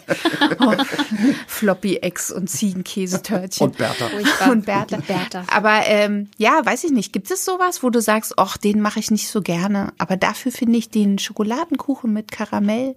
oh, 0.61 0.73
Floppy 1.47 1.99
Eggs 1.99 2.31
und 2.31 2.49
Ziegenkäsetörtchen. 2.49 3.67
Und 3.67 3.77
Bertha. 3.77 4.09
Furchtbar. 4.09 4.51
Und 4.51 4.65
Bertha. 4.65 4.97
Bertha. 5.07 5.45
Aber 5.53 5.83
ähm, 5.85 6.29
ja, 6.39 6.65
weiß 6.65 6.85
ich 6.85 6.91
nicht. 6.91 7.13
Gibt 7.13 7.31
es 7.31 7.45
sowas, 7.45 7.83
wo 7.83 7.91
du 7.91 8.01
sagst, 8.01 8.39
ach, 8.39 8.57
den 8.57 8.81
mache 8.81 8.99
ich 8.99 9.11
nicht 9.11 9.29
so 9.29 9.43
gerne. 9.43 9.93
Aber 9.99 10.17
dafür 10.17 10.51
finde 10.51 10.79
ich 10.79 10.89
den 10.89 11.19
Schokoladenkuchen 11.19 12.11
mit 12.13 12.33
Karamell. 12.33 12.97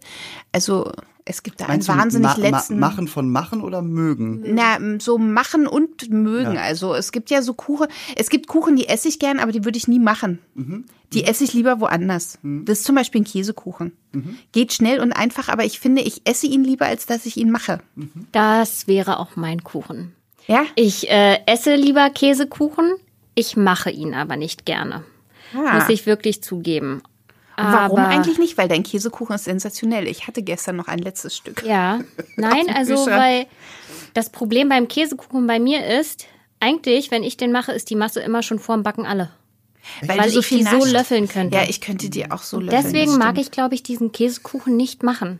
Also 0.53 0.89
es 1.25 1.43
gibt 1.43 1.61
da 1.61 1.65
einen 1.65 1.73
Meinst 1.75 1.87
wahnsinnig 1.87 2.37
ma 2.37 2.37
ma 2.37 2.57
letzten. 2.57 2.79
machen 2.79 3.07
von 3.07 3.29
machen 3.29 3.61
oder 3.61 3.81
mögen? 3.81 4.43
Na, 4.45 4.77
so 4.99 5.17
machen 5.17 5.67
und 5.67 6.09
mögen. 6.09 6.55
Ja. 6.55 6.61
Also 6.61 6.93
es 6.93 7.11
gibt 7.11 7.29
ja 7.29 7.41
so 7.41 7.53
Kuchen. 7.53 7.87
Es 8.15 8.29
gibt 8.29 8.47
Kuchen, 8.47 8.75
die 8.75 8.87
esse 8.87 9.07
ich 9.07 9.19
gern, 9.19 9.39
aber 9.39 9.51
die 9.51 9.63
würde 9.65 9.77
ich 9.77 9.87
nie 9.87 9.99
machen. 9.99 10.39
Mhm. 10.55 10.85
Die 11.13 11.25
esse 11.25 11.43
ich 11.43 11.53
lieber 11.53 11.81
woanders. 11.81 12.39
Das 12.41 12.79
ist 12.79 12.85
zum 12.85 12.95
Beispiel 12.95 13.21
ein 13.21 13.25
Käsekuchen. 13.25 13.91
Mhm. 14.13 14.37
Geht 14.53 14.71
schnell 14.73 15.01
und 15.01 15.11
einfach, 15.11 15.49
aber 15.49 15.65
ich 15.65 15.79
finde, 15.79 16.01
ich 16.01 16.21
esse 16.25 16.47
ihn 16.47 16.63
lieber, 16.63 16.85
als 16.85 17.05
dass 17.05 17.25
ich 17.25 17.35
ihn 17.37 17.51
mache. 17.51 17.81
Das 18.31 18.87
wäre 18.87 19.19
auch 19.19 19.35
mein 19.35 19.63
Kuchen. 19.63 20.13
Ja? 20.47 20.63
Ich 20.75 21.09
äh, 21.09 21.39
esse 21.45 21.75
lieber 21.75 22.09
Käsekuchen, 22.09 22.93
ich 23.35 23.57
mache 23.57 23.91
ihn 23.91 24.13
aber 24.13 24.37
nicht 24.37 24.65
gerne. 24.65 25.03
Ah. 25.53 25.75
Muss 25.75 25.89
ich 25.89 26.05
wirklich 26.05 26.41
zugeben. 26.41 27.01
Warum 27.63 27.99
aber, 27.99 28.09
eigentlich 28.09 28.39
nicht? 28.39 28.57
Weil 28.57 28.67
dein 28.67 28.83
Käsekuchen 28.83 29.35
ist 29.35 29.45
sensationell. 29.45 30.07
Ich 30.07 30.27
hatte 30.27 30.41
gestern 30.41 30.75
noch 30.75 30.87
ein 30.87 30.99
letztes 30.99 31.35
Stück. 31.35 31.63
Ja, 31.65 31.99
nein, 32.35 32.69
also 32.75 33.05
weil 33.05 33.45
das 34.13 34.29
Problem 34.29 34.69
beim 34.69 34.87
Käsekuchen 34.87 35.47
bei 35.47 35.59
mir 35.59 35.85
ist, 35.85 36.25
eigentlich, 36.59 37.11
wenn 37.11 37.23
ich 37.23 37.37
den 37.37 37.51
mache, 37.51 37.71
ist 37.71 37.89
die 37.89 37.95
Masse 37.95 38.21
immer 38.21 38.43
schon 38.43 38.59
vorm 38.59 38.83
Backen 38.83 39.05
alle. 39.05 39.31
Weil 40.05 40.31
du 40.31 40.39
ich 40.39 40.47
die 40.47 40.63
so 40.63 40.85
löffeln 40.85 41.27
könnte. 41.27 41.55
Ja, 41.55 41.63
ich 41.67 41.81
könnte 41.81 42.09
die 42.09 42.29
auch 42.29 42.43
so 42.43 42.59
löffeln. 42.59 42.83
Deswegen 42.83 43.17
mag 43.17 43.39
ich, 43.39 43.51
glaube 43.51 43.75
ich, 43.75 43.83
diesen 43.83 44.11
Käsekuchen 44.11 44.77
nicht 44.77 45.03
machen. 45.03 45.39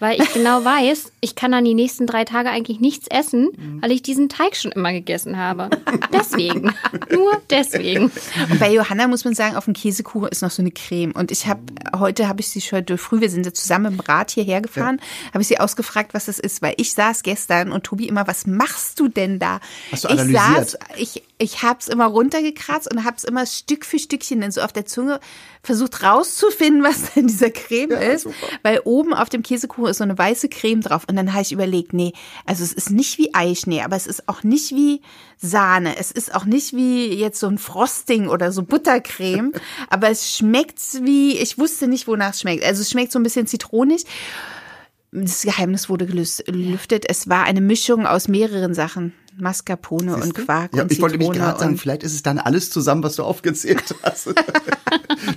Weil 0.00 0.20
ich 0.20 0.32
genau 0.32 0.64
weiß, 0.64 1.12
ich 1.20 1.34
kann 1.34 1.52
dann 1.52 1.64
die 1.64 1.74
nächsten 1.74 2.06
drei 2.06 2.24
Tage 2.24 2.50
eigentlich 2.50 2.78
nichts 2.78 3.08
essen, 3.08 3.50
weil 3.80 3.90
ich 3.90 4.02
diesen 4.02 4.28
Teig 4.28 4.56
schon 4.56 4.70
immer 4.72 4.92
gegessen 4.92 5.36
habe. 5.36 5.70
Deswegen. 6.12 6.74
Nur 7.10 7.40
deswegen. 7.50 8.04
Und 8.50 8.60
bei 8.60 8.72
Johanna 8.72 9.08
muss 9.08 9.24
man 9.24 9.34
sagen, 9.34 9.56
auf 9.56 9.64
dem 9.64 9.74
Käsekuchen 9.74 10.28
ist 10.28 10.42
noch 10.42 10.50
so 10.50 10.62
eine 10.62 10.70
Creme. 10.70 11.12
Und 11.12 11.32
ich 11.32 11.46
habe 11.46 11.60
heute 11.98 12.28
habe 12.28 12.40
ich 12.40 12.48
sie 12.48 12.60
schon 12.60 12.86
früh, 12.96 13.20
wir 13.20 13.30
sind 13.30 13.44
ja 13.44 13.52
zusammen 13.52 13.94
im 13.94 14.00
Rad 14.00 14.30
hierher 14.30 14.60
gefahren, 14.60 15.00
habe 15.32 15.42
ich 15.42 15.48
sie 15.48 15.58
ausgefragt, 15.58 16.14
was 16.14 16.26
das 16.26 16.38
ist, 16.38 16.62
weil 16.62 16.74
ich 16.76 16.92
saß 16.94 17.22
gestern 17.22 17.72
und 17.72 17.84
Tobi 17.84 18.06
immer, 18.06 18.26
was 18.26 18.46
machst 18.46 19.00
du 19.00 19.08
denn 19.08 19.38
da? 19.38 19.60
Hast 19.90 20.04
du 20.04 20.08
ich 20.08 20.20
analysiert? 20.20 20.70
saß, 20.70 20.78
ich 20.96 21.22
ich 21.38 21.62
habe 21.62 21.78
es 21.80 21.88
immer 21.88 22.06
runtergekratzt 22.06 22.90
und 22.92 23.04
habe 23.04 23.16
es 23.16 23.24
immer 23.24 23.46
Stück 23.46 23.84
für 23.84 23.98
Stückchen 23.98 24.40
dann 24.40 24.50
so 24.50 24.60
auf 24.60 24.72
der 24.72 24.86
Zunge 24.86 25.20
versucht 25.62 26.02
rauszufinden, 26.02 26.82
was 26.84 27.14
denn 27.14 27.28
dieser 27.28 27.50
Creme 27.50 27.92
ist, 27.92 28.26
weil 28.62 28.80
oben 28.84 29.14
auf 29.14 29.28
dem 29.28 29.42
Käsekuchen 29.42 29.90
ist 29.90 29.98
so 29.98 30.04
eine 30.04 30.18
weiße 30.18 30.48
Creme 30.48 30.80
drauf 30.80 31.04
und 31.08 31.16
dann 31.16 31.32
habe 31.32 31.42
ich 31.42 31.52
überlegt, 31.52 31.92
nee, 31.92 32.12
also 32.44 32.64
es 32.64 32.72
ist 32.72 32.90
nicht 32.90 33.18
wie 33.18 33.34
Eischnee, 33.34 33.82
aber 33.82 33.96
es 33.96 34.06
ist 34.06 34.28
auch 34.28 34.42
nicht 34.42 34.72
wie 34.72 35.00
Sahne, 35.36 35.96
es 35.96 36.10
ist 36.10 36.34
auch 36.34 36.44
nicht 36.44 36.74
wie 36.74 37.14
jetzt 37.14 37.38
so 37.38 37.46
ein 37.46 37.58
Frosting 37.58 38.28
oder 38.28 38.50
so 38.50 38.62
Buttercreme, 38.62 39.52
aber 39.90 40.10
es 40.10 40.34
schmeckt 40.34 40.80
wie, 41.02 41.38
ich 41.38 41.58
wusste 41.58 41.86
nicht, 41.86 42.08
wonach 42.08 42.30
es 42.30 42.40
schmeckt. 42.40 42.64
Also 42.64 42.82
es 42.82 42.90
schmeckt 42.90 43.12
so 43.12 43.18
ein 43.18 43.22
bisschen 43.22 43.46
zitronig. 43.46 44.04
Das 45.10 45.42
Geheimnis 45.42 45.88
wurde 45.88 46.06
gelüftet. 46.06 47.04
Es 47.08 47.28
war 47.28 47.44
eine 47.44 47.62
Mischung 47.62 48.06
aus 48.06 48.28
mehreren 48.28 48.74
Sachen. 48.74 49.14
Mascarpone 49.40 50.14
und 50.16 50.34
Quark 50.34 50.74
Ja, 50.74 50.82
und 50.82 50.92
ich 50.92 51.00
wollte 51.00 51.18
mich 51.18 51.26
Zitrone 51.28 51.44
gerade 51.44 51.58
sagen, 51.60 51.76
vielleicht 51.78 52.02
ist 52.02 52.14
es 52.14 52.22
dann 52.22 52.38
alles 52.38 52.70
zusammen, 52.70 53.02
was 53.02 53.16
du 53.16 53.22
aufgezählt 53.24 53.94
hast. 54.02 54.28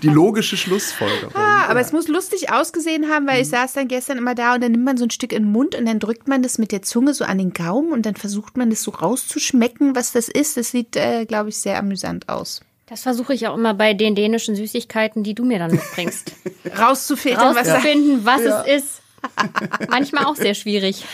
Die 0.01 0.07
logische 0.09 0.57
Schlussfolgerung. 0.57 1.33
Ah, 1.35 1.65
aber 1.69 1.79
es 1.79 1.91
muss 1.91 2.07
lustig 2.07 2.51
ausgesehen 2.51 3.09
haben, 3.09 3.27
weil 3.27 3.41
ich 3.41 3.47
Mhm. 3.47 3.51
saß 3.51 3.73
dann 3.73 3.87
gestern 3.87 4.17
immer 4.17 4.35
da 4.35 4.55
und 4.55 4.61
dann 4.63 4.71
nimmt 4.71 4.85
man 4.85 4.97
so 4.97 5.05
ein 5.05 5.11
Stück 5.11 5.33
in 5.33 5.43
den 5.43 5.51
Mund 5.51 5.75
und 5.75 5.85
dann 5.85 5.99
drückt 5.99 6.27
man 6.27 6.41
das 6.43 6.57
mit 6.57 6.71
der 6.71 6.81
Zunge 6.81 7.13
so 7.13 7.23
an 7.25 7.37
den 7.37 7.53
Gaumen 7.53 7.91
und 7.91 8.05
dann 8.05 8.15
versucht 8.15 8.57
man 8.57 8.69
das 8.69 8.83
so 8.83 8.91
rauszuschmecken, 8.91 9.95
was 9.95 10.11
das 10.11 10.27
ist. 10.29 10.57
Das 10.57 10.71
sieht, 10.71 10.95
äh, 10.95 11.25
glaube 11.25 11.49
ich, 11.49 11.57
sehr 11.57 11.77
amüsant 11.77 12.29
aus. 12.29 12.61
Das 12.87 13.03
versuche 13.03 13.33
ich 13.33 13.47
auch 13.47 13.55
immer 13.55 13.73
bei 13.73 13.93
den 13.93 14.15
dänischen 14.15 14.55
Süßigkeiten, 14.55 15.23
die 15.23 15.33
du 15.33 15.45
mir 15.45 15.59
dann 15.59 15.71
mitbringst. 15.71 16.33
Rauszufiltern, 16.77 17.55
was 17.55 17.67
Rauszufinden, 17.67 18.25
was 18.25 18.41
es 18.41 18.83
ist. 18.83 19.01
Manchmal 19.89 20.25
auch 20.25 20.35
sehr 20.35 20.55
schwierig. 20.55 21.05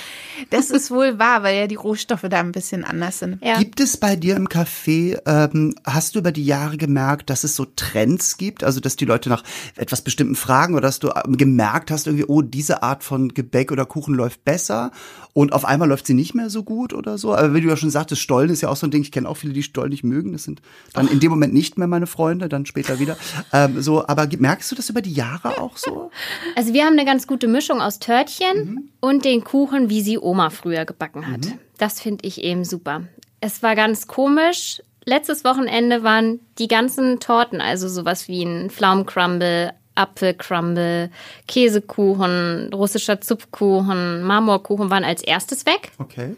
Das 0.50 0.70
ist 0.70 0.92
wohl 0.92 1.20
wahr, 1.20 1.44
weil 1.44 1.58
ja 1.58 1.68
die 1.68 1.76
Rohstoffe 1.76 2.26
da 2.30 2.40
ein 2.40 2.52
bisschen 2.52 2.84
anders 2.84 3.20
sind. 3.20 3.44
Ja. 3.44 3.58
Gibt 3.58 3.80
es 3.80 3.98
bei 3.98 4.16
dir 4.16 4.36
im 4.36 4.48
Café, 4.48 5.20
ähm, 5.26 5.76
hast 5.84 6.16
du 6.16 6.20
über 6.20 6.32
die 6.32 6.46
Jahre 6.46 6.78
gemerkt, 6.78 7.30
dass 7.30 7.44
es 7.44 7.56
so 7.56 7.66
Trends 7.76 8.38
gibt? 8.38 8.64
Also, 8.64 8.80
dass 8.80 8.96
die 8.96 9.06
Leute 9.06 9.30
nach 9.30 9.44
etwas 9.76 10.02
Bestimmten 10.02 10.36
fragen 10.36 10.74
oder 10.74 10.84
dass 10.84 11.00
du 11.00 11.10
ähm, 11.10 11.38
gemerkt 11.38 11.92
hast, 11.92 12.08
irgendwie, 12.08 12.26
oh, 12.26 12.42
diese 12.42 12.84
Art 12.84 13.04
von 13.04 13.34
Gebäck 13.34 13.72
oder 13.72 13.86
Kuchen 13.86 14.14
läuft 14.14 14.44
besser 14.46 14.92
und 15.34 15.54
auf 15.54 15.66
einmal 15.66 15.88
läuft 15.88 16.08
sie 16.08 16.14
nicht 16.14 16.34
mehr 16.34 16.50
so 16.50 16.64
gut 16.64 16.94
oder 16.94 17.18
so? 17.18 17.36
Aber 17.36 17.54
wie 17.54 17.62
du 17.62 17.70
ja 17.70 17.78
schon 17.78 17.90
sagtest, 17.90 18.22
Stollen 18.22 18.50
ist 18.50 18.62
ja 18.62 18.70
auch 18.70 18.76
so 18.76 18.88
ein 18.88 18.92
Ding, 18.92 19.02
ich 19.02 19.12
kenne 19.12 19.30
auch 19.30 19.38
viele, 19.38 19.54
die 19.54 19.64
Stollen 19.64 19.90
nicht 19.90 20.04
mögen. 20.04 20.34
Das 20.34 20.44
sind 20.44 20.62
dann 20.94 21.08
in 21.08 21.20
dem 21.20 21.30
Moment 21.30 21.54
nicht 21.54 21.78
mehr 21.78 21.88
meine 21.88 22.08
Freunde, 22.08 22.50
dann 22.50 22.66
später 22.66 23.00
wieder. 23.00 23.18
Ähm, 23.54 23.82
so, 23.82 24.08
aber 24.08 24.28
merkst 24.38 24.72
du 24.72 24.76
das 24.76 24.90
über 24.90 25.02
die 25.02 25.14
Jahre 25.14 25.60
auch 25.60 25.78
so? 25.78 26.12
Also 26.56 26.74
wir 26.74 26.86
haben 26.86 26.94
eine 26.94 27.06
ganz 27.06 27.28
gute 27.28 27.48
Mischung 27.48 27.82
aus 27.82 28.00
Törtchen 28.00 28.90
und 29.00 29.26
den 29.26 29.44
Kuchen, 29.44 29.90
wie 29.90 30.02
sie 30.02 30.18
Oma 30.28 30.50
früher 30.50 30.86
gebacken 30.86 31.32
hat. 31.32 31.42
Das 31.78 32.02
finde 32.02 32.28
ich 32.28 32.44
eben 32.44 32.66
super. 32.66 33.04
Es 33.40 33.64
war 33.64 33.76
ganz 33.76 34.08
komisch. 34.08 34.82
Letztes 35.06 35.44
Wochenende 35.46 36.04
waren 36.04 36.40
die 36.60 36.68
ganzen 36.68 37.20
Torten, 37.20 37.62
also 37.62 37.88
sowas 37.88 38.28
wie 38.28 38.44
ein 38.44 38.70
Pflaumencrumble, 38.70 39.74
Apfelcrumble, 39.96 41.10
Käsekuchen, 41.48 42.72
russischer 42.74 43.22
Zupfkuchen, 43.22 44.22
Marmorkuchen 44.24 44.90
waren 44.90 45.04
als 45.04 45.22
erstes 45.24 45.66
weg 45.66 45.92
Okay. 45.98 46.36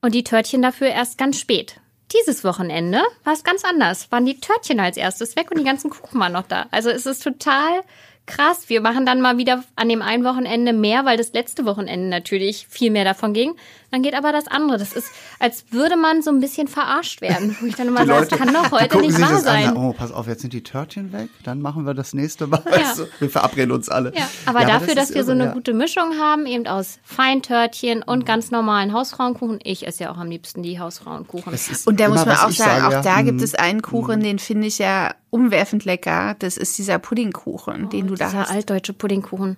und 0.00 0.14
die 0.14 0.24
Törtchen 0.24 0.62
dafür 0.62 0.88
erst 0.88 1.18
ganz 1.18 1.38
spät. 1.38 1.80
Dieses 2.14 2.42
Wochenende 2.44 3.02
war 3.24 3.34
es 3.34 3.44
ganz 3.44 3.64
anders. 3.64 4.10
Waren 4.10 4.24
die 4.24 4.40
Törtchen 4.40 4.80
als 4.80 4.96
erstes 4.96 5.36
weg 5.36 5.50
und 5.50 5.58
die 5.58 5.64
ganzen 5.64 5.90
Kuchen 5.90 6.18
waren 6.18 6.32
noch 6.32 6.46
da. 6.46 6.66
Also 6.70 6.88
es 6.88 7.04
ist 7.04 7.22
total 7.22 7.82
krass. 8.28 8.68
Wir 8.68 8.80
machen 8.80 9.04
dann 9.04 9.20
mal 9.20 9.38
wieder 9.38 9.64
an 9.74 9.88
dem 9.88 10.02
einen 10.02 10.24
Wochenende 10.24 10.72
mehr, 10.72 11.04
weil 11.04 11.16
das 11.16 11.32
letzte 11.32 11.64
Wochenende 11.64 12.08
natürlich 12.08 12.66
viel 12.68 12.92
mehr 12.92 13.04
davon 13.04 13.32
ging. 13.32 13.54
Dann 13.90 14.02
geht 14.02 14.14
aber 14.14 14.32
das 14.32 14.46
andere. 14.48 14.76
Das 14.78 14.92
ist, 14.92 15.10
als 15.38 15.64
würde 15.70 15.96
man 15.96 16.20
so 16.20 16.30
ein 16.30 16.40
bisschen 16.40 16.68
verarscht 16.68 17.22
werden. 17.22 17.56
Wo 17.58 17.66
ich 17.66 17.74
dann 17.74 17.88
immer 17.88 18.04
sage, 18.04 18.26
das 18.26 18.38
kann 18.38 18.52
doch 18.52 18.70
heute 18.70 19.00
nicht 19.00 19.18
wahr 19.18 19.30
das 19.30 19.46
an, 19.46 19.64
sein. 19.64 19.76
oh, 19.76 19.94
pass 19.94 20.12
auf, 20.12 20.26
jetzt 20.26 20.42
sind 20.42 20.52
die 20.52 20.62
Törtchen 20.62 21.12
weg, 21.12 21.30
dann 21.42 21.62
machen 21.62 21.86
wir 21.86 21.94
das 21.94 22.12
nächste 22.12 22.46
Mal. 22.46 22.62
Weißt 22.64 22.98
du? 22.98 23.06
Wir 23.18 23.30
verabreden 23.30 23.72
uns 23.72 23.88
alle. 23.88 24.12
Ja, 24.14 24.28
aber 24.44 24.66
dafür, 24.66 24.94
das 24.94 25.08
dass 25.08 25.14
wir 25.14 25.24
so 25.24 25.32
irre, 25.32 25.40
eine 25.40 25.48
ja. 25.50 25.54
gute 25.54 25.72
Mischung 25.72 26.18
haben, 26.20 26.44
eben 26.44 26.66
aus 26.66 26.98
Feintörtchen 27.02 28.02
und 28.02 28.26
ganz 28.26 28.50
normalen 28.50 28.92
Hausfrauenkuchen. 28.92 29.60
Ich 29.64 29.86
esse 29.86 30.04
ja 30.04 30.12
auch 30.12 30.18
am 30.18 30.28
liebsten 30.28 30.62
die 30.62 30.78
Hausfrauenkuchen. 30.78 31.58
Und 31.86 32.00
da 32.00 32.08
muss 32.08 32.26
man 32.26 32.36
auch 32.36 32.50
sagen, 32.50 32.52
sage, 32.52 32.86
auch 32.86 32.92
ja, 32.92 33.02
da 33.02 33.22
gibt 33.22 33.40
mm, 33.40 33.44
es 33.44 33.54
einen 33.54 33.80
Kuchen, 33.80 34.22
den 34.22 34.38
finde 34.38 34.66
ich 34.66 34.78
ja 34.78 35.14
umwerfend 35.30 35.84
lecker. 35.84 36.36
Das 36.38 36.56
ist 36.56 36.76
dieser 36.78 36.98
Puddingkuchen, 36.98 37.88
den 37.90 38.06
du 38.06 38.14
da 38.18 38.26
Dieser 38.26 38.40
hast. 38.40 38.50
altdeutsche 38.50 38.92
Puddingkuchen. 38.92 39.56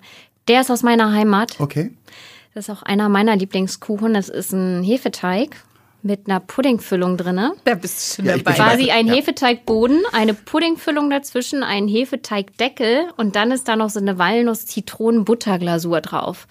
Der 0.48 0.60
ist 0.62 0.70
aus 0.70 0.82
meiner 0.82 1.12
Heimat. 1.12 1.56
Okay. 1.60 1.90
Das 2.54 2.68
ist 2.68 2.70
auch 2.70 2.82
einer 2.82 3.08
meiner 3.08 3.36
Lieblingskuchen. 3.36 4.14
Das 4.14 4.28
ist 4.28 4.52
ein 4.52 4.82
Hefeteig 4.82 5.56
mit 6.02 6.28
einer 6.28 6.40
Puddingfüllung 6.40 7.16
drinne. 7.18 7.52
Da 7.64 7.74
bist 7.74 7.98
du 7.98 8.14
schon 8.16 8.24
Ja, 8.24 8.36
ich 8.36 8.42
dabei. 8.42 8.56
Quasi 8.56 8.90
ein 8.90 9.06
Ja. 9.06 9.14
Hefeteigboden, 9.14 10.00
eine 10.12 10.32
Puddingfüllung 10.34 11.10
dazwischen, 11.10 11.62
ein 11.62 11.88
Hefeteigdeckel 11.88 13.08
und 13.16 13.36
dann 13.36 13.50
ist 13.50 13.68
da 13.68 13.76
noch 13.76 13.90
so 13.90 14.00
eine 14.00 14.18
Walnuss-Zitronen-Butterglasur 14.18 16.00
drauf. 16.00 16.46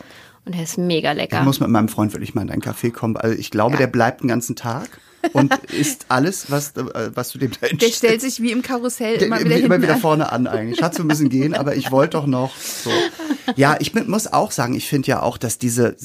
Und 0.46 0.56
der 0.56 0.64
ist 0.64 0.78
mega 0.78 1.12
Ich 1.12 1.18
lecker. 1.18 1.44
muss 1.44 1.60
mit 1.60 1.70
meinem 1.70 1.90
Freund 1.90 2.14
wirklich 2.14 2.34
mal 2.34 2.42
in 2.44 2.48
deinen 2.48 2.62
Café 2.62 2.92
kommen. 2.92 3.18
Also 3.18 3.38
ich 3.38 3.52
glaube, 3.52 3.78
der 3.78 3.88
bleibt 3.88 4.22
den 4.22 4.28
ganzen 4.28 4.56
Tag 4.56 4.88
und 5.34 5.54
isst 5.72 6.06
alles, 6.10 6.50
was, 6.50 6.76
äh, 6.76 7.12
was 7.14 7.32
du 7.32 7.40
dem 7.40 7.52
da 7.60 7.68
Der 7.68 7.92
stellt 7.92 8.22
sich 8.22 8.42
wie 8.42 8.52
im 8.52 8.62
Karussell 8.62 9.22
immer 9.22 9.40
wieder 9.40 9.58
immer 9.58 9.82
wieder 9.82 9.98
vorne 9.98 10.32
an 10.32 10.48
eigentlich. 10.48 10.82
Hat 10.82 10.96
so 10.96 11.04
ein 11.04 11.08
bisschen 11.08 11.30
gehen, 11.30 11.54
aber 11.54 11.76
ich 11.76 11.92
wollte 11.92 12.18
doch 12.18 12.26
noch 12.26 12.56
so. 12.56 12.92
Ja, 13.56 13.78
ich 13.80 13.94
muss 13.94 14.28
auch 14.28 14.52
sagen, 14.52 14.76
ich 14.76 14.88
finde 14.88 15.08
ja 15.08 15.22
auch, 15.22 15.38
dass 15.38 15.58
diese, 15.58 15.96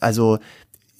also 0.00 0.38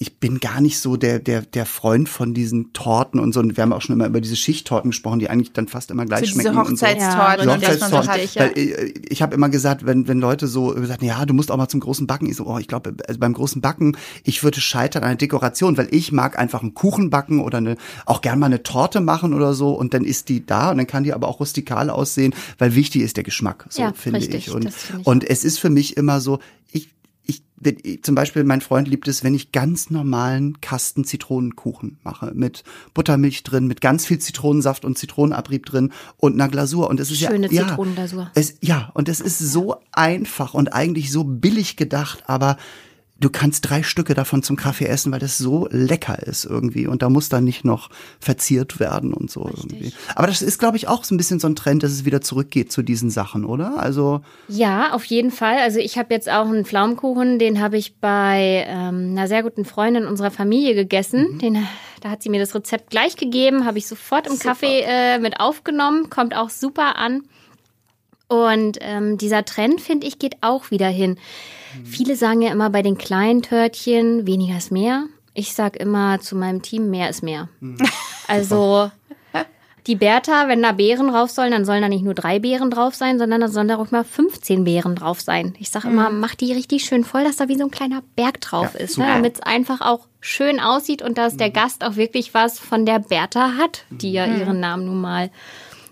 ich 0.00 0.18
bin 0.18 0.38
gar 0.38 0.61
nicht 0.61 0.78
so 0.78 0.96
der, 0.96 1.18
der, 1.18 1.42
der 1.42 1.66
Freund 1.66 2.08
von 2.08 2.32
diesen 2.32 2.72
Torten 2.72 3.18
und 3.18 3.32
so. 3.32 3.40
Und 3.40 3.56
wir 3.56 3.62
haben 3.62 3.72
auch 3.72 3.82
schon 3.82 3.96
immer 3.96 4.06
über 4.06 4.20
diese 4.20 4.37
Schichttorten 4.37 4.90
gesprochen, 4.90 5.18
die 5.18 5.28
eigentlich 5.28 5.52
dann 5.52 5.66
fast 5.66 5.90
immer 5.90 6.04
gleich 6.06 6.20
So 6.20 6.26
diese 6.26 6.40
schmecken. 6.42 6.54
so. 6.76 6.87
Hochzeitstorten, 6.87 7.48
Ja, 7.48 7.58
so 7.58 7.98
Hochzeitstorten, 7.98 8.20
ja. 8.34 8.40
weil 8.42 8.58
äh, 8.58 8.94
ich 9.08 9.22
habe 9.22 9.34
immer 9.34 9.48
gesagt, 9.48 9.87
wenn, 9.87 10.06
wenn 10.06 10.20
Leute 10.20 10.46
so 10.46 10.68
gesagt, 10.68 11.02
ja, 11.02 11.26
du 11.26 11.34
musst 11.34 11.50
auch 11.50 11.56
mal 11.56 11.68
zum 11.68 11.80
großen 11.80 12.06
Backen, 12.06 12.26
ich 12.26 12.37
so, 12.37 12.46
oh, 12.46 12.58
ich 12.58 12.68
glaube, 12.68 12.94
also 13.08 13.18
beim 13.18 13.32
großen 13.32 13.61
Backen, 13.61 13.96
ich 14.22 14.44
würde 14.44 14.61
scheitern 14.61 15.02
an 15.02 15.11
der 15.11 15.16
Dekoration, 15.16 15.76
weil 15.76 15.88
ich 15.90 16.12
mag 16.12 16.38
einfach 16.38 16.62
einen 16.62 16.74
Kuchen 16.74 17.11
backen 17.11 17.40
oder 17.40 17.58
eine, 17.58 17.76
auch 18.06 18.20
gern 18.20 18.38
mal 18.38 18.46
eine 18.46 18.62
Torte 18.62 19.00
machen 19.00 19.34
oder 19.34 19.52
so 19.52 19.72
und 19.72 19.94
dann 19.94 20.04
ist 20.04 20.28
die 20.28 20.46
da 20.46 20.70
und 20.70 20.76
dann 20.78 20.87
kann 20.87 21.02
die 21.02 21.12
aber 21.12 21.26
auch 21.26 21.40
rustikal 21.40 21.90
aussehen, 21.90 22.34
weil 22.58 22.76
wichtig 22.76 23.02
ist 23.02 23.16
der 23.16 23.24
Geschmack, 23.24 23.66
so 23.68 23.82
Ja, 23.82 23.92
finde 23.94 24.20
richtig, 24.20 24.46
ich. 24.46 24.54
Und, 24.54 24.64
das 24.64 24.74
finde 24.76 25.00
ich 25.02 25.06
und 25.08 25.28
es 25.28 25.42
ist 25.42 25.58
für 25.58 25.70
mich 25.70 25.96
immer 25.96 26.20
so, 26.20 26.38
ich 26.70 26.88
ich, 27.28 28.02
zum 28.02 28.14
Beispiel 28.14 28.42
mein 28.42 28.60
Freund 28.60 28.88
liebt 28.88 29.06
es, 29.06 29.22
wenn 29.22 29.34
ich 29.34 29.52
ganz 29.52 29.90
normalen 29.90 30.60
Kasten 30.60 31.04
Zitronenkuchen 31.04 31.98
mache 32.02 32.32
mit 32.34 32.64
Buttermilch 32.94 33.42
drin, 33.42 33.66
mit 33.66 33.80
ganz 33.80 34.06
viel 34.06 34.18
Zitronensaft 34.18 34.84
und 34.84 34.96
Zitronenabrieb 34.96 35.66
drin 35.66 35.92
und 36.16 36.34
einer 36.34 36.48
Glasur 36.48 36.88
und 36.88 36.98
es 37.00 37.10
ist 37.10 37.18
Schöne 37.18 37.52
ja 37.52 37.68
Zitronenglasur. 37.68 38.22
Ja, 38.22 38.30
es, 38.34 38.54
ja 38.62 38.90
und 38.94 39.08
es 39.08 39.20
ist 39.20 39.38
so 39.38 39.76
einfach 39.92 40.54
und 40.54 40.72
eigentlich 40.72 41.12
so 41.12 41.22
billig 41.24 41.76
gedacht, 41.76 42.24
aber 42.26 42.56
du 43.20 43.31
kannst 43.31 43.68
drei 43.68 43.83
Stücke 43.83 44.14
davon 44.14 44.42
zum 44.42 44.57
Kaffee 44.57 44.87
essen, 44.87 45.11
weil 45.12 45.18
das 45.18 45.38
so 45.38 45.68
lecker 45.70 46.22
ist 46.22 46.44
irgendwie 46.44 46.87
und 46.87 47.02
da 47.02 47.09
muss 47.09 47.28
dann 47.28 47.44
nicht 47.44 47.64
noch 47.64 47.90
verziert 48.20 48.78
werden 48.78 49.12
und 49.12 49.31
so 49.31 49.42
Richtig. 49.42 49.72
irgendwie. 49.72 49.92
Aber 50.14 50.26
das 50.26 50.42
ist, 50.42 50.59
glaube 50.59 50.76
ich, 50.76 50.88
auch 50.88 51.04
so 51.04 51.14
ein 51.14 51.18
bisschen 51.18 51.40
so 51.40 51.48
ein 51.48 51.57
Trend, 51.57 51.83
dass 51.83 51.90
es 51.90 52.04
wieder 52.04 52.20
zurückgeht 52.20 52.70
zu 52.70 52.83
diesen 52.83 53.11
Sachen, 53.11 53.44
oder? 53.44 53.78
Also 53.78 54.20
Ja, 54.46 54.92
auf 54.92 55.04
jeden 55.04 55.31
Fall. 55.31 55.59
Also 55.59 55.81
ich 55.81 55.98
habe 55.98 56.14
jetzt 56.14 56.28
auch 56.28 56.46
einen 56.46 56.64
Pflaumenkuchen, 56.64 57.38
den 57.38 57.61
habe 57.61 57.76
ich 57.76 57.96
bei 57.96 58.64
ähm, 58.68 59.11
einer 59.12 59.26
sehr 59.26 59.42
guten 59.42 59.64
Freundin 59.64 60.07
unserer 60.07 60.31
Familie 60.31 60.74
gegessen. 60.74 61.38
Den, 61.38 61.66
da 62.00 62.11
hat 62.11 62.22
sie 62.22 62.28
mir 62.28 62.40
das 62.40 62.54
Rezept 62.54 62.90
gleich 62.90 63.16
gegeben, 63.16 63.64
habe 63.64 63.78
ich 63.78 63.87
sofort 63.87 64.28
im 64.28 64.38
Kaffee 64.38 64.83
äh, 64.87 65.18
mit 65.18 65.40
aufgenommen, 65.40 66.09
kommt 66.11 66.37
auch 66.37 66.50
super 66.50 66.96
an. 66.96 67.22
Und 68.28 68.78
ähm, 68.80 69.16
dieser 69.18 69.44
Trend, 69.44 69.80
finde 69.80 70.06
ich, 70.06 70.18
geht 70.18 70.36
auch 70.42 70.70
wieder 70.70 70.88
hin. 70.88 71.18
Viele 71.84 72.16
sagen 72.16 72.42
ja 72.42 72.52
immer 72.52 72.70
bei 72.70 72.82
den 72.82 72.98
kleinen 72.98 73.42
Törtchen, 73.42 74.26
weniger 74.26 74.58
ist 74.58 74.70
mehr. 74.70 75.04
Ich 75.34 75.54
sag 75.54 75.76
immer 75.76 76.20
zu 76.20 76.36
meinem 76.36 76.62
Team, 76.62 76.90
mehr 76.90 77.08
ist 77.08 77.22
mehr. 77.22 77.48
Also 78.30 78.90
die 79.86 79.96
Bertha, 79.96 80.48
wenn 80.48 80.62
da 80.62 80.72
Beeren 80.72 81.08
drauf 81.08 81.30
sollen, 81.30 81.50
dann 81.50 81.64
sollen 81.64 81.80
da 81.80 81.88
nicht 81.88 82.04
nur 82.04 82.12
drei 82.12 82.38
Beeren 82.40 82.70
drauf 82.70 82.94
sein, 82.94 83.18
sondern 83.18 83.40
da 83.40 83.48
sollen 83.48 83.68
da 83.68 83.76
ruhig 83.76 83.90
mal 83.90 84.04
15 84.04 84.64
Beeren 84.64 84.94
drauf 84.94 85.22
sein. 85.22 85.54
Ich 85.58 85.70
sage 85.70 85.88
immer, 85.88 86.10
mach 86.10 86.34
die 86.34 86.52
richtig 86.52 86.84
schön 86.84 87.04
voll, 87.04 87.24
dass 87.24 87.36
da 87.36 87.48
wie 87.48 87.56
so 87.56 87.64
ein 87.64 87.70
kleiner 87.70 88.02
Berg 88.14 88.42
drauf 88.42 88.74
Ja, 88.74 88.80
ist, 88.80 88.98
ne? 88.98 89.06
damit 89.06 89.36
es 89.36 89.40
einfach 89.40 89.80
auch 89.80 90.00
schön 90.20 90.60
aussieht 90.60 91.00
und 91.00 91.16
dass 91.16 91.38
der 91.38 91.48
Gast 91.48 91.82
auch 91.82 91.96
wirklich 91.96 92.34
was 92.34 92.58
von 92.58 92.84
der 92.84 92.98
Bertha 92.98 93.52
hat, 93.56 93.84
die 93.88 94.12
ja 94.12 94.26
ihren 94.26 94.60
Namen 94.60 94.84
nun 94.84 95.00
mal 95.00 95.30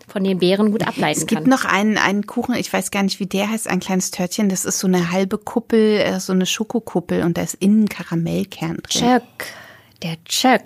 von 0.09 0.23
den 0.25 0.39
Beeren 0.39 0.71
gut 0.73 0.87
ableiten 0.87 1.19
Es 1.21 1.27
gibt 1.27 1.43
kann. 1.43 1.51
noch 1.51 1.65
einen, 1.65 1.99
einen 1.99 2.27
Kuchen, 2.27 2.55
ich 2.55 2.73
weiß 2.73 2.91
gar 2.91 3.03
nicht, 3.03 3.19
wie 3.21 3.27
der 3.27 3.51
heißt, 3.51 3.69
ein 3.69 3.81
kleines 3.81 4.11
Törtchen. 4.13 4.49
Das 4.49 4.65
ist 4.65 4.79
so 4.79 4.87
eine 4.87 5.11
halbe 5.11 5.37
Kuppel, 5.39 5.99
äh, 5.99 6.21
so 6.21 6.33
eine 6.33 6.47
Schokokuppel 6.47 7.23
und 7.23 7.37
da 7.37 7.43
ist 7.43 7.55
innen 7.55 7.89
Karamellkern 7.89 8.79
drin. 8.83 9.03
Chuck, 9.21 9.23
der 10.03 10.17
Chuck. 10.25 10.63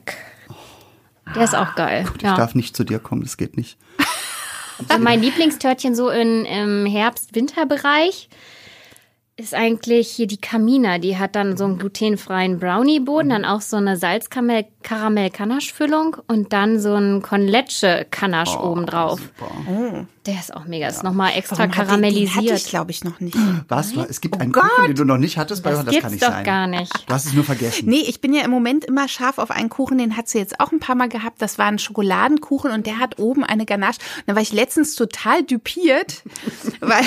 Der 1.35 1.44
ist 1.44 1.55
auch 1.55 1.74
geil. 1.76 2.07
ich 2.16 2.22
Ja. 2.22 2.35
darf 2.37 2.55
nicht 2.55 2.76
zu 2.76 2.85
dir 2.85 2.98
kommen, 2.98 3.22
das 3.22 3.37
geht 3.37 3.57
nicht. 3.57 3.79
Mein 4.98 5.20
Lieblingstörtchen 5.20 5.94
so 5.94 6.09
in, 6.11 6.44
im 6.44 6.87
Herbst-Winter-Bereich 6.87 8.29
ist 9.40 9.55
eigentlich 9.55 10.09
hier 10.09 10.26
die 10.26 10.40
Kamina. 10.40 10.98
Die 10.98 11.16
hat 11.18 11.37
dann 11.37 11.57
so 11.57 11.64
einen 11.64 11.79
glutenfreien 11.79 12.59
Brownie-Boden, 12.59 13.29
dann 13.31 13.44
auch 13.44 13.61
so 13.61 13.76
eine 13.76 13.96
Salzkaramell-Kanache-Füllung 13.96 16.16
und 16.26 16.53
dann 16.53 16.81
so 16.81 16.94
einen 16.94 17.22
Conlecce-Kanache 17.22 18.59
obendrauf. 18.62 19.20
Super. 19.20 20.07
Der 20.26 20.35
ist 20.35 20.55
auch 20.55 20.66
mega. 20.66 20.87
Ist 20.87 21.03
nochmal 21.03 21.33
extra 21.35 21.57
Warum 21.59 21.70
hat 21.70 21.74
die- 21.74 21.79
Den 21.79 21.88
hatte 21.88 22.03
karamellisiert. 22.03 22.59
ich, 22.59 22.66
glaube 22.68 22.90
ich, 22.90 23.05
noch 23.05 23.20
nicht. 23.20 23.37
Was? 23.68 23.92
Du- 23.92 24.00
Es 24.03 24.20
gibt 24.20 24.38
einen 24.40 24.53
Kuchen, 24.53 24.87
den 24.87 24.94
du 24.96 25.05
noch 25.05 25.16
nicht 25.16 25.38
hattest 25.38 25.62
bei 25.62 25.70
das 25.70 25.85
das 25.87 25.96
kann 25.98 26.12
nicht 26.12 26.22
doch 26.22 26.29
sein. 26.29 26.44
gar 26.44 26.66
nicht. 26.66 26.92
Du 27.09 27.14
hast 27.14 27.26
es 27.26 27.33
nur 27.33 27.44
vergessen. 27.44 27.88
Nee, 27.88 28.05
ich 28.07 28.20
bin 28.20 28.35
ja 28.35 28.44
im 28.44 28.50
Moment 28.50 28.85
immer 28.85 29.09
scharf 29.09 29.38
auf 29.38 29.50
einen 29.50 29.70
Kuchen, 29.70 29.96
den 29.98 30.16
hat 30.16 30.29
sie 30.29 30.38
jetzt 30.38 30.61
auch 30.61 30.72
ein 30.72 30.81
paar 30.81 30.94
Mal 30.94 31.09
gehabt. 31.09 31.40
Das 31.40 31.59
war 31.59 31.66
ein 31.66 31.79
Schokoladenkuchen 31.79 32.70
und 32.70 32.87
der 32.87 32.98
hat 32.98 33.18
oben 33.18 33.44
eine 33.44 33.64
Ganache. 33.64 33.98
Und 34.18 34.24
da 34.26 34.35
war 34.35 34.42
ich 34.42 34.53
letztens 34.53 34.94
total 34.94 35.42
düpiert, 35.42 36.22
weil, 36.81 37.05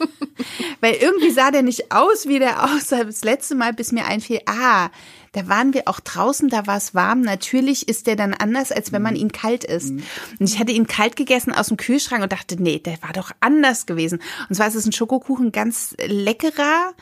weil 0.80 0.94
irgendwie 0.94 1.30
sah 1.30 1.52
der 1.52 1.59
nicht 1.62 1.92
aus, 1.92 2.26
wie 2.26 2.38
der 2.38 2.64
aussah. 2.64 3.04
Das 3.04 3.24
letzte 3.24 3.54
Mal, 3.54 3.72
bis 3.72 3.92
mir 3.92 4.06
einfiel, 4.06 4.40
ah, 4.46 4.90
da 5.32 5.48
waren 5.48 5.74
wir 5.74 5.86
auch 5.86 6.00
draußen, 6.00 6.48
da 6.48 6.66
war 6.66 6.76
es 6.76 6.94
warm. 6.94 7.20
Natürlich 7.20 7.88
ist 7.88 8.06
der 8.06 8.16
dann 8.16 8.34
anders, 8.34 8.72
als 8.72 8.92
wenn 8.92 9.02
man 9.02 9.16
ihn 9.16 9.32
kalt 9.32 9.64
isst. 9.64 9.90
Und 9.90 10.04
ich 10.40 10.58
hatte 10.58 10.72
ihn 10.72 10.86
kalt 10.86 11.16
gegessen 11.16 11.52
aus 11.52 11.68
dem 11.68 11.76
Kühlschrank 11.76 12.22
und 12.22 12.32
dachte, 12.32 12.60
nee, 12.60 12.78
der 12.78 13.00
war 13.02 13.12
doch 13.12 13.30
anders 13.40 13.86
gewesen. 13.86 14.20
Und 14.48 14.54
zwar 14.56 14.68
ist 14.68 14.74
es 14.74 14.86
ein 14.86 14.92
Schokokuchen, 14.92 15.52
ganz 15.52 15.94
leckerer, 16.04 16.92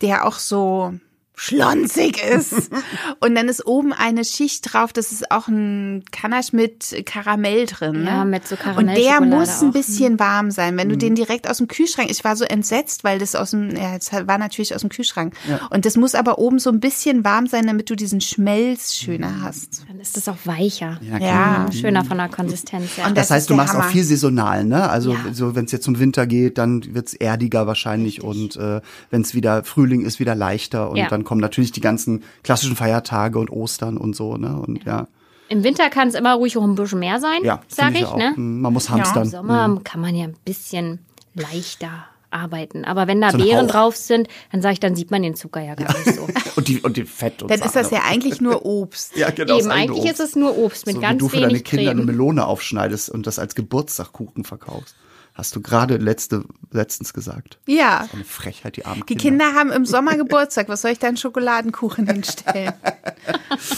der 0.00 0.26
auch 0.26 0.38
so 0.38 0.94
schlonzig 1.34 2.22
ist. 2.22 2.70
Und 3.20 3.34
dann 3.34 3.48
ist 3.48 3.66
oben 3.66 3.92
eine 3.92 4.24
Schicht 4.24 4.72
drauf, 4.72 4.92
das 4.92 5.12
ist 5.12 5.30
auch 5.30 5.48
ein 5.48 6.04
Kanache 6.12 6.54
mit 6.54 7.02
Karamell 7.06 7.66
drin. 7.66 8.04
Ne? 8.04 8.10
Ja, 8.10 8.24
mit 8.24 8.46
so 8.46 8.56
Und 8.76 8.86
der 8.88 9.20
muss 9.20 9.62
ein 9.62 9.68
auch. 9.70 9.72
bisschen 9.72 10.18
warm 10.18 10.50
sein. 10.50 10.76
Wenn 10.76 10.88
du 10.88 10.96
den 10.96 11.14
direkt 11.14 11.48
aus 11.48 11.58
dem 11.58 11.68
Kühlschrank, 11.68 12.10
ich 12.10 12.22
war 12.24 12.36
so 12.36 12.44
entsetzt, 12.44 13.02
weil 13.04 13.18
das 13.18 13.34
aus 13.34 13.50
dem, 13.50 13.74
ja, 13.74 13.96
es 13.96 14.12
war 14.12 14.38
natürlich 14.38 14.74
aus 14.74 14.82
dem 14.82 14.90
Kühlschrank. 14.90 15.34
Und 15.70 15.84
das 15.86 15.96
muss 15.96 16.14
aber 16.14 16.38
oben 16.38 16.58
so 16.58 16.70
ein 16.70 16.80
bisschen 16.80 17.24
warm 17.24 17.46
sein, 17.46 17.66
damit 17.66 17.90
du 17.90 17.96
diesen 17.96 18.20
Schmelz 18.20 18.94
schöner 18.94 19.42
hast. 19.42 19.84
Dann 19.88 20.00
ist 20.00 20.16
es 20.16 20.28
auch 20.28 20.36
weicher. 20.44 21.00
Ja, 21.00 21.18
Ja. 21.18 21.66
Mhm, 21.68 21.72
Schöner 21.72 22.04
von 22.04 22.18
der 22.18 22.28
Konsistenz. 22.28 22.96
Ja. 22.96 23.06
Und 23.06 23.16
Das, 23.16 23.28
Das 23.28 23.36
heißt, 23.36 23.50
du 23.50 23.54
machst 23.54 23.74
Hammer. 23.74 23.84
auch 23.86 23.88
viel 23.90 24.04
saisonal, 24.04 24.64
ne? 24.64 24.88
Also 24.90 25.12
Ja. 25.12 25.18
so, 25.32 25.54
wenn 25.54 25.64
es 25.64 25.72
jetzt 25.72 25.84
zum 25.84 25.98
Winter 25.98 26.26
geht, 26.26 26.58
dann 26.58 26.94
wird's 26.94 27.14
erdiger 27.14 27.66
wahrscheinlich 27.66 28.22
und 28.22 28.56
äh, 28.56 28.80
wenn 29.10 29.22
es 29.22 29.34
wieder 29.34 29.64
Frühling 29.64 30.04
ist, 30.04 30.20
wieder 30.20 30.34
leichter 30.34 30.90
und 30.90 30.96
Ja. 30.96 31.06
Dann 31.22 31.28
kommen 31.28 31.40
natürlich 31.40 31.72
die 31.72 31.80
ganzen 31.80 32.22
klassischen 32.42 32.76
Feiertage 32.76 33.38
und 33.38 33.50
Ostern 33.50 33.96
und 33.96 34.14
so, 34.16 34.36
ne? 34.36 34.56
Und 34.66 34.84
ja, 34.84 35.06
Im 35.48 35.64
Winter 35.64 35.88
kann 35.90 36.08
es 36.08 36.14
immer 36.14 36.34
ruhig 36.34 36.56
auch 36.58 36.62
ein 36.62 36.74
bisschen 36.74 36.98
mehr 36.98 37.20
sein, 37.20 37.44
ja, 37.44 37.60
sag 37.68 37.86
finde 37.86 38.00
ich. 38.00 38.06
auch. 38.06 38.16
ne? 38.16 38.32
Mm, 38.36 38.60
Man 38.60 38.72
muss 38.72 38.86
Im 38.88 38.94
hamstern. 38.96 39.28
Sommer 39.28 39.80
kann 39.84 40.00
man 40.00 40.14
ja 40.14 40.24
ein 40.24 40.36
bisschen 40.44 41.00
leichter 41.34 41.90
arbeiten. 42.30 42.84
Aber 42.86 43.06
wenn 43.06 43.20
da 43.20 43.30
So 43.30 43.38
Beeren 43.38 43.66
Hauch. 43.66 43.72
drauf 43.72 43.96
sind, 43.96 44.26
dann 44.52 44.62
sage 44.62 44.72
ich, 44.74 44.80
dann 44.80 44.96
sieht 44.96 45.10
man 45.10 45.22
den 45.22 45.34
Zucker 45.34 45.60
ja 45.60 45.74
gar 45.74 45.92
nicht 45.98 46.14
so. 46.14 46.26
Und 46.56 46.68
die 46.68 46.80
und 46.80 46.96
die 46.96 47.04
Fett 47.04 47.42
und 47.42 47.50
Dann 47.50 47.60
ist 47.60 47.74
das 47.76 47.90
Sahne. 47.90 48.02
ja 48.02 48.10
eigentlich 48.10 48.40
nur 48.40 48.64
Obst. 48.64 49.16
ja, 49.16 49.30
genau, 49.30 49.58
Eben, 49.58 49.70
eigentlich 49.70 50.04
ist 50.06 50.20
es 50.20 50.34
nur 50.36 50.56
Obst 50.56 50.86
mit 50.86 50.94
so, 50.96 51.00
ganz 51.00 51.14
wie 51.16 51.18
du 51.18 51.28
für 51.28 51.36
deine 51.40 51.48
wenig 51.52 51.64
Kinder 51.64 51.90
eine 51.90 52.00
Creme. 52.00 52.06
Melone 52.06 52.46
aufschneidest 52.46 53.10
und 53.10 53.26
das 53.26 53.38
als 53.38 53.54
Geburtstagkuchen 53.54 54.44
verkaufst. 54.44 54.94
Hast 55.34 55.56
du 55.56 55.62
gerade 55.62 55.96
letzte, 55.96 56.44
letztens 56.70 57.14
gesagt. 57.14 57.58
Ja. 57.66 58.06
Eine 58.12 58.24
Frechheit, 58.24 58.76
die 58.76 58.84
armen 58.84 59.04
Die 59.08 59.16
Kinder 59.16 59.54
haben 59.54 59.70
im 59.70 59.86
Sommer 59.86 60.16
Geburtstag. 60.16 60.68
Was 60.68 60.82
soll 60.82 60.90
ich 60.90 60.98
da 60.98 61.08
einen 61.08 61.16
Schokoladenkuchen 61.16 62.06
hinstellen? 62.06 62.74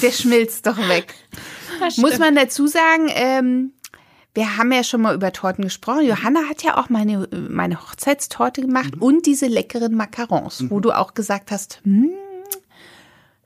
Der 0.02 0.10
schmilzt 0.10 0.66
doch 0.66 0.78
weg. 0.88 1.14
Muss 1.98 2.18
man 2.18 2.34
dazu 2.34 2.66
sagen, 2.66 3.08
ähm, 3.14 3.72
wir 4.34 4.56
haben 4.56 4.72
ja 4.72 4.82
schon 4.82 5.00
mal 5.00 5.14
über 5.14 5.32
Torten 5.32 5.62
gesprochen. 5.62 6.04
Johanna 6.06 6.40
hat 6.48 6.64
ja 6.64 6.76
auch 6.76 6.88
meine, 6.88 7.28
meine 7.30 7.80
Hochzeitstorte 7.80 8.60
gemacht 8.62 8.94
und 8.98 9.26
diese 9.26 9.46
leckeren 9.46 9.94
Macarons, 9.94 10.64
wo 10.70 10.80
du 10.80 10.90
auch 10.90 11.14
gesagt 11.14 11.52
hast, 11.52 11.80
hm, 11.84 12.10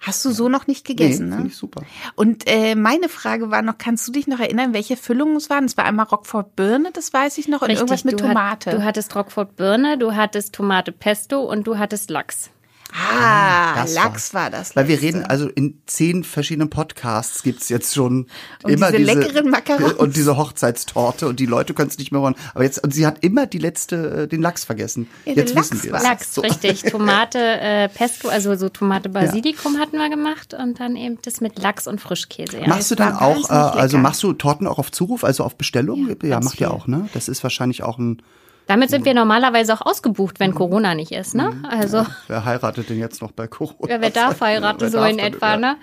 hast 0.01 0.25
du 0.25 0.31
so 0.31 0.49
noch 0.49 0.67
nicht 0.67 0.89
Nee, 0.89 0.95
gegessen, 0.95 1.29
finde 1.29 1.43
ne? 1.45 1.49
ich 1.49 1.57
super. 1.57 1.83
Und 2.15 2.45
äh, 2.47 2.75
meine 2.75 3.09
Frage 3.09 3.51
war 3.51 3.63
noch, 3.63 3.79
kannst 3.79 4.07
du 4.09 4.13
dich 4.13 4.27
noch 4.27 4.41
erinnern, 4.41 4.73
welche 4.73 4.97
Füllungen 4.97 5.37
es 5.37 5.51
waren? 5.51 5.65
Es 5.65 5.77
war 5.77 5.85
einmal 5.85 6.07
Roquefort 6.07 6.55
Birne, 6.57 6.91
das 6.93 7.13
weiß 7.13 7.39
ich 7.39 7.49
noch, 7.49 7.63
und 7.63 7.71
irgendwas 7.71 8.05
mit 8.05 8.21
du 8.21 8.25
hat- 8.25 8.33
Tomate. 8.33 8.71
du 8.71 8.85
hattest 8.85 9.15
Roquefort 9.17 9.57
Birne, 9.57 9.99
du 9.99 10.15
hattest 10.15 10.55
Tomate 10.55 10.93
Pesto 10.93 11.41
und 11.43 11.67
du 11.67 11.79
hattest 11.79 12.11
Lachs. 12.11 12.51
ah, 12.93 13.48
das 13.83 13.95
Lachs 13.95 14.35
war 14.35 14.51
das. 14.51 14.75
Weil 14.77 14.89
wir 14.89 15.01
reden, 15.01 15.25
also 15.25 15.49
in 15.49 15.81
zehn 15.87 16.25
verschiedenen 16.25 16.71
Podcasts 16.71 17.43
gibt's 17.43 17.69
jetzt 17.69 17.95
schon 17.95 18.27
Und 18.63 18.71
immer 18.71 18.91
diese 18.93 19.05
diese, 19.05 19.19
leckeren 19.21 19.51
Macarons. 19.51 19.93
und 19.99 20.17
diese 20.17 20.37
Hochzeitstorte 20.37 21.27
und 21.29 21.41
die 21.41 21.47
Leute 21.47 21.75
können 21.75 21.89
es 21.91 21.99
nicht 21.99 22.13
mehr 22.13 22.21
hören. 22.21 22.35
Aber 22.55 22.65
jetzt, 22.65 22.83
und 22.83 22.93
sie 22.95 23.07
hat 23.07 23.19
immer 23.25 23.47
die 23.47 23.59
letzte, 23.59 24.23
äh, 24.25 24.29
den 24.29 24.43
Lachs 24.43 24.65
vergessen. 24.65 25.09
Ja, 25.25 25.35
jetzt 25.35 25.55
der 25.55 25.61
wissen 25.63 25.75
Lachs 25.77 25.85
wir 25.85 25.93
war- 25.93 25.99
es. 26.01 26.05
Lachs, 26.05 26.35
So. 26.35 26.41
richtig. 26.43 26.83
Tomate 26.91 27.39
äh, 27.39 27.89
Pesto, 27.89 28.29
also 28.29 28.55
so 28.57 28.69
Tomate 28.69 29.09
Basilikum 29.09 29.79
hatten 29.79 29.97
wir 29.97 30.09
gemacht 30.11 30.55
und 30.55 30.81
dann 30.81 30.97
eben 30.97 31.19
das 31.23 31.41
mit 31.41 31.59
Lachs 31.59 31.87
und 31.87 32.01
Frischkäse. 32.01 32.59
Ja. 32.61 32.69
Machst 32.69 32.91
du 32.91 32.95
Es 32.95 33.01
war 33.01 33.07
dann 33.11 33.17
auch, 33.19 33.51
äh, 33.51 33.53
also 33.53 33.99
machst 33.99 34.23
du 34.23 34.33
Torten 34.33 34.67
auch 34.67 34.79
auf 34.79 34.91
Zuruf, 34.91 35.25
also 35.25 35.45
auf 35.45 35.57
Bestellung? 35.57 36.09
Ja, 36.09 36.15
ganz 36.15 36.45
macht 36.45 36.61
ihr 36.61 36.71
auch, 36.71 36.87
ne? 36.87 37.09
Das 37.15 37.29
ist 37.29 37.43
wahrscheinlich 37.43 37.83
auch 37.83 37.99
ein, 37.99 38.23
Damit 38.69 38.91
sind 38.91 39.05
wir 39.07 39.15
normalerweise 39.15 39.73
auch 39.73 39.85
ausgebucht, 39.85 40.41
wenn 40.41 40.55
Corona 40.55 40.95
nicht 40.95 41.11
ist, 41.11 41.35
ne? 41.35 41.61
Also 41.69 42.07
wer 42.29 42.45
heiratet 42.45 42.91
denn 42.91 42.99
jetzt 42.99 43.23
noch 43.23 43.33
bei 43.33 43.49
Corona? 43.49 43.79
wer, 43.89 44.01
wer 44.01 44.11
darf 44.11 44.41
heiraten, 44.43 44.83
Wer 44.83 44.91
so 44.91 44.99
darf 44.99 45.11
in 45.11 45.17
denn, 45.17 45.27
etwa, 45.35 45.51
ja. 45.53 45.57
ne? 45.57 45.77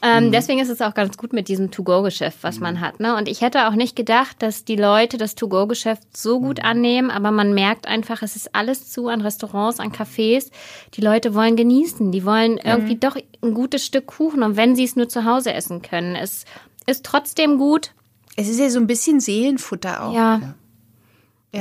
Ähm, 0.00 0.30
Deswegen 0.30 0.60
ist 0.60 0.68
es 0.68 0.80
auch 0.80 0.94
ganz 0.94 1.16
gut 1.16 1.32
mit 1.32 1.48
diesem 1.48 1.70
To-Go-Geschäft, 1.70 2.38
was 2.42 2.60
man 2.60 2.80
hat. 2.80 3.00
Ne? 3.00 3.16
Und 3.16 3.28
ich 3.28 3.40
hätte 3.40 3.66
auch 3.66 3.72
nicht 3.72 3.96
gedacht, 3.96 4.36
dass 4.40 4.64
die 4.64 4.76
Leute 4.76 5.16
das 5.16 5.34
To-Go-Geschäft 5.34 6.16
so 6.16 6.38
gut 6.38 6.62
annehmen, 6.62 7.10
aber 7.10 7.32
man 7.32 7.52
merkt 7.52 7.88
einfach, 7.88 8.22
es 8.22 8.36
ist 8.36 8.54
alles 8.54 8.90
zu 8.90 9.08
an 9.08 9.22
Restaurants, 9.22 9.80
an 9.80 9.90
Cafés. 9.90 10.50
Die 10.94 11.00
Leute 11.00 11.34
wollen 11.34 11.56
genießen, 11.56 12.12
die 12.12 12.24
wollen 12.24 12.58
irgendwie 12.58 12.96
doch 12.96 13.16
ein 13.42 13.54
gutes 13.54 13.84
Stück 13.84 14.06
Kuchen 14.06 14.42
und 14.42 14.56
wenn 14.56 14.76
sie 14.76 14.84
es 14.84 14.94
nur 14.94 15.08
zu 15.08 15.24
Hause 15.24 15.52
essen 15.52 15.82
können. 15.82 16.14
Es 16.14 16.44
ist 16.86 17.04
trotzdem 17.04 17.58
gut. 17.58 17.92
Es 18.36 18.48
ist 18.48 18.60
ja 18.60 18.70
so 18.70 18.78
ein 18.78 18.86
bisschen 18.86 19.18
Seelenfutter 19.18 20.04
auch. 20.04 20.14
Ja. 20.14 20.36
Ja. 20.36 20.54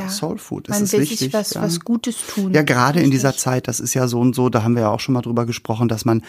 Soul 0.10 0.38
Food. 0.38 0.68
Man 0.70 0.84
ist 0.84 0.92
will 0.94 1.00
wichtig. 1.02 1.20
sich 1.20 1.34
was, 1.34 1.54
ja. 1.54 1.62
was 1.62 1.80
Gutes 1.80 2.18
tun. 2.28 2.54
Ja, 2.54 2.62
gerade 2.62 3.00
in 3.02 3.10
dieser 3.10 3.36
Zeit, 3.38 3.68
das 3.68 3.80
ist 3.80 3.94
ja 3.94 4.08
so 4.08 4.20
und 4.20 4.36
so, 4.36 4.50
da 4.50 4.64
haben 4.64 4.76
wir 4.76 4.82
ja 4.84 4.90
auch 4.90 5.00
schon 5.00 5.14
mal 5.14 5.22
drüber 5.22 5.46
gesprochen, 5.46 5.88
dass 5.88 6.04
man, 6.04 6.24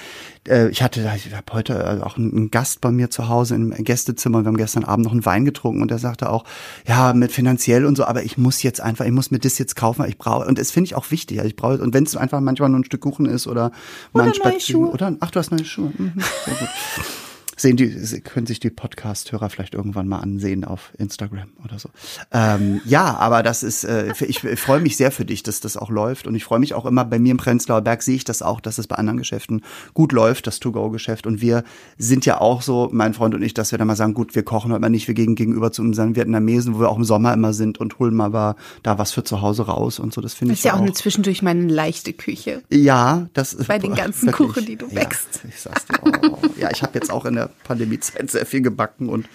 äh, 0.49 0.69
ich 0.69 0.83
hatte, 0.83 1.11
ich 1.17 1.35
habe 1.35 1.53
heute 1.53 1.75
äh, 1.75 2.05
auch 2.05 2.17
einen 2.17 2.51
Gast 2.51 2.81
bei 2.81 2.93
mir 2.93 3.11
zu 3.11 3.29
Hause 3.29 3.57
im 3.57 3.71
Gästezimmer 3.73 4.39
und 4.39 4.45
wir 4.45 4.49
haben 4.49 4.57
gestern 4.57 4.85
Abend 4.85 5.05
noch 5.07 5.13
einen 5.13 5.27
Wein 5.27 5.45
getrunken 5.45 5.83
und 5.83 5.91
der 5.91 5.99
sagte 5.99 6.31
auch, 6.31 6.45
ja, 6.87 7.13
mit 7.13 7.33
finanziell 7.33 7.85
und 7.85 7.97
so, 7.97 8.05
aber 8.05 8.23
ich 8.23 8.39
muss 8.39 8.63
jetzt 8.63 8.81
einfach, 8.81 9.05
ich 9.05 9.13
muss 9.13 9.31
mir 9.33 9.41
das 9.41 9.59
jetzt 9.59 9.75
kaufen, 9.75 10.05
ich 10.09 10.19
brauche, 10.19 10.47
und 10.47 10.59
das 10.59 10.71
finde 10.71 10.87
ich 10.87 10.95
auch 10.95 11.11
wichtig, 11.11 11.39
also 11.39 11.49
ich 11.49 11.57
brauche, 11.57 11.79
und 11.83 11.93
wenn 11.95 12.05
es 12.05 12.17
einfach 12.17 12.41
manchmal 12.41 12.69
nur 12.69 12.79
ein 12.81 12.85
Stück 12.85 13.01
Kuchen 13.01 13.27
ist 13.27 13.47
oder 13.47 13.73
mal 14.13 14.23
ein 14.23 14.29
Oder 14.31 14.37
Spaziergang- 14.39 14.61
Schuhe. 14.61 14.91
Oder, 14.91 15.17
ach, 15.21 15.31
du 15.31 15.39
hast 15.41 15.51
neue 15.51 15.65
Schuhe. 15.65 15.93
Mhm, 15.97 16.13
sehr 16.45 16.55
gut. 16.55 16.69
Sehen 17.61 17.77
die, 17.77 18.21
können 18.23 18.47
sich 18.47 18.61
die 18.61 18.71
Podcast-Hörer 18.71 19.51
vielleicht 19.51 19.75
irgendwann 19.75 20.07
mal 20.09 20.21
ansehen 20.21 20.65
auf 20.65 20.93
Instagram 20.97 21.49
oder 21.65 21.79
so. 21.79 21.91
Ähm, 22.33 22.81
ja, 22.85 23.17
aber 23.17 23.43
das 23.43 23.63
ist, 23.63 23.85
äh, 23.85 24.13
ich, 24.27 24.45
ich 24.45 24.61
freue 24.61 24.81
mich 24.81 24.97
sehr 24.97 25.11
für 25.11 25.25
dich, 25.25 25.43
dass 25.43 25.61
das 25.61 25.77
auch 25.77 25.91
läuft. 25.91 26.27
Und 26.27 26.35
ich 26.37 26.45
freue 26.45 26.61
mich 26.61 26.75
auch 26.75 26.87
immer, 26.87 27.05
bei 27.05 27.19
mir 27.19 27.33
im 27.33 27.37
Prenzlauer 27.37 27.81
Berg 27.83 28.03
sehe 28.03 28.15
ich 28.17 28.25
das 28.25 28.43
auch, 28.43 28.61
dass 28.61 28.79
es 28.79 28.87
bei 28.87 28.97
anderen 28.97 29.19
Geschäften 29.19 29.63
gut 29.93 30.13
läuft, 30.13 30.47
das 30.47 30.61
To-Go-Geschäft. 30.61 31.27
Und 31.27 31.41
wir 31.41 31.65
sind 31.99 32.25
ja 32.27 32.41
auch 32.41 32.63
so, 32.63 32.89
mein 32.93 33.13
Freund 33.13 33.35
und 33.35 33.43
ich, 33.43 33.55
dass 33.55 33.73
wir 33.73 33.79
dann 33.79 33.89
mal 33.89 33.97
sagen, 33.97 34.15
gut, 34.15 34.35
wir 34.37 34.45
kochen 34.45 34.71
heute 34.71 34.81
mal 34.81 34.89
nicht, 34.89 35.09
wir 35.09 35.15
gehen 35.15 35.35
gegenüber 35.35 35.73
zu 35.73 35.83
unseren 35.83 36.15
Vietnamesen, 36.17 36.75
wo 36.77 36.81
wir 36.81 36.89
auch 36.89 36.97
im 36.97 37.05
Sommer 37.05 37.33
immer 37.35 37.53
sind 37.53 37.79
und 37.79 37.99
holen 37.99 38.15
mal 38.15 38.33
wa- 38.33 38.55
da 38.85 38.99
was 38.99 39.11
für 39.13 39.25
zu 39.25 39.43
Hause 39.43 39.63
raus 39.67 39.99
und 39.99 40.15
so. 40.15 40.21
Das 40.21 40.35
finde 40.35 40.53
Das 40.53 40.61
ich 40.61 40.65
ist 40.65 40.65
ja 40.67 40.75
auch 40.75 40.79
auch. 40.79 40.83
eine 40.83 40.93
zwischendurch 40.93 41.43
meine 41.43 41.67
leichte 41.67 42.13
Küche. 42.13 42.63
Ja, 42.71 43.29
das 43.35 43.53
ist 43.53 43.67
Bei 43.67 43.79
den 43.79 43.95
ganzen 43.97 44.31
Kuchen, 44.31 44.65
die 44.65 44.77
du 44.77 44.87
ja, 44.89 45.01
backst. 45.01 45.41
Ich 45.49 45.61
sag's 45.61 45.87
dir. 45.87 45.99
Oh, 46.31 46.39
ja, 46.57 46.71
ich 46.71 46.83
habe 46.83 46.93
jetzt 46.95 47.11
auch 47.11 47.25
in 47.25 47.35
der 47.35 47.48
Pandemiezeit 47.65 48.31
sehr 48.31 48.47
viel 48.47 48.63
gebacken 48.63 49.09
und 49.09 49.29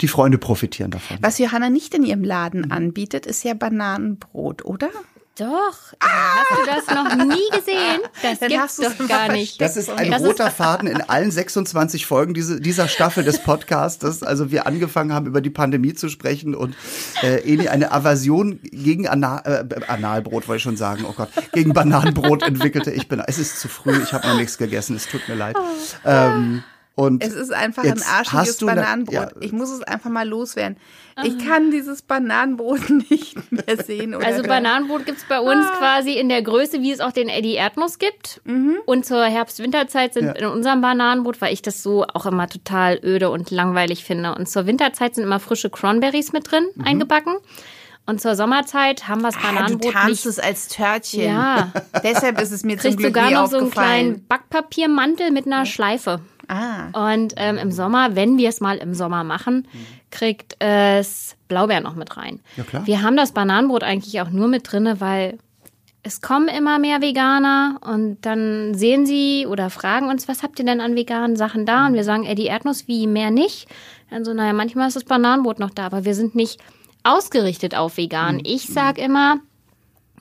die 0.00 0.08
Freunde 0.08 0.38
profitieren 0.38 0.90
davon. 0.90 1.18
Was 1.20 1.38
Johanna 1.38 1.70
nicht 1.70 1.94
in 1.94 2.02
ihrem 2.04 2.24
Laden 2.24 2.70
anbietet, 2.72 3.26
ist 3.26 3.44
ja 3.44 3.54
Bananenbrot, 3.54 4.64
oder? 4.64 4.90
Doch. 5.38 5.94
Hast 5.98 6.50
du 6.50 6.66
das 6.66 6.94
noch 6.94 7.14
nie 7.16 7.48
gesehen? 7.56 8.00
Das 8.22 8.40
Dann 8.40 8.50
gibt's 8.50 8.76
doch 8.76 9.08
gar 9.08 9.32
nicht. 9.32 9.58
Das 9.62 9.78
ist 9.78 9.88
ein 9.88 10.10
Das 10.10 10.20
ist- 10.20 10.28
roter 10.28 10.50
Faden 10.50 10.86
in 10.88 11.00
allen 11.00 11.30
26 11.30 12.04
Folgen 12.04 12.34
diese, 12.34 12.60
dieser 12.60 12.86
Staffel 12.86 13.24
des 13.24 13.38
Podcasts, 13.42 13.98
dass 13.98 14.22
also 14.22 14.50
wir 14.50 14.66
angefangen 14.66 15.10
haben, 15.14 15.24
über 15.26 15.40
die 15.40 15.48
Pandemie 15.48 15.94
zu 15.94 16.10
sprechen 16.10 16.54
und 16.54 16.74
äh, 17.22 17.50
Eli 17.50 17.68
eine 17.68 17.92
Aversion 17.92 18.60
gegen 18.62 19.08
Ana 19.08 19.38
äh, 19.46 19.64
Analbrot, 19.88 20.48
wollte 20.48 20.58
ich 20.58 20.62
schon 20.64 20.76
sagen, 20.76 21.06
oh 21.08 21.14
Gott, 21.16 21.30
gegen 21.52 21.72
Bananenbrot 21.72 22.42
entwickelte. 22.42 22.90
Ich 22.90 23.08
bin, 23.08 23.18
es 23.26 23.38
ist 23.38 23.58
zu 23.58 23.68
früh, 23.68 24.02
ich 24.02 24.12
habe 24.12 24.26
noch 24.28 24.36
nichts 24.36 24.58
gegessen, 24.58 24.96
es 24.96 25.06
tut 25.08 25.26
mir 25.28 25.34
leid. 25.36 25.56
Ähm, 26.04 26.62
und 26.94 27.22
Es 27.24 27.32
ist 27.32 27.52
einfach 27.52 27.84
ein 27.84 28.02
arschiges 28.02 28.60
ne- 28.60 28.66
Bananenbrot. 28.66 29.14
ja. 29.14 29.28
Ich 29.40 29.52
muss 29.52 29.70
es 29.70 29.82
einfach 29.82 30.10
mal 30.10 30.28
loswerden. 30.28 30.76
Ich 31.24 31.38
kann 31.46 31.70
dieses 31.70 32.02
Bananenbrot 32.02 32.88
nicht 33.10 33.36
mehr 33.50 33.82
sehen. 33.84 34.14
Oder 34.14 34.26
Also 34.26 34.42
Bananenbrot 34.42 35.06
gibt's 35.06 35.24
bei 35.28 35.40
uns 35.40 35.66
quasi 35.78 36.12
in 36.12 36.28
der 36.28 36.42
Größe, 36.42 36.80
wie 36.82 36.90
es 36.92 37.00
auch 37.00 37.12
den 37.12 37.28
Eddie 37.28 37.54
Erdnuss 37.54 37.98
gibt. 37.98 38.40
Und 38.86 39.06
zur 39.06 39.24
Herbst-Winterzeit 39.24 40.14
sind 40.14 40.24
Ja. 40.26 40.32
in 40.32 40.46
unserem 40.46 40.80
Bananenbrot, 40.80 41.40
weil 41.40 41.52
ich 41.52 41.62
das 41.62 41.82
so 41.82 42.04
auch 42.12 42.26
immer 42.26 42.48
total 42.48 42.98
öde 43.02 43.30
und 43.30 43.50
langweilig 43.50 44.04
finde. 44.04 44.34
Und 44.34 44.48
zur 44.48 44.66
Winterzeit 44.66 45.14
sind 45.14 45.24
immer 45.24 45.40
frische 45.40 45.70
Cranberries 45.70 46.32
mit 46.32 46.50
drin, 46.50 46.66
eingebacken. 46.84 47.36
Und 48.04 48.20
zur 48.20 48.34
Sommerzeit 48.34 49.06
haben 49.06 49.20
wir 49.22 49.28
das 49.28 49.36
Ah, 49.36 49.40
du 49.40 49.54
Bananenbrot 49.54 49.92
tarnst 49.92 50.08
nicht. 50.08 50.26
es 50.26 50.38
als 50.40 50.66
Törtchen. 50.68 51.22
Ja. 51.24 51.72
Deshalb 52.02 52.40
ist 52.40 52.50
es 52.50 52.64
mir 52.64 52.72
zum 52.76 52.80
Kriegst 52.82 52.98
Glück 52.98 53.14
sogar 53.14 53.28
nie 53.28 53.34
noch 53.34 53.46
so 53.48 53.58
einen 53.58 53.70
kleinen 53.70 54.26
Backpapiermantel 54.26 55.30
mit 55.30 55.46
einer 55.46 55.66
Schleife. 55.66 56.20
Ah. 56.52 57.12
Und 57.12 57.32
ähm, 57.36 57.56
im 57.56 57.72
Sommer, 57.72 58.14
wenn 58.14 58.36
wir 58.36 58.50
es 58.50 58.60
mal 58.60 58.76
im 58.76 58.92
Sommer 58.92 59.24
machen, 59.24 59.66
kriegt 60.10 60.56
es 60.58 61.34
Blaubeer 61.48 61.80
noch 61.80 61.94
mit 61.94 62.16
rein. 62.18 62.40
Ja, 62.56 62.64
klar. 62.64 62.86
Wir 62.86 63.02
haben 63.02 63.16
das 63.16 63.32
Bananenbrot 63.32 63.82
eigentlich 63.82 64.20
auch 64.20 64.28
nur 64.28 64.48
mit 64.48 64.70
drinne, 64.70 65.00
weil 65.00 65.38
es 66.02 66.20
kommen 66.20 66.48
immer 66.48 66.78
mehr 66.78 67.00
Veganer 67.00 67.78
und 67.80 68.18
dann 68.22 68.74
sehen 68.74 69.06
sie 69.06 69.46
oder 69.48 69.70
fragen 69.70 70.08
uns, 70.08 70.28
was 70.28 70.42
habt 70.42 70.58
ihr 70.58 70.66
denn 70.66 70.82
an 70.82 70.94
veganen 70.94 71.36
Sachen 71.36 71.64
da? 71.64 71.86
Und 71.86 71.94
wir 71.94 72.04
sagen, 72.04 72.24
ey, 72.24 72.34
die 72.34 72.46
Erdnuss, 72.46 72.86
wie 72.86 73.06
mehr 73.06 73.30
nicht? 73.30 73.66
Dann 74.10 74.24
so, 74.24 74.34
naja, 74.34 74.52
manchmal 74.52 74.88
ist 74.88 74.96
das 74.96 75.04
Bananenbrot 75.04 75.58
noch 75.58 75.70
da, 75.70 75.86
aber 75.86 76.04
wir 76.04 76.14
sind 76.14 76.34
nicht 76.34 76.60
ausgerichtet 77.02 77.74
auf 77.74 77.96
vegan. 77.96 78.40
Ich 78.44 78.66
sag 78.66 78.98
immer, 78.98 79.38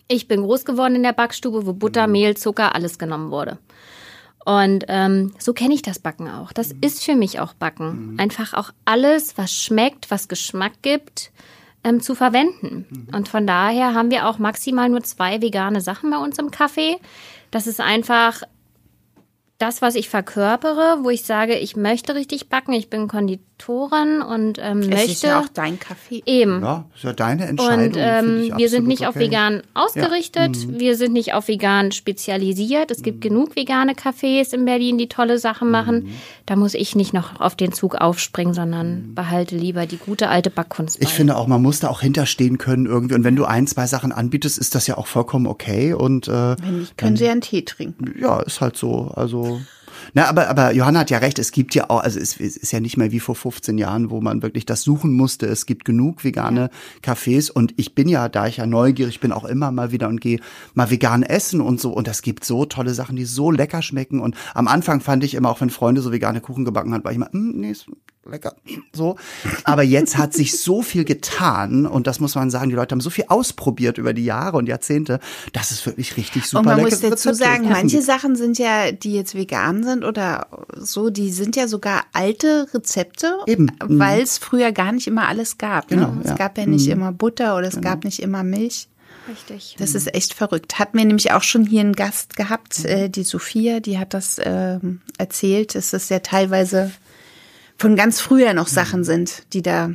ich 0.08 0.30
bin 0.30 0.44
groß 0.44 0.64
geworden 0.64 0.96
in 0.96 1.04
der 1.04 1.14
Backstube, 1.14 1.66
wo 1.66 1.74
Butter, 1.74 2.08
Mehl, 2.08 2.38
Zucker, 2.38 2.74
alles 2.74 2.98
genommen 3.00 3.32
wurde. 3.32 3.58
Und 4.46 4.86
ähm, 4.88 5.34
so 5.38 5.54
kenne 5.54 5.74
ich 5.74 5.82
das 5.82 6.00
Backen 6.00 6.28
auch. 6.28 6.52
Das 6.52 6.72
ist 6.82 7.04
für 7.04 7.16
mich 7.16 7.40
auch 7.40 7.54
Backen. 7.54 8.16
Einfach 8.20 8.54
auch 8.54 8.72
alles, 8.86 9.38
was 9.38 9.52
schmeckt, 9.52 10.10
was 10.10 10.28
Geschmack 10.28 10.74
gibt, 10.82 11.32
ähm, 11.84 12.02
zu 12.02 12.16
verwenden. 12.16 13.08
Und 13.14 13.30
von 13.30 13.46
daher 13.46 13.94
haben 13.94 14.10
wir 14.10 14.28
auch 14.28 14.40
maximal 14.40 14.90
nur 14.90 15.04
zwei 15.04 15.42
vegane 15.42 15.82
Sachen 15.82 16.10
bei 16.10 16.18
uns 16.18 16.40
im 16.40 16.52
Kaffee. 16.52 16.98
Das 17.52 17.68
ist 17.68 17.80
einfach 17.80 18.42
das, 19.60 19.82
was 19.82 19.96
ich 19.96 20.10
verkörpere, 20.10 21.00
wo 21.04 21.10
ich 21.12 21.24
sage, 21.24 21.58
ich 21.58 21.76
möchte 21.76 22.16
richtig 22.16 22.50
backen. 22.50 22.74
Ich 22.74 22.90
bin 22.90 23.08
Konditorin 23.66 24.22
und 24.22 24.60
ähm, 24.62 24.80
Es 24.80 24.88
möchte 24.88 25.12
ist 25.12 25.24
ja 25.24 25.40
auch 25.40 25.48
dein 25.48 25.80
Kaffee. 25.80 26.24
eben. 26.26 26.62
ja, 26.62 26.86
ist 26.96 27.04
ja 27.04 27.14
deine 27.14 27.46
Entscheidung. 27.46 27.86
Und 27.86 27.96
ähm, 27.98 28.54
wir 28.58 28.70
sind 28.70 28.88
nicht 28.88 29.06
auf 29.06 29.16
okay. 29.16 29.26
vegan 29.26 29.62
ausgerichtet, 29.74 30.68
wir 30.80 30.96
sind 30.96 31.14
nicht 31.14 31.34
auf 31.34 31.48
vegan 31.48 31.92
spezialisiert. 31.92 32.92
Es 32.92 33.02
gibt 33.02 33.22
genug 33.22 33.56
vegane 33.56 33.94
Cafés 33.94 34.54
in 34.54 34.66
Berlin, 34.66 34.98
die 34.98 35.08
tolle 35.08 35.38
Sachen 35.38 35.72
machen. 35.72 36.10
Da 36.46 36.56
muss 36.56 36.74
ich 36.74 36.96
nicht 36.96 37.14
noch 37.14 37.40
auf 37.40 37.56
den 37.56 37.72
Zug 37.72 37.96
aufspringen, 37.96 38.54
sondern 38.54 39.14
behalte 39.16 39.56
lieber 39.56 39.86
die 39.86 39.98
gute 39.98 40.30
alte 40.30 40.50
Backkunst. 40.50 41.02
Ich 41.02 41.10
finde 41.10 41.38
auch, 41.38 41.48
man 41.48 41.62
muss 41.62 41.80
da 41.80 41.90
auch 41.90 42.02
hinterstehen 42.02 42.58
können 42.58 42.86
irgendwie. 42.86 43.16
Und 43.16 43.24
wenn 43.24 43.36
du 43.36 43.46
ein, 43.46 43.68
zwei 43.68 43.88
Sachen 43.88 44.12
anbietest, 44.12 44.58
ist 44.58 44.76
das 44.76 44.88
ja 44.88 44.98
auch 44.98 45.08
vollkommen 45.08 45.48
okay. 45.48 45.94
Und 45.94 46.28
äh, 46.28 46.56
Wenn 46.62 46.80
nicht, 46.80 46.98
können 46.98 47.18
sie 47.18 47.26
ja 47.26 47.32
einen 47.32 47.42
Tee 47.42 47.64
trinken. 47.64 48.14
ja, 48.20 48.40
ist 48.42 48.62
halt 48.62 48.78
so. 48.78 49.12
Also. 49.16 49.62
Na, 50.14 50.28
aber, 50.28 50.50
aber 50.50 50.74
Johanna 50.74 51.00
hat 51.00 51.10
ja 51.10 51.20
recht, 51.20 51.40
es 51.40 51.52
gibt 51.52 51.76
ja 51.76 51.90
auch, 51.90 52.02
also 52.02 52.20
es, 52.20 52.40
es 52.40 52.58
ist 52.58 52.72
ja 52.72 52.80
nicht 52.80 52.98
mehr 52.98 53.12
wie 53.12 53.20
vor 53.20 53.36
15 53.36 53.78
Jahren, 53.78 54.10
wo 54.10 54.22
man 54.22 54.42
wirklich 54.42 54.66
das 54.66 54.82
suchen 54.82 55.14
musste. 55.14 55.46
Es 55.46 55.66
gibt 55.66 55.86
genug 55.86 56.24
vegane 56.24 56.70
Cafés 57.04 57.52
und 57.52 57.74
ich 57.78 57.96
bin 57.96 58.10
ja, 58.10 58.30
da 58.30 58.48
ich 58.48 58.58
ja 58.58 58.66
neugierig 58.66 59.20
bin, 59.20 59.32
auch 59.32 59.46
immer 59.46 59.72
mal 59.72 59.92
wieder 59.92 60.08
und 60.08 60.22
gehe 60.22 60.40
mal 60.74 60.90
vegan 60.90 61.24
essen 61.24 61.62
und 61.62 61.80
so. 61.80 61.92
Und 61.92 62.08
es 62.08 62.22
gibt 62.22 62.44
so 62.46 62.66
tolle 62.66 62.94
Sachen, 62.94 63.16
die 63.16 63.26
so 63.26 63.52
lecker 63.52 63.82
schmecken. 63.82 64.20
Und 64.20 64.36
am 64.54 64.68
Anfang 64.68 65.02
fand 65.02 65.24
ich 65.24 65.34
immer, 65.34 65.50
auch 65.50 65.62
wenn 65.62 65.70
Freunde 65.70 66.02
so 66.02 66.12
vegane 66.12 66.42
Kuchen 66.42 66.66
gebacken 66.66 66.94
haben, 66.94 67.04
war 67.04 67.12
ich 67.12 67.18
immer, 67.18 67.30
"Mm, 67.32 67.60
nee, 67.60 67.72
ist 67.72 67.88
lecker, 68.30 68.56
so. 68.94 69.16
Aber 69.64 69.84
jetzt 69.84 70.18
hat 70.18 70.34
sich 70.34 70.60
so 70.60 70.82
viel 70.82 71.06
getan 71.06 71.86
und 71.86 72.08
das 72.08 72.20
muss 72.20 72.36
man 72.36 72.50
sagen, 72.50 72.70
die 72.70 72.76
Leute 72.76 72.94
haben 72.94 73.02
so 73.02 73.10
viel 73.10 73.26
ausprobiert 73.28 73.98
über 73.98 74.14
die 74.14 74.26
Jahre 74.26 74.58
und 74.58 74.68
Jahrzehnte, 74.68 75.20
dass 75.54 75.72
es 75.72 75.86
wirklich 75.86 76.18
richtig 76.18 76.46
super 76.46 76.60
Und 76.60 76.66
man 76.66 76.82
muss 76.82 77.00
dazu 77.00 77.34
sagen, 77.34 77.70
manche 77.70 78.02
Sachen 78.02 78.36
sind 78.36 78.60
ja, 78.60 78.92
die 78.92 79.14
jetzt 79.14 79.36
vegan 79.36 79.84
sind 79.84 80.01
oder 80.04 80.48
so, 80.76 81.10
die 81.10 81.32
sind 81.32 81.56
ja 81.56 81.68
sogar 81.68 82.04
alte 82.14 82.68
Rezepte, 82.74 83.38
Eben. 83.48 83.66
Mhm. 83.66 84.00
weil 84.00 84.22
es 84.22 84.38
früher 84.38 84.72
gar 84.72 84.92
nicht 84.92 85.08
immer 85.08 85.28
alles 85.28 85.58
gab. 85.58 85.88
Genau, 85.90 86.12
ne? 86.12 86.22
Es 86.24 86.30
ja. 86.32 86.36
gab 86.36 86.58
ja 86.58 86.66
nicht 86.66 86.86
Mhm. 86.88 86.92
immer 86.94 87.12
Butter 87.12 87.56
oder 87.58 87.68
es 87.68 87.80
gab 87.82 88.04
nicht 88.04 88.22
immer 88.22 88.44
Milch. 88.44 88.88
Richtig. 89.30 89.76
Das 89.78 89.94
ist 89.94 90.14
echt 90.16 90.34
verrückt. 90.34 90.80
Hat 90.80 90.96
mir 90.96 91.06
nämlich 91.06 91.32
auch 91.32 91.44
schon 91.44 91.64
hier 91.66 91.82
einen 91.82 91.94
Gast 91.94 92.36
gehabt, 92.36 92.84
äh, 92.86 93.08
die 93.10 93.24
Sophia, 93.24 93.80
die 93.80 94.00
hat 94.00 94.14
das 94.16 94.42
ähm, 94.44 95.02
erzählt, 95.18 95.76
dass 95.76 95.94
es 95.94 96.10
ja 96.10 96.20
teilweise 96.20 96.92
von 97.78 97.96
ganz 97.96 98.20
früher 98.20 98.54
noch 98.54 98.68
Sachen 98.68 99.04
sind, 99.04 99.44
die 99.54 99.62
da 99.62 99.92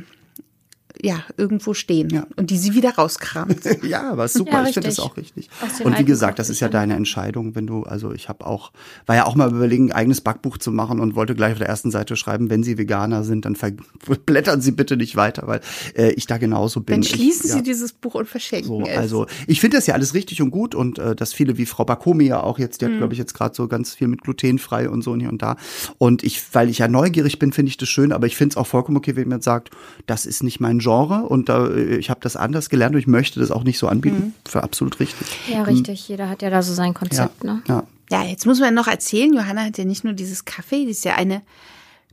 ja 1.01 1.23
irgendwo 1.37 1.73
stehen 1.73 2.09
Ja. 2.09 2.25
und 2.35 2.49
die 2.49 2.57
sie 2.57 2.73
wieder 2.73 2.95
rauskramt. 2.95 3.57
Ja, 3.87 4.11
aber 4.11 4.27
super, 4.27 4.63
Ja, 4.63 4.67
ich 4.67 4.73
finde 4.73 4.89
das 4.89 4.99
auch 4.99 5.15
richtig. 5.17 5.49
Und 5.83 5.97
wie 5.99 6.03
gesagt, 6.03 6.39
das 6.39 6.49
ist 6.49 6.59
ja 6.59 6.67
deine 6.67 6.95
Entscheidung, 6.95 7.55
wenn 7.55 7.67
du, 7.67 7.83
also 7.83 8.11
ich 8.11 8.27
habe 8.27 8.45
auch, 8.45 8.71
war 9.05 9.15
ja 9.15 9.25
auch 9.25 9.35
mal 9.35 9.49
überlegen, 9.49 9.91
ein 9.91 9.95
eigenes 9.95 10.21
Backbuch 10.21 10.57
zu 10.57 10.71
machen 10.71 10.99
und 10.99 11.15
wollte 11.15 11.35
gleich 11.35 11.53
auf 11.53 11.59
der 11.59 11.67
ersten 11.67 11.91
Seite 11.91 12.15
schreiben, 12.15 12.49
wenn 12.49 12.63
Sie 12.63 12.77
Veganer 12.77 13.23
sind, 13.23 13.45
dann 13.45 13.55
verblättern 13.55 14.61
Sie 14.67 14.71
bitte 14.71 14.97
nicht 14.97 15.15
weiter, 15.15 15.47
weil 15.47 15.61
äh, 15.95 16.11
ich 16.11 16.27
da 16.27 16.37
genauso 16.37 16.81
bin. 16.81 17.01
Dann 17.01 17.03
schließen 17.03 17.45
ich, 17.45 17.51
sie 17.51 17.57
ja. 17.57 17.63
dieses 17.63 17.93
Buch 17.93 18.15
und 18.15 18.27
verschenken 18.27 18.67
So, 18.67 18.81
es. 18.85 18.97
also 18.97 19.27
ich 19.45 19.61
finde 19.61 19.77
das 19.77 19.87
ja 19.87 19.93
alles 19.93 20.13
richtig 20.13 20.41
und 20.41 20.51
gut 20.51 20.75
und 20.75 20.99
äh, 20.99 21.15
dass 21.15 21.33
viele 21.33 21.57
wie 21.57 21.65
Frau 21.65 21.85
Bakomi 21.85 22.25
ja 22.25 22.41
auch 22.41 22.59
jetzt, 22.59 22.81
die 22.81 22.85
hat 22.85 22.97
glaube 22.97 23.13
ich 23.13 23.19
jetzt 23.19 23.33
gerade 23.33 23.55
so 23.55 23.67
ganz 23.67 23.95
viel 23.95 24.07
mit 24.07 24.21
glutenfrei 24.21 24.89
und 24.89 25.03
so 25.03 25.11
und 25.11 25.19
hier 25.19 25.29
und 25.29 25.41
da. 25.41 25.55
Und 25.97 26.23
ich, 26.23 26.43
weil 26.53 26.69
ich 26.69 26.79
ja 26.79 26.87
neugierig 26.87 27.39
bin, 27.39 27.53
finde 27.53 27.69
ich 27.69 27.77
das 27.77 27.89
schön, 27.89 28.11
aber 28.11 28.27
ich 28.27 28.35
finde 28.35 28.53
es 28.53 28.57
auch 28.57 28.67
vollkommen 28.67 28.97
okay, 28.97 29.15
wenn 29.15 29.23
jemand 29.23 29.43
sagt, 29.43 29.69
das 30.05 30.25
ist 30.25 30.43
nicht 30.43 30.59
mein 30.59 30.79
Genre 30.87 31.23
und 31.27 31.49
da, 31.49 31.67
äh, 31.67 31.97
ich 31.97 32.09
habe 32.09 32.21
das 32.21 32.35
anders 32.35 32.69
gelernt 32.69 32.95
und 32.95 33.01
ich 33.01 33.07
möchte 33.07 33.39
das 33.39 33.51
auch 33.51 33.63
nicht 33.63 33.77
so 33.77 33.87
anbieten. 33.87 34.33
Für 34.47 34.63
absolut 34.63 34.99
richtig. 34.99 35.27
Ja, 35.47 35.63
richtig. 35.63 36.07
Jeder 36.07 36.29
hat 36.29 36.41
ja 36.41 36.49
da 36.49 36.63
so 36.63 36.73
sein 36.73 36.93
Konzept, 36.93 37.43
ja, 37.43 37.53
ne? 37.53 37.61
ja. 37.67 37.83
Ja, 38.09 38.23
jetzt 38.23 38.45
muss 38.45 38.61
man 38.61 38.73
noch 38.73 38.87
erzählen, 38.87 39.33
Johanna 39.33 39.65
hat 39.65 39.77
ja 39.77 39.83
nicht 39.83 40.05
nur 40.05 40.13
dieses 40.13 40.45
Kaffee, 40.45 40.85
die 40.85 40.91
ist 40.91 41.03
ja 41.03 41.15
eine 41.15 41.41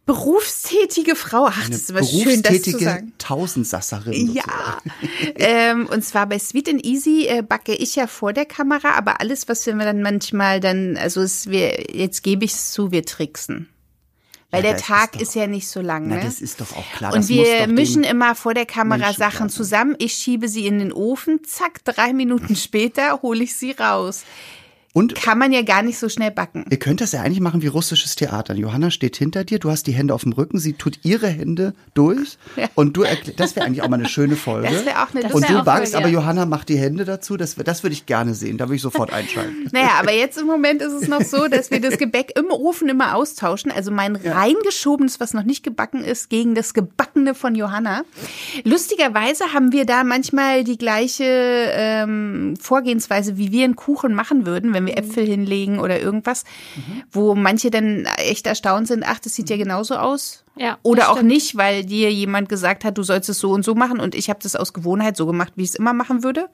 berufstätige 0.06 1.14
Frau. 1.14 1.46
Ach, 1.46 1.68
das 1.68 1.82
ist 1.82 1.90
immer 1.90 2.02
schön, 2.02 2.42
das 2.42 2.62
zu 2.62 2.72
berufstätige 2.72 2.84
sagen. 2.84 3.12
Tausendsasserin. 3.18 4.34
Ja, 4.34 4.78
ähm, 5.36 5.86
und 5.86 6.04
zwar 6.04 6.26
bei 6.26 6.38
Sweet 6.38 6.68
and 6.68 6.84
Easy 6.84 7.26
äh, 7.28 7.42
backe 7.42 7.74
ich 7.74 7.94
ja 7.94 8.08
vor 8.08 8.32
der 8.32 8.44
Kamera, 8.44 8.96
aber 8.96 9.20
alles, 9.20 9.48
was 9.48 9.64
wir 9.66 9.74
dann 9.76 10.02
manchmal 10.02 10.58
dann, 10.60 10.96
also 10.96 11.20
es, 11.20 11.48
wir, 11.48 11.94
jetzt 11.96 12.22
gebe 12.22 12.44
ich 12.44 12.52
es 12.52 12.72
zu, 12.72 12.90
wir 12.90 13.04
tricksen. 13.04 13.68
Weil 14.54 14.64
Ja, 14.64 14.70
der 14.70 14.72
das 14.72 14.80
ist 14.82 14.86
Tag 14.88 15.12
doch- 15.12 15.20
ist, 15.20 15.34
ja 15.34 15.46
nicht 15.46 15.68
so 15.68 15.80
lang. 15.80 16.06
Na, 16.08 16.16
ne? 16.16 16.22
das 16.24 16.40
ist 16.40 16.60
doch 16.60 16.72
auch 16.76 16.90
klar. 16.96 17.10
das 17.12 17.28
Und 17.28 17.36
muss 17.36 17.46
wir 17.46 17.66
mischen 17.66 18.04
immer 18.04 18.34
vor 18.34 18.54
der 18.54 18.66
Kamera 18.66 18.98
Menschen 18.98 19.18
Sachen 19.18 19.48
zusammen. 19.50 19.96
Ich 19.98 20.12
schiebe 20.14 20.48
sie 20.48 20.66
in 20.66 20.78
den 20.78 20.92
Ofen, 20.92 21.42
zack, 21.44 21.84
drei 21.84 22.12
Minuten 22.12 22.54
später 22.56 23.20
hole 23.22 23.42
ich 23.44 23.56
sie 23.56 23.72
raus. 23.72 24.22
Und 24.94 25.16
Kann 25.16 25.38
man 25.38 25.50
ja 25.52 25.62
gar 25.62 25.82
nicht 25.82 25.98
so 25.98 26.08
schnell 26.08 26.30
backen. 26.30 26.64
Ihr 26.70 26.78
könnt 26.78 27.00
das 27.00 27.10
ja 27.10 27.20
eigentlich 27.20 27.40
machen 27.40 27.62
wie 27.62 27.66
russisches 27.66 28.14
Theater. 28.14 28.54
Johanna 28.54 28.92
steht 28.92 29.16
hinter 29.16 29.42
dir, 29.42 29.58
du 29.58 29.68
hast 29.68 29.88
die 29.88 29.92
Hände 29.92 30.14
auf 30.14 30.22
dem 30.22 30.32
Rücken, 30.32 30.60
sie 30.60 30.74
tut 30.74 31.00
ihre 31.02 31.26
Hände 31.26 31.74
durch 31.94 32.38
Ja. 32.56 32.68
und 32.76 32.96
du 32.96 33.02
erklärst, 33.02 33.40
das 33.40 33.56
wäre 33.56 33.66
eigentlich 33.66 33.82
auch 33.82 33.88
mal 33.88 33.98
eine 33.98 34.08
schöne 34.08 34.36
Folge. 34.36 34.68
Das 34.70 34.86
wäre 34.86 35.02
auch 35.02 35.12
eine 35.12 35.22
Das 35.24 35.32
und 35.32 35.48
du 35.48 35.58
auch 35.58 35.64
backst, 35.64 35.96
aber 35.96 36.06
ja. 36.06 36.14
Johanna 36.14 36.46
macht 36.46 36.68
die 36.68 36.78
Hände 36.78 37.04
dazu. 37.04 37.36
Das, 37.36 37.56
das 37.56 37.82
würde 37.82 37.94
ich 37.94 38.06
gerne 38.06 38.34
sehen. 38.34 38.56
Da 38.56 38.66
würde 38.66 38.76
ich 38.76 38.82
sofort 38.82 39.12
einschalten. 39.12 39.68
Naja, 39.72 39.90
aber 39.98 40.12
jetzt 40.12 40.38
im 40.38 40.46
Moment 40.46 40.80
ist 40.80 40.92
es 40.92 41.08
noch 41.08 41.22
so, 41.22 41.48
dass 41.48 41.72
wir 41.72 41.80
das 41.80 41.98
Gebäck 41.98 42.38
im 42.38 42.46
Ofen 42.50 42.88
immer 42.88 43.16
austauschen. 43.16 43.72
Also 43.72 43.90
mein 43.90 44.14
reingeschobenes, 44.14 45.18
was 45.18 45.34
noch 45.34 45.42
nicht 45.42 45.64
gebacken 45.64 46.04
ist, 46.04 46.30
gegen 46.30 46.54
das 46.54 46.74
gebackene 46.74 47.34
von 47.34 47.56
Johanna. 47.56 48.04
Lustigerweise 48.62 49.52
haben 49.52 49.72
wir 49.72 49.84
da 49.84 50.04
manchmal 50.04 50.62
die 50.62 50.78
gleiche 50.78 51.24
ähm, 51.24 52.54
Vorgehensweise, 52.60 53.36
wie 53.36 53.50
wir 53.50 53.64
einen 53.64 53.74
Kuchen 53.74 54.14
machen 54.14 54.46
würden, 54.46 54.72
wenn 54.72 54.83
wir 54.86 54.96
Äpfel 54.98 55.26
hinlegen 55.26 55.78
oder 55.78 56.00
irgendwas, 56.00 56.44
wo 57.12 57.34
manche 57.34 57.70
dann 57.70 58.06
echt 58.16 58.46
erstaunt 58.46 58.88
sind, 58.88 59.04
ach, 59.06 59.18
das 59.18 59.34
sieht 59.34 59.50
ja 59.50 59.56
genauso 59.56 59.96
aus. 59.96 60.44
Ja, 60.56 60.78
Oder 60.84 61.08
auch 61.10 61.16
stimmt. 61.16 61.30
nicht, 61.32 61.56
weil 61.56 61.84
dir 61.84 62.12
jemand 62.12 62.48
gesagt 62.48 62.84
hat, 62.84 62.96
du 62.96 63.02
sollst 63.02 63.28
es 63.28 63.40
so 63.40 63.50
und 63.50 63.64
so 63.64 63.74
machen 63.74 63.98
und 63.98 64.14
ich 64.14 64.30
habe 64.30 64.38
das 64.40 64.54
aus 64.54 64.72
Gewohnheit 64.72 65.16
so 65.16 65.26
gemacht, 65.26 65.52
wie 65.56 65.64
ich 65.64 65.70
es 65.70 65.74
immer 65.74 65.92
machen 65.92 66.22
würde. 66.22 66.48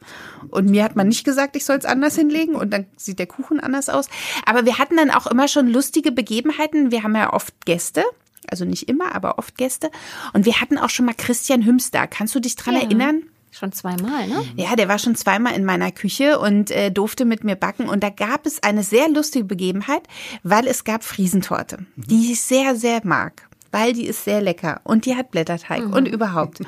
Und 0.48 0.70
mir 0.70 0.84
hat 0.84 0.96
man 0.96 1.08
nicht 1.08 1.22
gesagt, 1.24 1.54
ich 1.54 1.66
soll 1.66 1.76
es 1.76 1.84
anders 1.84 2.14
hinlegen 2.16 2.54
und 2.54 2.70
dann 2.72 2.86
sieht 2.96 3.18
der 3.18 3.26
Kuchen 3.26 3.60
anders 3.60 3.90
aus. 3.90 4.06
Aber 4.46 4.64
wir 4.64 4.78
hatten 4.78 4.96
dann 4.96 5.10
auch 5.10 5.26
immer 5.26 5.48
schon 5.48 5.68
lustige 5.68 6.12
Begebenheiten. 6.12 6.90
Wir 6.90 7.02
haben 7.02 7.14
ja 7.14 7.30
oft 7.32 7.52
Gäste. 7.66 8.02
Also 8.48 8.64
nicht 8.64 8.88
immer, 8.88 9.14
aber 9.14 9.38
oft 9.38 9.58
Gäste. 9.58 9.90
Und 10.32 10.46
wir 10.46 10.62
hatten 10.62 10.78
auch 10.78 10.88
schon 10.88 11.04
mal 11.04 11.14
Christian 11.14 11.66
Hüms 11.66 11.90
da. 11.90 12.06
Kannst 12.06 12.34
du 12.34 12.40
dich 12.40 12.56
dran 12.56 12.74
Ja. 12.76 12.80
erinnern? 12.80 13.24
Schon 13.60 13.72
zweimal, 13.72 14.26
ne? 14.26 14.42
Ja, 14.56 14.74
der 14.74 14.88
war 14.88 14.98
schon 14.98 15.16
zweimal 15.16 15.54
in 15.54 15.66
meiner 15.66 15.92
Küche 15.92 16.38
und 16.38 16.70
äh, 16.70 16.90
durfte 16.90 17.26
mit 17.26 17.44
mir 17.44 17.56
backen. 17.56 17.90
Und 17.90 18.02
da 18.02 18.08
gab 18.08 18.46
es 18.46 18.62
eine 18.62 18.82
sehr 18.82 19.10
lustige 19.10 19.44
Begebenheit, 19.44 20.00
weil 20.42 20.66
es 20.66 20.84
gab 20.84 21.04
Friesentorte, 21.04 21.84
die 21.96 22.32
ich 22.32 22.40
sehr, 22.40 22.74
sehr 22.74 23.02
mag. 23.04 23.46
Weil 23.70 23.92
die 23.92 24.06
ist 24.06 24.24
sehr 24.24 24.40
lecker 24.40 24.80
und 24.82 25.04
die 25.04 25.14
hat 25.14 25.30
Blätterteig 25.30 25.94
und 25.94 26.08
überhaupt. 26.08 26.60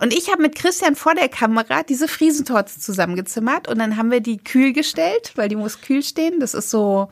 Und 0.00 0.12
ich 0.12 0.30
habe 0.30 0.42
mit 0.42 0.56
Christian 0.56 0.96
vor 0.96 1.14
der 1.14 1.28
Kamera 1.28 1.84
diese 1.84 2.08
Friesentorte 2.08 2.78
zusammengezimmert 2.80 3.68
und 3.68 3.78
dann 3.78 3.96
haben 3.96 4.10
wir 4.10 4.20
die 4.20 4.38
kühl 4.38 4.72
gestellt, 4.72 5.32
weil 5.36 5.48
die 5.48 5.56
muss 5.56 5.80
kühl 5.80 6.02
stehen. 6.02 6.40
Das 6.40 6.52
ist 6.52 6.68
so, 6.68 7.08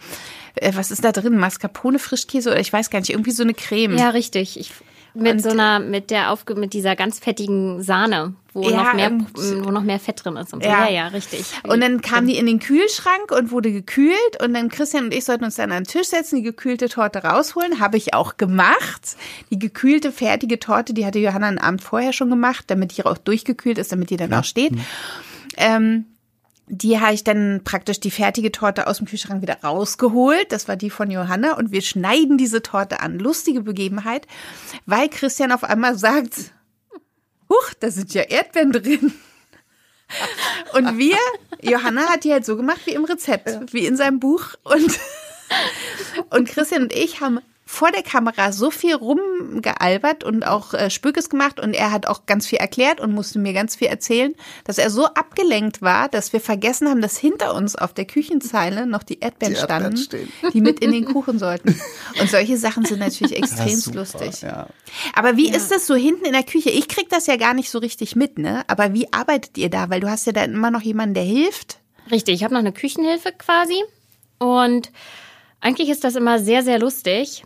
äh, 0.56 0.72
was 0.74 0.90
ist 0.90 1.04
da 1.04 1.12
drin? 1.12 1.38
Mascarpone, 1.38 2.00
Frischkäse 2.00 2.50
oder 2.50 2.61
ich 2.61 2.72
weiß 2.72 2.90
gar 2.90 2.98
nicht, 2.98 3.11
irgendwie 3.11 3.30
so 3.30 3.44
eine 3.44 3.54
Creme. 3.54 3.96
Ja, 3.96 4.11
richtig. 4.11 4.58
Ich, 4.58 4.72
mit 5.14 5.33
Und- 5.35 5.42
so 5.42 5.51
einer, 5.51 5.79
mit 5.79 6.11
der 6.11 6.31
aufge, 6.31 6.55
mit 6.55 6.72
dieser 6.72 6.96
ganz 6.96 7.18
fettigen 7.18 7.83
Sahne, 7.83 8.35
wo 8.53 8.68
Ja, 8.68 8.77
noch 8.85 8.94
mehr, 8.94 9.11
wo 9.35 9.70
noch 9.70 9.83
mehr 9.83 9.98
Fett 9.98 10.25
drin 10.25 10.37
ist 10.37 10.53
und 10.53 10.62
so. 10.62 10.68
Ja. 10.68 10.87
Ja, 10.87 10.90
ja, 10.90 11.07
richtig. 11.09 11.44
Und 11.66 11.81
dann 11.81 12.01
kam 12.03 12.27
die 12.27 12.37
in 12.37 12.46
den 12.46 12.59
Kühlschrank 12.59 13.31
und 13.31 13.51
wurde 13.51 13.72
gekühlt 13.72 14.42
und 14.42 14.55
dann 14.55 14.68
Christian 14.68 15.05
und 15.05 15.14
ich 15.14 15.25
sollten 15.25 15.44
uns 15.44 15.57
dann 15.57 15.72
an 15.72 15.85
den 15.85 15.87
Tisch 15.87 16.09
setzen, 16.09 16.37
die 16.37 16.42
gekühlte 16.42 16.88
Torte 16.88 17.22
rausholen. 17.25 17.81
Habe 17.81 17.96
ich 17.96 18.14
auch 18.14 18.37
gemacht. 18.37 19.16
Die 19.51 19.59
gekühlte, 19.59 20.12
fertige 20.12 20.59
Torte, 20.59 20.94
die 20.94 21.07
hatte 21.07 21.18
Johanna 21.18 21.48
einen 21.48 21.59
Abend 21.59 21.83
vorher 21.83 22.12
schon 22.12 22.31
gemacht, 22.31 22.64
damit 22.68 22.96
die 22.96 23.05
auch 23.07 23.18
durchgekühlt 23.18 23.79
ist, 23.79 23.92
damit 23.92 24.11
die 24.11 24.16
dann 24.16 24.33
auch 24.35 24.44
steht. 24.44 24.72
Ähm, 25.57 26.07
die 26.74 26.98
habe 26.98 27.12
ich 27.12 27.22
dann 27.22 27.61
praktisch 27.64 28.00
die 28.00 28.11
fertige 28.11 28.50
Torte 28.50 28.87
aus 28.87 28.96
dem 28.96 29.06
Kühlschrank 29.06 29.42
wieder 29.42 29.58
rausgeholt. 29.62 30.50
Das 30.50 30.68
war 30.68 30.76
die 30.76 30.88
von 30.88 31.11
Johanna 31.11 31.52
und 31.58 31.70
wir 31.70 31.82
schneiden 31.82 32.38
diese 32.38 32.62
Torte 32.62 33.00
an. 33.00 33.18
Lustige 33.18 33.61
Begebenheit, 33.61 34.26
weil 34.87 35.11
Christian 35.11 35.52
auf 35.52 35.64
einmal 35.64 35.98
sagt, 35.98 36.52
huch, 37.50 37.74
da 37.78 37.90
sind 37.90 38.14
ja 38.14 38.22
Erdbeeren 38.22 38.72
drin. 38.72 39.12
Und 40.74 40.98
wir, 40.98 41.16
Johanna 41.62 42.02
hat 42.02 42.24
die 42.24 42.32
halt 42.32 42.44
so 42.44 42.54
gemacht 42.58 42.82
wie 42.85 42.92
im 42.92 43.06
Rezept, 43.06 43.72
wie 43.72 43.87
in 43.87 43.96
seinem 43.96 44.20
Buch. 44.20 44.42
Und, 44.62 44.98
und 46.28 46.46
Christian 46.46 46.82
und 46.82 46.92
ich 46.92 47.22
haben 47.22 47.40
vor 47.72 47.90
der 47.90 48.02
Kamera 48.02 48.52
so 48.52 48.70
viel 48.70 48.94
rumgealbert 48.94 50.24
und 50.24 50.46
auch 50.46 50.74
äh, 50.74 50.90
Spökes 50.90 51.30
gemacht 51.30 51.58
und 51.58 51.72
er 51.72 51.90
hat 51.90 52.06
auch 52.06 52.26
ganz 52.26 52.46
viel 52.46 52.58
erklärt 52.58 53.00
und 53.00 53.12
musste 53.12 53.38
mir 53.38 53.54
ganz 53.54 53.76
viel 53.76 53.88
erzählen, 53.88 54.35
dass 54.64 54.76
er 54.76 54.90
so 54.90 55.06
abgelenkt 55.06 55.80
war, 55.80 56.11
dass 56.11 56.35
wir 56.35 56.40
vergessen 56.42 56.87
haben, 56.88 57.00
dass 57.00 57.16
hinter 57.16 57.54
uns 57.54 57.74
auf 57.74 57.94
der 57.94 58.04
Küchenzeile 58.04 58.87
noch 58.87 59.02
die 59.02 59.20
Erdbeeren, 59.20 59.54
Die 59.54 59.61
Erdbeeren 59.61 59.96
standen, 59.96 59.96
stehen. 59.96 60.52
die 60.52 60.61
mit 60.61 60.80
in 60.80 60.92
den 60.92 61.06
Kuchen 61.06 61.38
sollten. 61.38 61.80
Und 62.20 62.30
solche 62.30 62.58
Sachen 62.58 62.85
sind 62.85 62.98
natürlich 62.98 63.37
extrem 63.38 63.76
super, 63.80 64.00
lustig. 64.00 64.42
Ja. 64.42 64.66
Aber 65.14 65.38
wie 65.38 65.48
ist 65.50 65.70
das 65.70 65.87
so 65.87 65.94
hinten 65.94 66.26
in 66.26 66.32
der 66.32 66.42
Küche? 66.44 66.68
Ich 66.68 66.88
krieg 66.88 67.08
das 67.08 67.26
ja 67.26 67.37
gar 67.37 67.54
nicht 67.54 67.70
so 67.70 67.78
richtig 67.78 68.14
mit, 68.16 68.38
ne? 68.38 68.64
Aber 68.68 68.92
wie 68.92 69.11
arbeitet 69.14 69.56
ihr 69.56 69.70
da? 69.70 69.88
Weil 69.88 70.00
du 70.00 70.11
hast 70.11 70.26
ja 70.26 70.32
da 70.32 70.44
immer 70.44 70.70
noch 70.70 70.82
jemanden, 70.82 71.14
der 71.14 71.24
hilft. 71.24 71.78
Richtig, 72.11 72.35
ich 72.35 72.44
habe 72.44 72.52
noch 72.52 72.61
eine 72.61 72.72
Küchenhilfe 72.72 73.32
quasi. 73.32 73.82
Und 74.38 74.92
eigentlich 75.62 75.88
ist 75.88 76.04
das 76.04 76.16
immer 76.16 76.38
sehr, 76.38 76.62
sehr 76.62 76.78
lustig, 76.78 77.44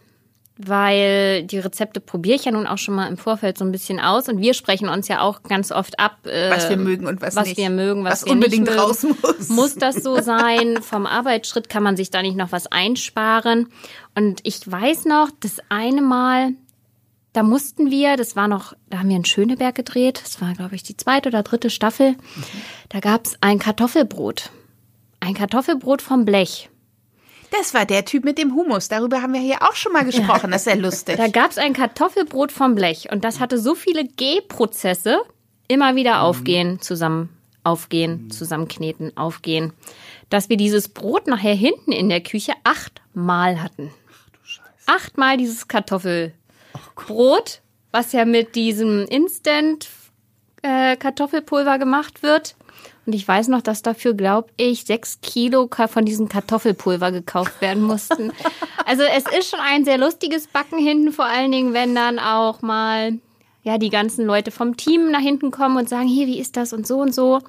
weil 0.58 1.42
die 1.44 1.58
Rezepte 1.58 2.00
probiere 2.00 2.36
ich 2.36 2.44
ja 2.46 2.52
nun 2.52 2.66
auch 2.66 2.78
schon 2.78 2.94
mal 2.94 3.08
im 3.08 3.18
Vorfeld 3.18 3.58
so 3.58 3.64
ein 3.64 3.72
bisschen 3.72 4.00
aus. 4.00 4.28
Und 4.28 4.40
wir 4.40 4.54
sprechen 4.54 4.88
uns 4.88 5.06
ja 5.08 5.20
auch 5.20 5.42
ganz 5.42 5.70
oft 5.70 5.98
ab, 5.98 6.26
äh, 6.26 6.50
Was 6.50 6.70
wir 6.70 6.76
mögen 6.78 7.06
und 7.06 7.20
was 7.20 7.36
was 7.36 7.48
nicht. 7.48 7.58
wir 7.58 7.68
mögen, 7.70 8.04
was, 8.04 8.12
Was 8.22 8.24
wir 8.26 8.32
unbedingt 8.32 8.64
nicht 8.66 8.70
mögen. 8.74 8.80
raus 8.86 9.02
muss. 9.22 9.48
Muss 9.50 9.74
das 9.74 9.96
so 9.96 10.20
sein? 10.22 10.78
Vom 10.82 11.06
Arbeitsschritt 11.06 11.68
kann 11.68 11.82
man 11.82 11.96
sich 11.96 12.10
da 12.10 12.22
nicht 12.22 12.36
noch 12.36 12.52
was 12.52 12.66
einsparen. 12.72 13.68
Und 14.14 14.40
ich 14.44 14.60
weiß 14.70 15.04
noch, 15.04 15.28
das 15.40 15.58
eine 15.68 16.00
Mal, 16.00 16.52
da 17.34 17.42
mussten 17.42 17.90
wir, 17.90 18.16
das 18.16 18.34
war 18.34 18.48
noch, 18.48 18.72
da 18.88 19.00
haben 19.00 19.10
wir 19.10 19.16
in 19.16 19.26
Schöneberg 19.26 19.74
gedreht, 19.74 20.22
das 20.24 20.40
war, 20.40 20.54
glaube 20.54 20.74
ich, 20.74 20.82
die 20.82 20.96
zweite 20.96 21.28
oder 21.28 21.42
dritte 21.42 21.68
Staffel, 21.68 22.14
da 22.88 23.00
gab 23.00 23.26
es 23.26 23.36
ein 23.42 23.58
Kartoffelbrot. 23.58 24.50
Ein 25.20 25.34
Kartoffelbrot 25.34 26.00
vom 26.00 26.24
Blech. 26.24 26.70
Das 27.50 27.74
war 27.74 27.86
der 27.86 28.04
Typ 28.04 28.24
mit 28.24 28.38
dem 28.38 28.54
Humus. 28.54 28.88
Darüber 28.88 29.22
haben 29.22 29.32
wir 29.32 29.40
hier 29.40 29.62
auch 29.62 29.74
schon 29.74 29.92
mal 29.92 30.04
gesprochen. 30.04 30.50
Das 30.50 30.66
ist 30.66 30.72
ja 30.72 30.78
lustig. 30.78 31.16
Da 31.26 31.28
gab 31.28 31.50
es 31.50 31.58
ein 31.58 31.72
Kartoffelbrot 31.72 32.52
vom 32.52 32.74
Blech 32.74 33.08
und 33.10 33.24
das 33.24 33.40
hatte 33.40 33.58
so 33.58 33.74
viele 33.74 34.04
Gehprozesse, 34.04 35.20
immer 35.68 35.96
wieder 35.96 36.22
aufgehen, 36.22 36.80
zusammen 36.80 37.30
aufgehen, 37.66 38.30
zusammenkneten, 38.30 39.16
aufgehen, 39.16 39.72
dass 40.30 40.48
wir 40.48 40.56
dieses 40.56 40.88
Brot 40.88 41.26
nachher 41.26 41.54
hinten 41.54 41.92
in 41.92 42.08
der 42.08 42.22
Küche 42.22 42.52
achtmal 42.64 43.60
hatten. 43.60 43.92
Achtmal 44.86 45.36
dieses 45.36 45.66
Kartoffelbrot, 45.66 47.60
was 47.90 48.12
ja 48.12 48.24
mit 48.24 48.54
diesem 48.54 49.04
Instant 49.06 49.88
äh, 50.62 50.96
Kartoffelpulver 50.96 51.78
gemacht 51.78 52.22
wird. 52.22 52.54
Und 53.06 53.14
ich 53.14 53.26
weiß 53.26 53.48
noch, 53.48 53.62
dass 53.62 53.82
dafür, 53.82 54.14
glaube 54.14 54.48
ich, 54.56 54.84
sechs 54.84 55.20
Kilo 55.20 55.68
von 55.88 56.04
diesem 56.04 56.28
Kartoffelpulver 56.28 57.12
gekauft 57.12 57.60
werden 57.60 57.82
mussten. 57.82 58.32
Also 58.88 59.02
es 59.02 59.24
ist 59.36 59.50
schon 59.50 59.58
ein 59.58 59.84
sehr 59.84 59.98
lustiges 59.98 60.46
Backen 60.46 60.78
hinten, 60.78 61.10
vor 61.10 61.24
allen 61.24 61.50
Dingen, 61.50 61.74
wenn 61.74 61.96
dann 61.96 62.20
auch 62.20 62.62
mal 62.62 63.18
ja 63.64 63.78
die 63.78 63.90
ganzen 63.90 64.24
Leute 64.24 64.52
vom 64.52 64.76
Team 64.76 65.10
nach 65.10 65.18
hinten 65.18 65.50
kommen 65.50 65.76
und 65.76 65.88
sagen, 65.88 66.06
hier, 66.06 66.28
wie 66.28 66.38
ist 66.38 66.56
das 66.56 66.72
und 66.72 66.86
so 66.86 67.00
und 67.00 67.12
so. 67.12 67.40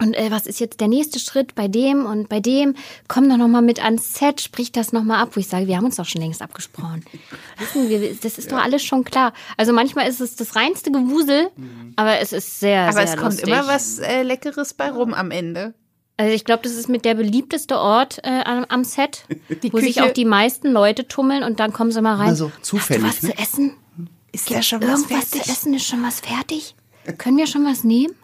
Und 0.00 0.14
äh, 0.14 0.30
was 0.30 0.46
ist 0.46 0.58
jetzt 0.58 0.80
der 0.80 0.88
nächste 0.88 1.20
Schritt 1.20 1.54
bei 1.54 1.68
dem 1.68 2.06
und 2.06 2.28
bei 2.28 2.40
dem? 2.40 2.74
Komm 3.06 3.28
doch 3.28 3.36
noch 3.36 3.46
mal 3.46 3.62
mit 3.62 3.84
ans 3.84 4.14
Set, 4.14 4.40
sprich 4.40 4.72
das 4.72 4.92
noch 4.92 5.04
mal 5.04 5.20
ab, 5.20 5.30
wo 5.34 5.40
ich 5.40 5.46
sage, 5.46 5.68
wir 5.68 5.76
haben 5.76 5.84
uns 5.84 5.96
doch 5.96 6.06
schon 6.06 6.22
längst 6.22 6.42
abgesprochen. 6.42 7.04
Wissen 7.58 7.88
wir, 7.88 8.14
das 8.16 8.36
ist 8.38 8.50
doch 8.50 8.58
alles 8.58 8.82
schon 8.82 9.04
klar. 9.04 9.32
Also 9.56 9.72
manchmal 9.72 10.08
ist 10.08 10.20
es 10.20 10.34
das 10.34 10.56
reinste 10.56 10.90
Gewusel, 10.90 11.50
aber 11.96 12.18
es 12.18 12.32
ist 12.32 12.58
sehr, 12.58 12.82
Aber 12.82 12.92
sehr 12.94 13.04
es 13.04 13.10
kommt 13.16 13.24
lustig. 13.34 13.48
immer 13.48 13.66
was 13.68 13.98
äh, 14.00 14.22
Leckeres 14.22 14.74
bei 14.74 14.90
rum 14.90 15.14
am 15.14 15.30
Ende. 15.30 15.74
Also 16.16 16.34
ich 16.34 16.44
glaube, 16.44 16.62
das 16.64 16.72
ist 16.72 16.88
mit 16.88 17.04
der 17.04 17.14
beliebteste 17.14 17.78
Ort 17.78 18.18
äh, 18.24 18.42
am, 18.44 18.64
am 18.68 18.84
Set, 18.84 19.24
Die 19.62 19.72
wo 19.72 19.78
sich 19.78 19.96
Küche- 19.96 20.04
auch 20.08 20.12
die 20.12 20.24
meisten 20.24 20.72
Leute 20.72 21.06
tummeln 21.06 21.42
und 21.44 21.60
dann 21.60 21.72
kommen 21.72 21.92
sie 21.92 22.02
mal 22.02 22.16
rein. 22.16 22.28
Also 22.28 22.50
zufällig, 22.62 23.04
Hast 23.04 23.22
du 23.22 23.28
was 23.28 23.28
ne? 23.28 23.36
zu 23.36 23.42
essen? 23.42 23.76
Ist 24.32 24.50
da 24.50 24.62
schon 24.62 24.80
was 24.82 24.88
Irgendwas 25.02 25.30
zu 25.30 25.36
fertig? 25.38 25.52
essen 25.52 25.74
ist 25.74 25.86
schon 25.86 26.02
was 26.02 26.20
fertig? 26.20 26.74
Können 27.18 27.36
wir 27.36 27.46
schon 27.46 27.64
was 27.64 27.84
nehmen? 27.84 28.14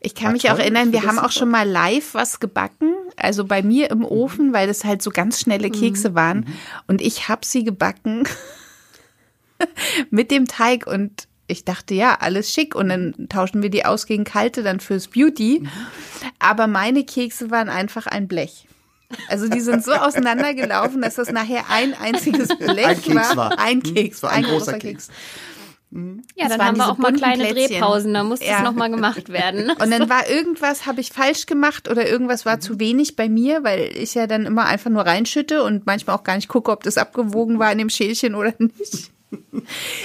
Ich 0.00 0.14
kann 0.14 0.32
mich 0.32 0.50
auch 0.50 0.58
erinnern, 0.58 0.92
wir 0.92 1.04
haben 1.04 1.18
auch 1.18 1.30
schon 1.30 1.50
mal 1.50 1.68
live 1.68 2.14
was 2.14 2.40
gebacken, 2.40 2.92
also 3.16 3.44
bei 3.44 3.62
mir 3.62 3.90
im 3.90 4.04
Ofen, 4.04 4.52
weil 4.52 4.66
das 4.66 4.84
halt 4.84 5.02
so 5.02 5.10
ganz 5.10 5.40
schnelle 5.40 5.70
Kekse 5.70 6.14
waren. 6.14 6.46
Und 6.86 7.00
ich 7.00 7.28
habe 7.28 7.46
sie 7.46 7.64
gebacken 7.64 8.24
mit 10.10 10.30
dem 10.30 10.46
Teig 10.46 10.86
und 10.86 11.28
ich 11.46 11.64
dachte, 11.64 11.94
ja, 11.94 12.16
alles 12.20 12.52
schick. 12.52 12.74
Und 12.74 12.88
dann 12.88 13.28
tauschen 13.28 13.62
wir 13.62 13.70
die 13.70 13.84
aus 13.84 14.06
gegen 14.06 14.24
kalte 14.24 14.62
dann 14.62 14.80
fürs 14.80 15.08
Beauty. 15.08 15.68
Aber 16.38 16.66
meine 16.66 17.04
Kekse 17.04 17.50
waren 17.50 17.68
einfach 17.68 18.06
ein 18.06 18.26
Blech. 18.26 18.66
Also 19.28 19.48
die 19.48 19.60
sind 19.60 19.84
so 19.84 19.92
auseinandergelaufen, 19.92 21.02
dass 21.02 21.16
das 21.16 21.30
nachher 21.30 21.64
ein 21.68 21.94
einziges 21.94 22.48
Blech 22.56 22.86
Ein 22.86 23.02
Keks 23.02 23.36
war. 23.36 23.58
Ein 23.58 23.82
Keks, 23.82 24.22
war 24.22 24.30
ein 24.30 24.44
ein 24.44 24.50
großer 24.50 24.72
großer 24.72 24.78
Keks. 24.78 25.10
Ja, 26.36 26.48
Das 26.48 26.56
dann 26.56 26.66
haben 26.66 26.76
wir 26.78 26.88
auch 26.90 26.96
mal 26.98 27.12
kleine 27.12 27.44
Plätzchen. 27.44 27.68
Drehpausen, 27.80 28.14
da 28.14 28.24
musste 28.24 28.46
Ja. 28.46 28.58
es 28.58 28.64
nochmal 28.64 28.90
gemacht 28.90 29.28
werden. 29.28 29.70
Und 29.78 29.90
dann 29.90 30.08
war 30.08 30.28
irgendwas, 30.28 30.86
habe 30.86 31.00
ich 31.02 31.10
falsch 31.10 31.44
gemacht 31.46 31.90
oder 31.90 32.08
irgendwas 32.08 32.46
war 32.46 32.60
zu 32.60 32.80
wenig 32.80 33.14
bei 33.16 33.28
mir, 33.28 33.62
weil 33.62 33.90
ich 33.94 34.14
ja 34.14 34.26
dann 34.26 34.46
immer 34.46 34.64
einfach 34.64 34.90
nur 34.90 35.02
reinschütte 35.04 35.62
und 35.62 35.84
manchmal 35.84 36.16
auch 36.16 36.24
gar 36.24 36.36
nicht 36.36 36.48
gucke, 36.48 36.70
ob 36.72 36.82
das 36.82 36.96
abgewogen 36.96 37.58
war 37.58 37.70
in 37.70 37.78
dem 37.78 37.90
Schälchen 37.90 38.34
oder 38.34 38.54
nicht. 38.58 39.10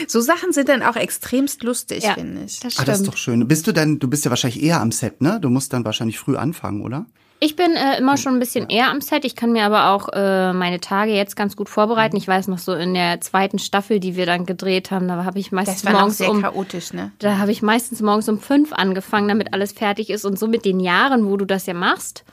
So 0.07 0.21
Sachen 0.21 0.53
sind 0.53 0.69
dann 0.69 0.81
auch 0.83 0.95
extremst 0.95 1.61
lustig, 1.63 2.03
ja, 2.05 2.13
finde 2.13 2.43
ich. 2.45 2.61
das 2.61 2.79
Ah, 2.79 2.85
das 2.85 2.95
ist 2.95 3.01
stimmt. 3.01 3.07
doch 3.13 3.17
schön. 3.17 3.47
Bist 3.47 3.67
du 3.67 3.73
dann, 3.73 3.99
du 3.99 4.07
bist 4.09 4.23
ja 4.23 4.29
wahrscheinlich 4.31 4.63
eher 4.63 4.79
am 4.79 4.93
Set, 4.93 5.19
ne? 5.21 5.39
Du 5.41 5.49
musst 5.49 5.73
dann 5.73 5.83
wahrscheinlich 5.83 6.17
früh 6.17 6.37
anfangen, 6.37 6.81
oder? 6.81 7.05
Ich 7.39 7.55
bin 7.55 7.75
äh, 7.75 7.99
immer 7.99 8.17
schon 8.17 8.33
ein 8.33 8.39
bisschen 8.39 8.67
eher 8.67 8.89
am 8.89 8.99
Set. 8.99 9.23
Ich 9.23 9.35
kann 9.35 9.51
mir 9.51 9.63
aber 9.63 9.89
auch 9.89 10.09
äh, 10.11 10.53
meine 10.53 10.79
Tage 10.79 11.11
jetzt 11.11 11.35
ganz 11.35 11.55
gut 11.55 11.69
vorbereiten. 11.69 12.17
Ich 12.17 12.27
weiß 12.27 12.47
noch 12.47 12.57
so 12.57 12.73
in 12.73 12.95
der 12.95 13.21
zweiten 13.21 13.59
Staffel, 13.59 13.99
die 13.99 14.15
wir 14.15 14.25
dann 14.25 14.47
gedreht 14.47 14.89
haben, 14.89 15.07
da 15.07 15.23
habe 15.23 15.37
ich 15.37 15.51
meistens 15.51 15.83
Das 15.83 15.85
war 15.85 15.99
morgens 15.99 16.17
sehr 16.17 16.31
um 16.31 16.41
chaotisch, 16.41 16.93
ne? 16.93 17.11
Da 17.19 17.37
habe 17.37 17.51
ich 17.51 17.61
meistens 17.61 18.01
morgens 18.01 18.27
um 18.27 18.39
fünf 18.39 18.73
angefangen, 18.73 19.27
damit 19.27 19.53
alles 19.53 19.71
fertig 19.71 20.09
ist. 20.09 20.25
Und 20.25 20.39
so 20.39 20.47
mit 20.47 20.65
den 20.65 20.79
Jahren, 20.79 21.27
wo 21.27 21.37
du 21.37 21.45
das 21.45 21.67
ja 21.67 21.75
machst, 21.75 22.25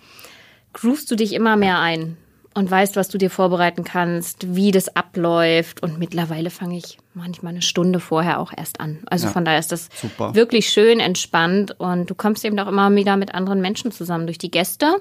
groovst 0.72 1.10
du 1.10 1.16
dich 1.16 1.34
immer 1.34 1.56
mehr 1.56 1.80
ein 1.80 2.16
und 2.54 2.70
weißt, 2.70 2.96
was 2.96 3.08
du 3.08 3.18
dir 3.18 3.30
vorbereiten 3.30 3.84
kannst, 3.84 4.54
wie 4.54 4.70
das 4.70 4.94
abläuft. 4.96 5.82
Und 5.82 5.98
mittlerweile 5.98 6.50
fange 6.50 6.76
ich 6.78 6.98
manchmal 7.12 7.50
eine 7.52 7.62
Stunde 7.62 7.98
vorher 8.00 8.38
auch 8.40 8.52
erst 8.56 8.80
an. 8.80 9.00
Also 9.06 9.26
Ja, 9.26 9.32
von 9.32 9.44
daher 9.44 9.58
ist 9.58 9.72
das 9.72 9.88
super. 10.00 10.34
wirklich 10.34 10.68
schön 10.68 11.00
entspannt. 11.00 11.78
Und 11.80 12.08
du 12.10 12.14
kommst 12.14 12.44
eben 12.44 12.58
auch 12.60 12.68
immer 12.68 12.94
wieder 12.94 13.16
mit 13.16 13.34
anderen 13.34 13.60
Menschen 13.60 13.90
zusammen. 13.92 14.26
Durch 14.26 14.38
die 14.38 14.50
Gäste 14.50 14.94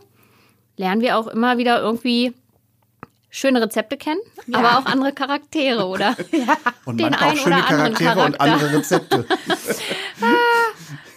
lernen 0.77 1.01
wir 1.01 1.17
auch 1.17 1.27
immer 1.27 1.57
wieder 1.59 1.79
irgendwie 1.79 2.33
schöne 3.29 3.61
Rezepte 3.61 3.97
kennen, 3.97 4.19
aber 4.51 4.77
auch 4.77 4.85
andere 4.85 5.11
Charaktere, 5.11 5.85
oder? 5.87 6.15
Und 6.85 6.99
Den 6.99 7.09
manchmal 7.09 7.29
auch 7.29 7.31
einen 7.31 7.37
schöne 7.39 7.55
oder 7.57 7.67
anderen 7.69 7.93
Charaktere 7.95 8.25
und 8.25 8.37
Charakter. 8.37 8.53
andere 8.53 8.77
Rezepte. 8.77 9.25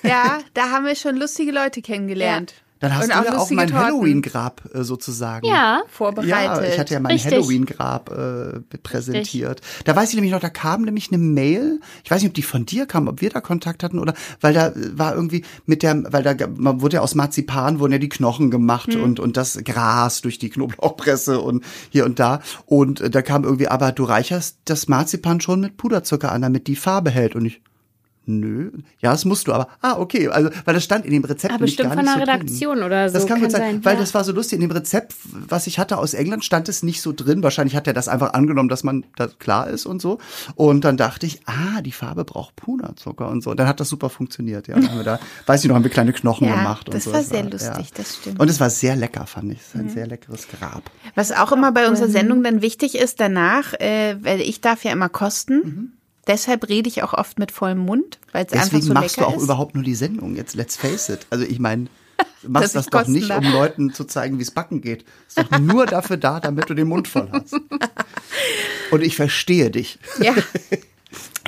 Ja, 0.03 0.39
da 0.55 0.71
haben 0.71 0.87
wir 0.87 0.95
schon 0.95 1.17
lustige 1.17 1.51
Leute 1.51 1.83
kennengelernt. 1.83 2.55
Dann 2.81 2.95
hast 2.95 3.05
Und 3.05 3.11
du 3.11 3.19
auch 3.19 3.25
ja 3.25 3.39
auch 3.39 3.51
mein 3.51 3.73
Halloween-Grab 3.73 4.63
äh, 4.75 4.85
sozusagen. 4.85 5.47
Ja, 5.47 5.83
vorbereitet. 5.89 6.31
Ja, 6.31 6.63
ich 6.63 6.79
hatte 6.79 6.95
ja 6.95 7.01
mein 7.01 7.13
Richtig. 7.13 7.33
Halloween-Grab 7.33 8.11
äh, 8.11 8.77
präsentiert. 8.83 9.61
Da 9.85 9.97
weiß 9.97 10.11
ich 10.11 10.15
nämlich 10.15 10.33
noch, 10.33 10.41
da 10.41 10.51
kam 10.51 10.83
nämlich 10.83 11.11
eine 11.11 11.19
Mail. 11.19 11.81
Ich 12.05 12.11
weiß 12.11 12.23
nicht, 12.23 12.31
ob 12.31 12.35
die 12.35 12.43
von 12.43 12.67
dir 12.67 12.87
kam, 12.87 13.09
ob 13.09 13.21
wir 13.21 13.31
da 13.31 13.41
Kontakt 13.41 13.83
hatten 13.83 13.99
oder, 13.99 14.15
weil 14.41 14.53
da 14.55 14.69
äh, 14.69 14.99
war 14.99 15.15
irgendwie 15.15 15.45
mit 15.65 15.83
der, 15.83 16.03
weil 16.13 16.23
da 16.23 16.35
man 16.57 16.81
wurde 16.81 16.97
ja 16.97 17.01
aus 17.01 17.15
Marzipan 17.15 17.79
wurden 17.81 17.93
ja 17.93 17.99
die 17.99 18.09
Knochen 18.09 18.51
gemacht 18.51 18.93
Hm. 18.95 19.03
und 19.03 19.21
und 19.21 19.37
das 19.37 19.59
Gras 19.65 20.21
durch 20.21 20.39
die 20.39 20.51
Knoblauchpresse 20.51 21.41
und 21.41 21.65
hier 21.91 22.05
und 22.05 22.19
da 22.19 22.41
und 22.67 23.01
äh, 23.01 23.11
da 23.11 23.23
kam 23.23 23.45
irgendwie, 23.45 23.69
aber 23.69 23.93
du 23.93 24.05
reicherst 24.05 24.59
das 24.67 24.87
Marzipan 24.89 25.41
schon 25.41 25.61
mit 25.61 25.77
Puderzucker 25.77 26.31
an, 26.31 26.43
damit 26.43 26.67
die 26.67 26.77
Farbe 26.77 27.11
hält 27.11 27.35
und 27.35 27.47
ich 27.47 27.63
Nö, 28.29 28.73
ja, 28.99 29.13
das 29.13 29.25
musst 29.25 29.47
du, 29.47 29.53
aber 29.53 29.69
ah, 29.81 29.99
okay, 29.99 30.27
also 30.29 30.51
weil 30.65 30.75
das 30.75 30.83
stand 30.83 31.05
in 31.07 31.13
dem 31.13 31.25
Rezept 31.25 31.55
Aber 31.55 31.61
nämlich 31.61 31.77
bestimmt 31.77 31.95
gar 31.95 31.97
von 31.97 32.05
nicht 32.05 32.17
der 32.17 32.27
so 32.27 32.33
drin. 32.33 32.41
Redaktion 32.41 32.83
oder 32.83 33.09
so. 33.09 33.15
Das 33.15 33.27
kann, 33.27 33.41
gut 33.41 33.53
sein, 33.53 33.61
sein, 33.61 33.85
weil 33.85 33.95
ja. 33.95 34.01
das 34.01 34.15
war 34.15 34.25
so 34.25 34.33
lustig. 34.33 34.57
In 34.57 34.63
dem 34.63 34.73
Rezept, 34.73 35.15
was 35.33 35.69
ich 35.69 35.79
hatte 35.79 35.99
aus 35.99 36.13
England, 36.13 36.45
stand 36.45 36.69
es 36.69 36.83
nicht 36.83 37.03
so 37.03 37.13
drin. 37.13 37.45
Wahrscheinlich 37.45 37.77
hat 37.77 37.87
er 37.87 37.93
das 37.93 38.09
einfach 38.09 38.33
angenommen, 38.33 38.69
dass 38.69 38.83
man 38.83 39.05
da 39.15 39.29
klar 39.29 39.69
ist 39.69 39.87
und 39.87 40.03
so. 40.03 40.19
Und 40.57 40.85
dann 40.85 40.97
dachte 40.97 41.25
ich, 41.25 41.41
ah, 41.47 41.81
die 41.83 41.93
Farbe 41.93 42.25
braucht 42.25 42.57
Puderzucker 42.57 43.29
und 43.29 43.45
so. 43.45 43.51
Und 43.51 43.61
dann 43.61 43.69
hat 43.69 43.79
das 43.79 43.89
super 43.89 44.11
funktioniert. 44.11 44.67
Ja, 44.67 44.75
dann 44.75 44.91
haben 44.91 44.97
wir 44.97 45.05
da, 45.05 45.21
weiß 45.47 45.63
ich 45.63 45.69
noch, 45.69 45.77
haben 45.77 45.85
wir 45.85 45.91
kleine 45.93 46.13
Knochen 46.13 46.49
Ja, 46.49 46.57
gemacht. 46.57 46.89
das 46.89 46.95
und 46.95 47.03
so. 47.03 47.13
war 47.13 47.23
sehr 47.23 47.45
lustig, 47.45 47.93
das 47.95 48.17
stimmt. 48.17 48.39
Mhm. 48.39 48.41
Und 48.41 48.51
es 48.51 48.59
war 48.59 48.71
sehr 48.71 48.97
lecker, 48.97 49.27
fand 49.27 49.53
ich. 49.53 49.61
Es 49.61 49.69
ist 49.69 49.77
ein 49.77 49.89
sehr 49.89 50.07
leckeres 50.09 50.49
Grab. 50.49 50.91
Was 51.15 51.31
auch 51.31 51.53
immer 51.53 51.71
bei 51.71 51.89
unserer 51.89 52.09
Sendung 52.09 52.43
dann 52.43 52.61
wichtig 52.61 52.97
ist 52.99 53.21
danach, 53.21 53.73
äh, 53.75 54.17
weil 54.21 54.41
ich 54.41 54.61
darf 54.61 54.83
ja 54.85 54.91
immer 54.91 55.09
kosten. 55.09 55.96
Deshalb 56.27 56.69
rede 56.69 56.89
ich 56.89 57.03
auch 57.03 57.13
oft 57.13 57.39
mit 57.39 57.53
vollem 57.53 57.79
Mund, 57.79 58.19
weil 58.33 58.45
es 58.47 58.53
einfach 58.53 58.67
Deswegen 58.67 58.83
so 58.87 58.95
machst 58.95 59.17
du 59.17 59.21
lecker 59.21 59.33
auch 59.33 59.37
ist. 59.37 59.45
überhaupt 59.45 59.75
nur 59.75 59.85
die 59.85 59.95
Sendung 59.95 60.35
jetzt. 60.37 60.55
Let's 60.55 60.77
face 60.77 61.09
it. 61.09 61.27
Also 61.31 61.45
ich 61.45 61.59
meine, 61.61 61.87
du 62.43 62.51
machst 62.51 62.75
das 62.75 62.87
ich 62.87 62.91
doch 62.91 63.07
nicht, 63.07 63.31
um 63.31 63.45
Leuten 63.45 63.93
zu 63.93 64.05
zeigen, 64.05 64.39
wie 64.39 64.43
es 64.43 64.51
backen 64.51 64.81
geht. 64.81 65.05
Ist 65.29 65.39
doch 65.39 65.59
nur 65.59 65.87
dafür 65.87 66.17
da, 66.17 66.41
damit 66.41 66.69
du 66.69 66.75
den 66.75 66.89
Mund 66.89 67.07
voll 67.09 67.29
hast. 67.33 67.55
Und 68.91 69.03
ich 69.03 69.17
verstehe 69.17 69.71
dich. 69.71 69.99
Ja. 70.21 70.35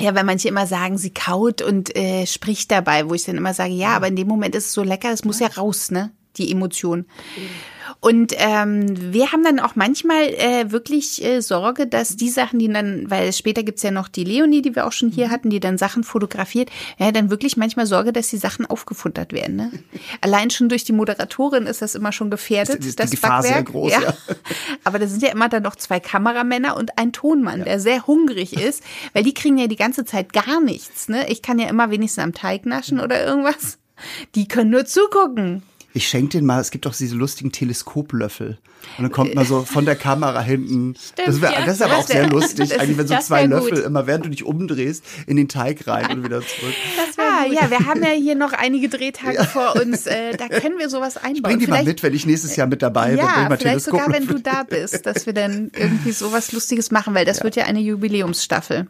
Ja, 0.01 0.15
weil 0.15 0.23
manche 0.23 0.47
immer 0.47 0.65
sagen, 0.65 0.97
sie 0.97 1.13
kaut 1.13 1.61
und 1.61 1.93
äh, 1.93 2.25
spricht 2.25 2.71
dabei, 2.71 3.09
wo 3.09 3.13
ich 3.15 3.25
dann 3.25 3.35
immer 3.35 3.53
sage, 3.53 3.73
ja, 3.73 3.89
aber 3.89 4.07
in 4.07 4.15
dem 4.15 4.29
Moment 4.29 4.55
ist 4.55 4.67
es 4.67 4.73
so 4.73 4.81
lecker, 4.81 5.11
es 5.11 5.25
muss 5.25 5.41
ja 5.41 5.47
raus, 5.47 5.91
ne? 5.91 6.11
Die 6.37 6.49
Emotion. 6.53 7.05
Und 7.99 8.33
ähm, 8.37 9.13
wir 9.13 9.31
haben 9.31 9.43
dann 9.43 9.59
auch 9.59 9.75
manchmal 9.75 10.23
äh, 10.23 10.71
wirklich 10.71 11.23
äh, 11.23 11.41
Sorge, 11.41 11.87
dass 11.87 12.15
die 12.15 12.29
Sachen, 12.29 12.59
die 12.59 12.71
dann, 12.71 13.09
weil 13.09 13.31
später 13.33 13.63
gibt's 13.63 13.83
ja 13.83 13.91
noch 13.91 14.07
die 14.07 14.23
Leonie, 14.23 14.61
die 14.61 14.75
wir 14.75 14.85
auch 14.87 14.91
schon 14.91 15.09
hier 15.09 15.29
hatten, 15.29 15.49
die 15.49 15.59
dann 15.59 15.77
Sachen 15.77 16.03
fotografiert, 16.03 16.69
ja, 16.97 17.11
dann 17.11 17.29
wirklich 17.29 17.57
manchmal 17.57 17.85
Sorge, 17.85 18.13
dass 18.13 18.29
die 18.29 18.37
Sachen 18.37 18.65
aufgefuttert 18.65 19.33
werden. 19.33 19.55
Ne? 19.55 19.71
Allein 20.21 20.49
schon 20.49 20.69
durch 20.69 20.83
die 20.83 20.93
Moderatorin 20.93 21.65
ist 21.67 21.81
das 21.81 21.95
immer 21.95 22.11
schon 22.11 22.29
gefährdet. 22.29 22.83
Die- 22.83 22.87
ist 22.87 22.99
die 22.99 23.03
das 23.03 23.11
Gefahr 23.11 23.41
sehr 23.41 23.51
Backwerk. 23.53 23.71
groß, 23.71 23.91
ja. 23.91 24.01
ja. 24.01 24.13
Aber 24.83 24.99
da 24.99 25.07
sind 25.07 25.21
ja 25.21 25.29
immer 25.29 25.49
dann 25.49 25.63
noch 25.63 25.75
zwei 25.75 25.99
Kameramänner 25.99 26.77
und 26.77 26.97
ein 26.97 27.11
Tonmann, 27.13 27.63
der 27.63 27.79
sehr 27.79 28.07
hungrig 28.07 28.53
ist, 28.53 28.83
weil 29.13 29.23
die 29.23 29.33
kriegen 29.33 29.57
ja 29.57 29.67
die 29.67 29.75
ganze 29.75 30.05
Zeit 30.05 30.33
gar 30.33 30.61
nichts. 30.61 31.09
Ne? 31.09 31.29
Ich 31.29 31.41
kann 31.41 31.59
ja 31.59 31.67
immer 31.67 31.91
wenigstens 31.91 32.23
am 32.23 32.33
Teig 32.33 32.65
naschen 32.65 32.99
oder 32.99 33.25
irgendwas. 33.25 33.77
Die 34.35 34.47
können 34.47 34.69
nur 34.69 34.85
zugucken. 34.85 35.63
Ich 35.93 36.07
schenke 36.07 36.37
den 36.37 36.45
mal, 36.45 36.59
es 36.61 36.69
gibt 36.69 36.85
doch 36.85 36.95
diese 36.95 37.15
lustigen 37.15 37.51
Teleskoplöffel. 37.51 38.59
Und 38.97 39.03
dann 39.03 39.11
kommt 39.11 39.33
man 39.35 39.45
so 39.45 39.63
von 39.65 39.85
der 39.85 39.95
Kamera 39.95 40.39
hinten. 40.41 40.93
das, 41.25 41.41
wär, 41.41 41.51
ja. 41.51 41.65
das 41.65 41.75
ist 41.77 41.81
aber 41.81 41.95
Das 41.95 42.03
auch 42.03 42.07
sehr 42.07 42.23
wär- 42.23 42.29
lustig, 42.29 42.69
das- 42.69 42.79
eigentlich, 42.79 42.97
wenn 42.97 43.07
so 43.07 43.17
zwei 43.17 43.45
Löffel 43.45 43.71
gut. 43.77 43.85
immer, 43.85 44.05
während 44.07 44.25
du 44.25 44.29
dich 44.29 44.43
umdrehst, 44.43 45.03
in 45.25 45.35
den 45.37 45.49
Teig 45.49 45.87
rein 45.87 46.11
und 46.11 46.23
wieder 46.23 46.41
zurück. 46.41 46.73
Ah, 47.21 47.45
ja, 47.45 47.69
wir 47.69 47.85
haben 47.85 48.01
ja 48.03 48.11
hier 48.11 48.35
noch 48.35 48.53
einige 48.53 48.87
Drehtage 48.89 49.43
vor 49.45 49.75
uns. 49.75 50.05
Äh, 50.07 50.35
da 50.37 50.47
können 50.47 50.77
wir 50.77 50.89
sowas 50.89 51.17
einbauen. 51.17 51.41
Bring 51.43 51.59
die 51.59 51.67
mal 51.67 51.75
Vielleicht- 51.77 51.87
mit, 51.87 52.03
wenn 52.03 52.13
ich 52.13 52.25
nächstes 52.25 52.55
Jahr 52.55 52.67
mit 52.67 52.81
dabei 52.81 53.09
bin. 53.09 53.17
Ja, 53.19 53.47
mal 53.49 53.57
vielleicht 53.57 53.81
sogar, 53.85 54.11
wenn 54.11 54.25
du 54.25 54.39
da 54.39 54.63
bist, 54.63 55.05
dass 55.05 55.25
wir 55.25 55.33
dann 55.33 55.69
irgendwie 55.75 56.11
sowas 56.11 56.51
Lustiges 56.53 56.91
machen, 56.91 57.13
weil 57.13 57.25
das 57.25 57.43
wird 57.43 57.55
ja 57.55 57.65
eine 57.65 57.79
Jubiläumsstaffel. 57.79 58.87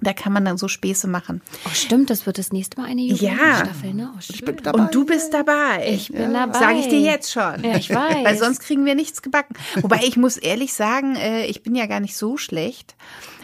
Da 0.00 0.12
kann 0.12 0.32
man 0.32 0.44
dann 0.44 0.58
so 0.58 0.68
Späße 0.68 1.06
machen. 1.06 1.40
Oh, 1.66 1.70
stimmt, 1.72 2.10
das 2.10 2.26
wird 2.26 2.38
das 2.38 2.52
nächste 2.52 2.80
Mal 2.80 2.88
eine 2.88 3.02
Jubiläumsstaffel, 3.02 3.94
ne? 3.94 4.12
Oh, 4.16 4.20
schön. 4.20 4.44
bin 4.44 4.56
dabei. 4.62 4.78
Und 4.80 4.94
du 4.94 5.06
bist 5.06 5.32
dabei. 5.32 5.88
Ich 5.88 6.10
bin 6.12 6.34
dabei. 6.34 6.58
Sage 6.58 6.78
ich 6.80 6.88
dir 6.88 7.00
jetzt 7.00 7.32
schon. 7.32 7.62
Ja, 7.64 7.76
ich 7.76 7.90
weiß. 7.94 8.24
Weil 8.24 8.36
sonst 8.36 8.60
kriegen 8.60 8.84
wir 8.84 8.94
nichts 8.96 9.22
gebacken. 9.22 9.54
Wobei 9.76 10.00
ich 10.04 10.16
muss 10.16 10.36
ehrlich 10.36 10.74
sagen, 10.74 11.16
äh, 11.16 11.46
ich 11.46 11.62
bin 11.62 11.74
ja 11.74 11.86
gar 11.86 12.00
nicht 12.00 12.16
so 12.16 12.36
schlecht. 12.36 12.96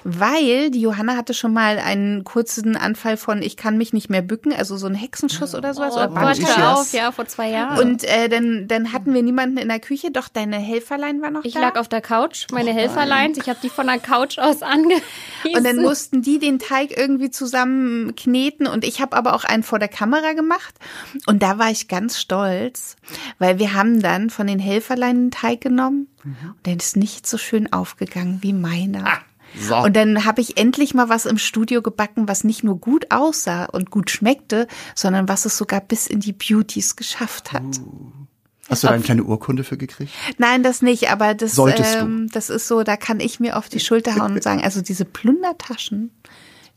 Weil 0.05 0.71
die 0.71 0.81
Johanna 0.81 1.17
hatte 1.17 1.35
schon 1.35 1.53
mal 1.53 1.79
einen 1.79 2.25
kurzen 2.25 2.77
Anfall 2.77 3.17
von 3.17 3.43
ich 3.43 3.57
kann 3.57 3.77
mich 3.77 3.93
nicht 3.93 4.11
mehr 4.11 4.23
bücken, 4.23 4.53
also 4.53 4.77
so 4.77 4.87
ein 4.87 4.95
Hexenschuss 4.95 5.55
oder 5.55 5.75
sowas. 5.75 5.95
Oh 5.95 5.99
oder 5.99 6.09
Gott, 6.09 6.57
hör 6.57 6.79
auf, 6.79 6.93
ja, 6.93 7.13
vor 7.13 7.27
zwei 7.27 7.51
Jahren. 7.51 7.79
Und 7.79 8.05
äh, 8.05 8.29
dann, 8.29 8.69
dann 8.69 8.93
hatten 8.93 9.13
wir 9.13 9.23
niemanden 9.23 9.59
in 9.59 9.69
der 9.69 9.81
Küche, 9.81 10.11
doch 10.11 10.29
deine 10.29 10.57
Helferlein 10.57 11.21
war 11.23 11.31
noch 11.31 11.45
ich 11.45 11.55
da. 11.55 11.61
lag 11.61 11.77
auf 11.77 11.89
der 11.89 12.01
Couch, 12.01 12.47
meine 12.53 12.73
Helferleins, 12.73 13.39
ich 13.39 13.49
habe 13.49 13.59
die 13.63 13.69
von 13.69 13.87
der 13.87 13.99
Couch 13.99 14.39
aus 14.39 14.63
angewiesen. 14.63 15.03
Und 15.55 15.65
dann 15.65 15.77
mussten 15.77 16.23
die 16.23 16.39
den 16.39 16.59
Teig 16.59 16.97
irgendwie 16.97 17.31
zusammen 17.31 18.15
kneten 18.17 18.67
und 18.67 18.85
ich 18.85 19.01
habe 19.01 19.17
aber 19.17 19.35
auch 19.35 19.45
einen 19.45 19.63
vor 19.63 19.79
der 19.79 19.89
Kamera 19.89 20.33
gemacht 20.33 20.75
und 21.27 21.43
da 21.43 21.59
war 21.59 21.71
ich 21.71 21.89
ganz 21.89 22.19
stolz, 22.19 22.97
weil 23.39 23.59
wir 23.59 23.75
haben 23.75 24.01
dann 24.01 24.31
von 24.31 24.47
den 24.47 24.59
Helferlein 24.59 25.17
den 25.17 25.31
Teig 25.31 25.61
genommen 25.61 26.09
und 26.25 26.67
der 26.67 26.77
ist 26.77 26.97
nicht 26.97 27.27
so 27.27 27.39
schön 27.39 27.73
aufgegangen 27.73 28.39
wie 28.43 28.53
meiner. 28.53 29.21
So. 29.59 29.77
Und 29.77 29.97
dann 29.97 30.25
habe 30.25 30.41
ich 30.41 30.57
endlich 30.57 30.95
mal 30.95 31.09
was 31.09 31.27
im 31.27 31.39
Studio 31.39 31.83
gebacken, 31.83 32.29
was 32.29 32.45
nicht 32.45 32.63
nur 32.65 32.79
gut 32.79 33.11
aussah 33.11 33.65
und 33.67 33.91
gut 33.91 34.11
schmeckte, 34.11 34.67
sondern 34.95 35.29
was 35.29 35.45
es 35.45 35.57
sogar 35.57 35.81
bis 35.81 36.07
in 36.07 36.21
die 36.21 36.33
Beauties 36.33 36.97
geschafft 36.97 37.53
hat. 37.53 37.81
Hast 38.69 38.85
du 38.85 38.87
da 38.87 38.95
eine 38.95 39.03
kleine 39.03 39.25
Urkunde 39.25 39.65
für 39.65 39.77
gekriegt? 39.77 40.13
Nein, 40.39 40.63
das 40.63 40.81
nicht, 40.81 41.11
aber 41.11 41.35
das, 41.35 41.57
Solltest 41.57 41.97
du. 41.97 41.99
ähm, 41.99 42.29
das 42.33 42.51
ist 42.51 42.69
so, 42.69 42.85
da 42.85 42.97
kann 42.97 43.19
ich 43.19 43.41
mir 43.41 43.57
auf 43.57 43.69
die 43.69 43.81
Schulter 43.81 44.15
hauen 44.17 44.35
und 44.35 44.43
sagen, 44.45 44.63
also 44.63 44.81
diese 44.81 45.05
Plundertaschen, 45.05 46.13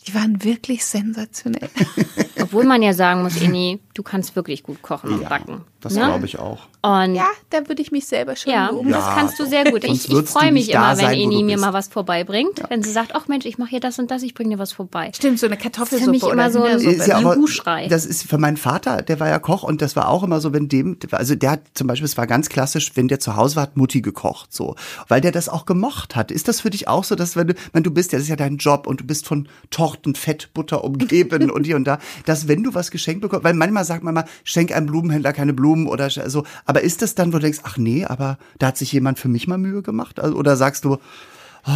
die 0.08 0.16
waren 0.16 0.44
wirklich 0.44 0.86
sensationell. 0.86 1.70
Obwohl 2.42 2.64
man 2.64 2.82
ja 2.82 2.94
sagen 2.94 3.22
muss, 3.22 3.40
Inni, 3.40 3.80
du 3.94 4.02
kannst 4.02 4.36
wirklich 4.36 4.64
gut 4.64 4.82
kochen 4.82 5.14
und 5.14 5.30
backen. 5.30 5.62
Das 5.84 5.94
ne? 5.94 6.06
glaube 6.06 6.26
ich 6.26 6.40
auch. 6.40 6.60
Und 6.82 7.16
Ja, 7.16 7.28
da 7.50 7.68
würde 7.68 7.82
ich 7.82 7.92
mich 7.92 8.06
selber 8.06 8.36
schon 8.36 8.52
Ja, 8.52 8.70
loben. 8.70 8.90
das 8.90 9.06
Ja, 9.06 9.14
kannst 9.16 9.40
du 9.40 9.46
sehr 9.46 9.64
gut. 9.72 9.84
Ich, 9.84 10.10
ich 10.12 10.28
freue 10.30 10.52
mich 10.52 10.70
immer, 10.70 10.90
wenn 10.92 10.98
sein, 10.98 11.18
wo 11.18 11.22
Eni 11.24 11.44
mir 11.44 11.58
mal 11.58 11.72
was 11.74 11.88
vorbeibringt. 11.88 12.62
Wenn 12.70 12.84
sie 12.84 12.92
sagt, 12.92 13.16
ach 13.16 13.28
Mensch, 13.28 13.46
ich 13.46 13.58
mache 13.58 13.70
hier 13.70 13.80
das 13.80 14.00
und 14.00 14.12
das, 14.12 14.22
ich 14.24 14.34
bringe 14.34 14.56
dir 14.56 14.60
was 14.60 14.74
vorbei. 14.74 15.12
Stimmt, 15.16 15.40
so 15.40 15.46
eine 15.46 15.56
Für 15.56 15.62
Kartoffelsuppe 15.64 16.12
mich 16.12 16.24
immer 16.24 16.52
so 16.52 16.64
ein-. 16.64 16.80
Ist 16.80 17.08
ja 17.08 17.18
aber- 17.18 17.36
Buchschrei. 17.36 17.88
Das 17.88 18.06
ist 18.06 18.24
für 18.24 18.38
meinen 18.38 18.58
Vater, 18.58 19.02
der 19.02 19.20
war 19.20 19.30
ja 19.30 19.40
Koch 19.40 19.64
und 19.64 19.82
das 19.82 19.96
war 19.96 20.10
auch 20.10 20.24
immer 20.24 20.40
so, 20.42 20.52
wenn 20.54 20.68
dem, 20.68 20.98
also 21.12 21.36
der 21.36 21.52
hat 21.52 21.62
zum 21.74 21.88
Beispiel, 21.88 22.06
es 22.06 22.18
war 22.18 22.28
ganz 22.28 22.50
klassisch, 22.50 22.92
wenn 22.96 23.08
der 23.08 23.20
zu 23.20 23.36
Hause 23.36 23.56
war, 23.56 23.64
hat 23.64 23.78
Mutti 23.78 24.02
gekocht, 24.02 24.54
so, 24.54 24.76
weil 25.08 25.22
der 25.22 25.32
das 25.32 25.50
auch 25.50 25.66
gemocht 25.66 26.16
hat. 26.16 26.32
Ist 26.32 26.48
das 26.48 26.62
für 26.62 26.70
dich 26.70 26.88
auch 26.88 27.04
so, 27.04 27.16
dass 27.16 27.36
wenn 27.36 27.48
du, 27.48 27.54
wenn 27.72 27.84
du 27.84 27.92
bist, 27.92 28.12
ja, 28.12 28.18
das 28.18 28.24
ist 28.24 28.30
ja 28.30 28.36
dein 28.36 28.58
Job 28.58 28.88
und 28.88 29.00
du 29.02 29.06
bist 29.06 29.26
von 29.28 29.48
Torten, 29.70 30.16
Fett, 30.16 30.50
Butter 30.54 30.84
umgeben 30.84 31.50
und 31.52 31.66
hier 31.66 31.76
und 31.76 31.86
da, 31.86 32.00
dass 32.26 32.48
wenn 32.48 32.64
du 32.64 32.74
was 32.74 32.92
geschenkt 32.92 33.22
bekommst, 33.22 33.44
weil 33.44 33.54
manchmal 33.54 33.86
sagt 33.86 34.04
man 34.04 34.14
mal, 34.14 34.26
schenk 34.44 34.72
einem 34.76 34.88
Blumenhändler 34.88 35.34
keine 35.34 35.54
Blumen 35.54 35.73
oder 35.88 36.10
so, 36.10 36.44
aber 36.66 36.82
ist 36.82 37.02
das 37.02 37.16
dann, 37.16 37.34
wo 37.34 37.38
du 37.38 37.44
denkst, 37.44 37.60
ach 37.64 37.78
nee, 37.78 38.06
aber 38.06 38.38
da 38.60 38.68
hat 38.68 38.78
sich 38.78 38.92
jemand 38.92 39.20
für 39.20 39.28
mich 39.28 39.48
mal 39.48 39.58
Mühe 39.58 39.82
gemacht? 39.82 40.20
Also, 40.20 40.36
oder 40.36 40.56
sagst 40.56 40.86
du, 40.86 40.98
oh, 41.68 41.72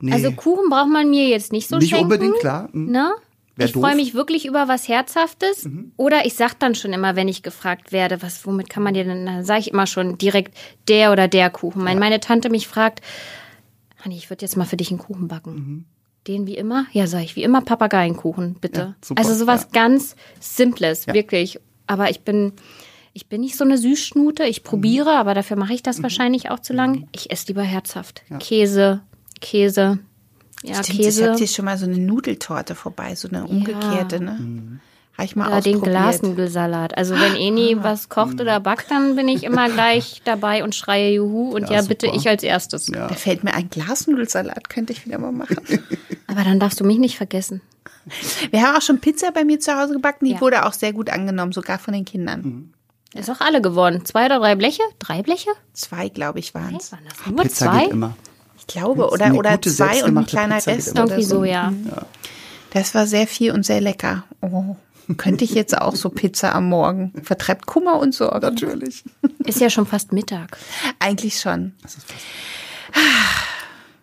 nee, 0.00 0.12
Also 0.12 0.32
Kuchen 0.32 0.70
braucht 0.70 0.90
man 0.90 1.10
mir 1.10 1.28
jetzt 1.28 1.52
nicht 1.52 1.68
so 1.68 1.76
nicht 1.76 1.90
schenken. 1.90 2.04
unbedingt, 2.04 2.38
klar. 2.38 2.68
hm. 2.72 2.90
Ne? 2.90 3.12
Wär 3.56 3.66
ich 3.66 3.72
freue 3.72 3.94
mich 3.96 4.14
wirklich 4.14 4.46
über 4.46 4.68
was 4.68 4.88
Herzhaftes. 4.88 5.68
Oder 5.98 6.24
ich 6.24 6.34
sag 6.34 6.58
dann 6.58 6.74
schon 6.74 6.94
immer, 6.94 7.14
wenn 7.14 7.28
ich 7.28 7.42
gefragt 7.42 7.92
werde, 7.92 8.22
was, 8.22 8.46
womit 8.46 8.70
kann 8.70 8.82
man 8.82 8.94
dir 8.94 9.04
denn, 9.04 9.26
dann 9.26 9.44
sage 9.44 9.60
ich 9.60 9.70
immer 9.72 9.86
schon 9.86 10.16
direkt 10.16 10.56
der 10.88 11.12
oder 11.12 11.28
der 11.28 11.50
Kuchen. 11.50 11.84
Wenn 11.84 11.98
meine 11.98 12.20
Tante 12.20 12.48
mich 12.48 12.66
fragt, 12.66 13.02
Hanni, 14.02 14.16
ich 14.16 14.30
würde 14.30 14.46
jetzt 14.46 14.56
mal 14.56 14.64
für 14.64 14.78
dich 14.78 14.90
einen 14.90 14.98
Kuchen 14.98 15.28
backen. 15.28 15.54
Mhm. 15.54 15.84
Den 16.26 16.46
wie 16.46 16.56
immer? 16.56 16.86
Ja, 16.92 17.06
sage 17.06 17.24
ich, 17.24 17.36
wie 17.36 17.42
immer 17.42 17.60
Papageienkuchen, 17.60 18.56
bitte. 18.60 18.80
Ja, 18.80 18.94
super, 19.02 19.20
also 19.20 19.34
sowas 19.34 19.68
ja. 19.72 19.80
ganz 19.82 20.16
Simples, 20.38 21.06
wirklich. 21.06 21.60
Aber 21.86 22.10
ich 22.10 22.20
bin, 22.20 22.52
ich 23.12 23.26
bin 23.28 23.40
nicht 23.40 23.56
so 23.56 23.64
eine 23.64 23.76
Süßschnute. 23.78 24.44
Ich 24.44 24.62
probiere, 24.62 25.12
aber 25.12 25.34
dafür 25.34 25.56
mache 25.56 25.74
ich 25.74 25.82
das 25.82 25.98
Mhm. 25.98 26.02
wahrscheinlich 26.04 26.50
auch 26.50 26.60
zu 26.60 26.72
lang. 26.72 27.08
Ich 27.12 27.30
esse 27.30 27.48
lieber 27.48 27.62
herzhaft. 27.62 28.22
Käse, 28.38 29.00
Käse. 29.40 29.98
Ja, 30.62 30.74
Stimmt, 30.82 30.98
ich 31.00 31.04
Käse. 31.06 31.24
hatte 31.30 31.38
hier 31.38 31.46
schon 31.48 31.64
mal 31.64 31.78
so 31.78 31.86
eine 31.86 31.96
Nudeltorte 31.98 32.74
vorbei, 32.74 33.14
so 33.14 33.28
eine 33.28 33.46
umgekehrte, 33.46 34.20
ne? 34.22 34.32
Mhm. 34.38 34.80
Habe 35.16 35.24
ich 35.26 35.36
mal 35.36 35.48
Oder 35.48 35.60
den. 35.60 35.80
Glasnudelsalat. 35.80 36.96
Also 36.96 37.14
wenn 37.14 37.34
Eni 37.36 37.76
was 37.82 38.08
kocht 38.08 38.40
oder 38.40 38.60
backt, 38.60 38.90
dann 38.90 39.16
bin 39.16 39.28
ich 39.28 39.42
immer 39.44 39.68
gleich 39.68 40.20
dabei 40.24 40.62
und 40.64 40.74
schreie 40.74 41.12
Juhu 41.14 41.50
und 41.54 41.68
ja, 41.68 41.76
Ja, 41.76 41.82
bitte 41.82 42.06
ich 42.06 42.28
als 42.28 42.42
erstes. 42.42 42.86
Da 42.86 43.08
fällt 43.08 43.42
mir 43.44 43.52
ein 43.54 43.68
Glasnudelsalat, 43.70 44.68
könnte 44.70 44.92
ich 44.92 45.04
wieder 45.04 45.18
mal 45.18 45.32
machen. 45.32 45.56
Aber 46.26 46.44
dann 46.44 46.60
darfst 46.60 46.80
du 46.80 46.84
mich 46.84 46.98
nicht 46.98 47.16
vergessen. 47.16 47.60
Wir 48.50 48.62
haben 48.62 48.76
auch 48.76 48.82
schon 48.82 48.98
Pizza 49.00 49.30
bei 49.32 49.44
mir 49.44 49.60
zu 49.60 49.74
Hause 49.78 49.92
gebacken, 49.94 50.24
die 50.26 50.32
Ja. 50.32 50.40
wurde 50.40 50.64
auch 50.64 50.72
sehr 50.72 50.92
gut 50.92 51.10
angenommen, 51.10 51.52
sogar 51.52 51.78
von 51.78 51.92
den 51.92 52.04
Kindern. 52.04 52.72
Ist 53.14 53.28
auch 53.30 53.40
alle 53.40 53.60
geworden. 53.60 54.04
Zwei 54.04 54.26
oder 54.26 54.38
drei 54.38 54.54
Bleche? 54.54 54.82
Drei 54.98 55.22
Bleche? 55.22 55.50
Zwei, 55.72 56.08
glaube 56.08 56.38
ich, 56.38 56.54
waren 56.54 56.76
es. 56.76 56.92
Waren 56.92 57.04
das 57.08 57.26
nur 57.26 57.42
Pizza 57.42 57.66
zwei? 57.66 57.82
geht 57.84 57.90
immer. 57.90 58.16
Ich 58.58 58.66
glaube, 58.66 59.10
oder, 59.10 59.34
oder 59.34 59.60
zwei 59.60 60.04
und 60.04 60.16
ein 60.16 60.26
kleiner 60.26 60.64
Rest. 60.64 60.96
Irgendwie 60.96 61.24
so, 61.24 61.38
so. 61.38 61.44
ja. 61.44 61.72
Das 62.70 62.94
war 62.94 63.06
sehr 63.06 63.26
viel 63.26 63.52
und 63.52 63.66
sehr 63.66 63.80
lecker. 63.80 64.24
Oh, 64.40 64.76
könnte 65.16 65.44
ich 65.44 65.54
jetzt 65.54 65.76
auch 65.76 65.96
so 65.96 66.08
Pizza 66.10 66.54
am 66.54 66.68
Morgen? 66.68 67.12
Vertreibt 67.24 67.66
Kummer 67.66 67.98
und 67.98 68.14
Sorgen. 68.14 68.40
Natürlich. 68.40 69.02
Ist 69.44 69.60
ja 69.60 69.70
schon 69.70 69.86
fast 69.86 70.12
Mittag. 70.12 70.56
Eigentlich 71.00 71.40
schon. 71.40 71.72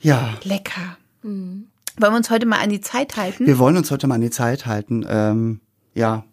Ja, 0.01 0.33
Lecker. 0.43 0.97
Mhm. 1.23 1.67
Wollen 1.99 2.13
wir 2.13 2.17
uns 2.17 2.29
heute 2.29 2.45
mal 2.45 2.59
an 2.59 2.69
die 2.69 2.81
Zeit 2.81 3.17
halten? 3.17 3.47
wir 3.47 3.57
wollen 3.57 3.77
uns 3.77 3.89
heute 3.89 4.05
mal 4.07 4.15
an 4.15 4.21
die 4.21 4.29
Zeit 4.29 4.65
halten. 4.65 5.05
Ähm, 5.09 5.61
ja, 5.95 6.25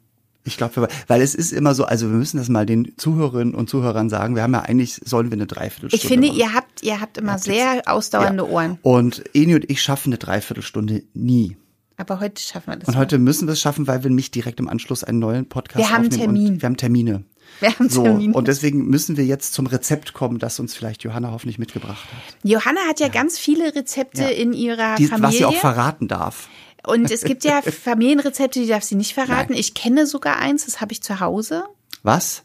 ich 0.44 0.56
glaube, 0.58 0.88
weil 1.06 1.22
es 1.22 1.34
ist 1.34 1.52
immer 1.52 1.74
so, 1.74 1.84
also 1.84 2.08
wir 2.10 2.16
müssen 2.16 2.36
das 2.36 2.48
mal 2.48 2.66
den 2.66 2.92
Zuhörerinnen 2.98 3.54
und 3.54 3.70
Zuhörern 3.70 4.10
sagen. 4.10 4.34
Wir 4.36 4.42
haben 4.42 4.52
ja 4.52 4.60
eigentlich, 4.60 5.00
sollen 5.04 5.30
wir 5.30 5.36
eine 5.36 5.46
Dreiviertelstunde 5.46 5.96
Ich 5.96 6.06
finde, 6.06 6.28
machen. 6.28 6.38
ihr 6.38 6.52
habt, 6.54 6.82
ihr 6.82 7.00
habt 7.00 7.16
immer 7.18 7.38
sehr 7.38 7.82
ausdauernde 7.86 8.44
Ja. 8.44 8.50
Ohren. 8.50 8.78
Und 8.82 9.24
Eni 9.34 9.54
und 9.54 9.70
ich 9.70 9.80
schaffen 9.82 10.10
eine 10.10 10.18
Dreiviertelstunde 10.18 11.02
nie. 11.14 11.56
Aber 11.96 12.18
heute 12.20 12.42
schaffen 12.42 12.72
wir 12.72 12.76
das. 12.76 12.88
Und 12.88 12.94
mal. 12.94 13.00
heute 13.00 13.18
müssen 13.18 13.46
wir 13.48 13.52
es 13.52 13.60
schaffen, 13.60 13.86
weil 13.86 14.02
wir 14.02 14.10
nicht 14.10 14.34
direkt 14.34 14.58
im 14.60 14.68
Anschluss 14.68 15.04
einen 15.04 15.20
neuen 15.20 15.48
Podcast 15.48 15.78
Wir 15.78 15.90
haben 15.94 16.06
aufnehmen. 16.08 16.34
Termin. 16.34 16.52
Und 16.54 16.62
wir 16.62 16.66
haben 16.66 16.76
Termine. 16.76 17.24
Wir 17.60 17.68
haben 17.78 17.88
So, 17.88 18.02
Termine. 18.02 18.34
und 18.34 18.48
deswegen 18.48 18.86
müssen 18.88 19.16
wir 19.16 19.24
jetzt 19.24 19.54
zum 19.54 19.66
Rezept 19.66 20.12
kommen, 20.12 20.38
das 20.40 20.58
uns 20.58 20.74
vielleicht 20.74 21.04
Johanna 21.04 21.30
hoffentlich 21.30 21.58
mitgebracht 21.58 22.04
hat. 22.12 22.36
Johanna 22.42 22.80
hat 22.88 22.98
ja, 23.00 23.08
ganz 23.08 23.38
viele 23.38 23.74
Rezepte 23.74 24.22
Ja. 24.22 24.28
in 24.28 24.52
ihrer 24.52 24.96
Die, 24.96 25.06
Familie. 25.06 25.28
was 25.28 25.36
sie 25.36 25.44
auch 25.44 25.54
verraten 25.54 26.08
darf. 26.08 26.48
Und 26.86 27.10
es 27.10 27.22
gibt 27.22 27.44
ja 27.44 27.62
Familienrezepte, 27.84 28.60
die 28.60 28.66
darf 28.66 28.82
sie 28.82 28.94
nicht 28.94 29.14
verraten. 29.14 29.52
Nein. 29.52 29.60
Ich 29.60 29.74
kenne 29.74 30.06
sogar 30.06 30.38
eins, 30.38 30.66
das 30.66 30.80
habe 30.80 30.92
ich 30.92 31.02
zu 31.02 31.20
Hause. 31.20 31.64
Was? 32.02 32.42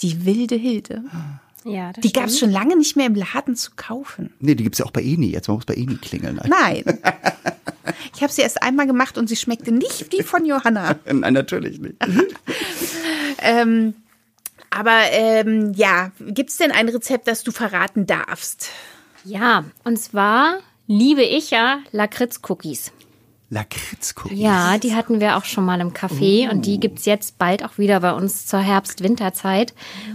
Die 0.00 0.24
wilde 0.24 0.54
Hilde. 0.54 1.04
Ja, 1.64 1.92
das 1.92 2.02
Die 2.02 2.12
gab 2.12 2.26
es 2.26 2.38
schon 2.38 2.50
lange 2.50 2.76
nicht 2.76 2.96
mehr 2.96 3.06
im 3.06 3.14
Laden 3.14 3.56
zu 3.56 3.72
kaufen. 3.76 4.32
Nee, 4.40 4.54
die 4.54 4.62
gibt's 4.64 4.78
ja 4.78 4.86
auch 4.86 4.90
bei 4.90 5.02
Eni. 5.02 5.30
Jetzt 5.30 5.48
man 5.48 5.56
muss 5.56 5.66
bei 5.66 5.74
Eni 5.74 5.96
klingeln. 5.96 6.40
Nein. 6.46 6.84
Ich 8.14 8.22
habe 8.22 8.32
sie 8.32 8.42
erst 8.42 8.62
einmal 8.62 8.86
gemacht 8.86 9.16
und 9.16 9.28
sie 9.28 9.36
schmeckte 9.36 9.70
nicht 9.72 10.12
wie 10.12 10.22
von 10.22 10.44
Johanna. 10.44 10.96
Nein, 11.06 11.32
natürlich 11.32 11.78
nicht. 11.78 11.94
Ähm, 13.40 13.94
aber 14.70 15.02
ähm, 15.12 15.72
ja, 15.74 16.10
gibt 16.20 16.50
es 16.50 16.56
denn 16.56 16.72
ein 16.72 16.88
Rezept, 16.88 17.28
das 17.28 17.44
du 17.44 17.52
verraten 17.52 18.06
darfst? 18.06 18.70
Ja, 19.24 19.64
und 19.84 19.98
zwar 19.98 20.58
liebe 20.86 21.22
ich 21.22 21.50
ja 21.50 21.78
Lakritz-Cookies. 21.92 22.90
Lakritz-Cookies. 23.50 24.38
Ja, 24.38 24.76
die 24.76 24.94
hatten 24.94 25.20
wir 25.20 25.36
auch 25.38 25.44
schon 25.44 25.64
mal 25.64 25.80
im 25.80 25.92
Café 25.94 26.50
und 26.50 26.58
Oh. 26.58 26.60
die 26.60 26.78
gibt's 26.78 27.06
jetzt 27.06 27.38
bald 27.38 27.64
auch 27.64 27.78
wieder 27.78 28.00
bei 28.00 28.12
uns 28.12 28.44
zur 28.46 28.60
Herbst-Winterzeit. 28.60 29.72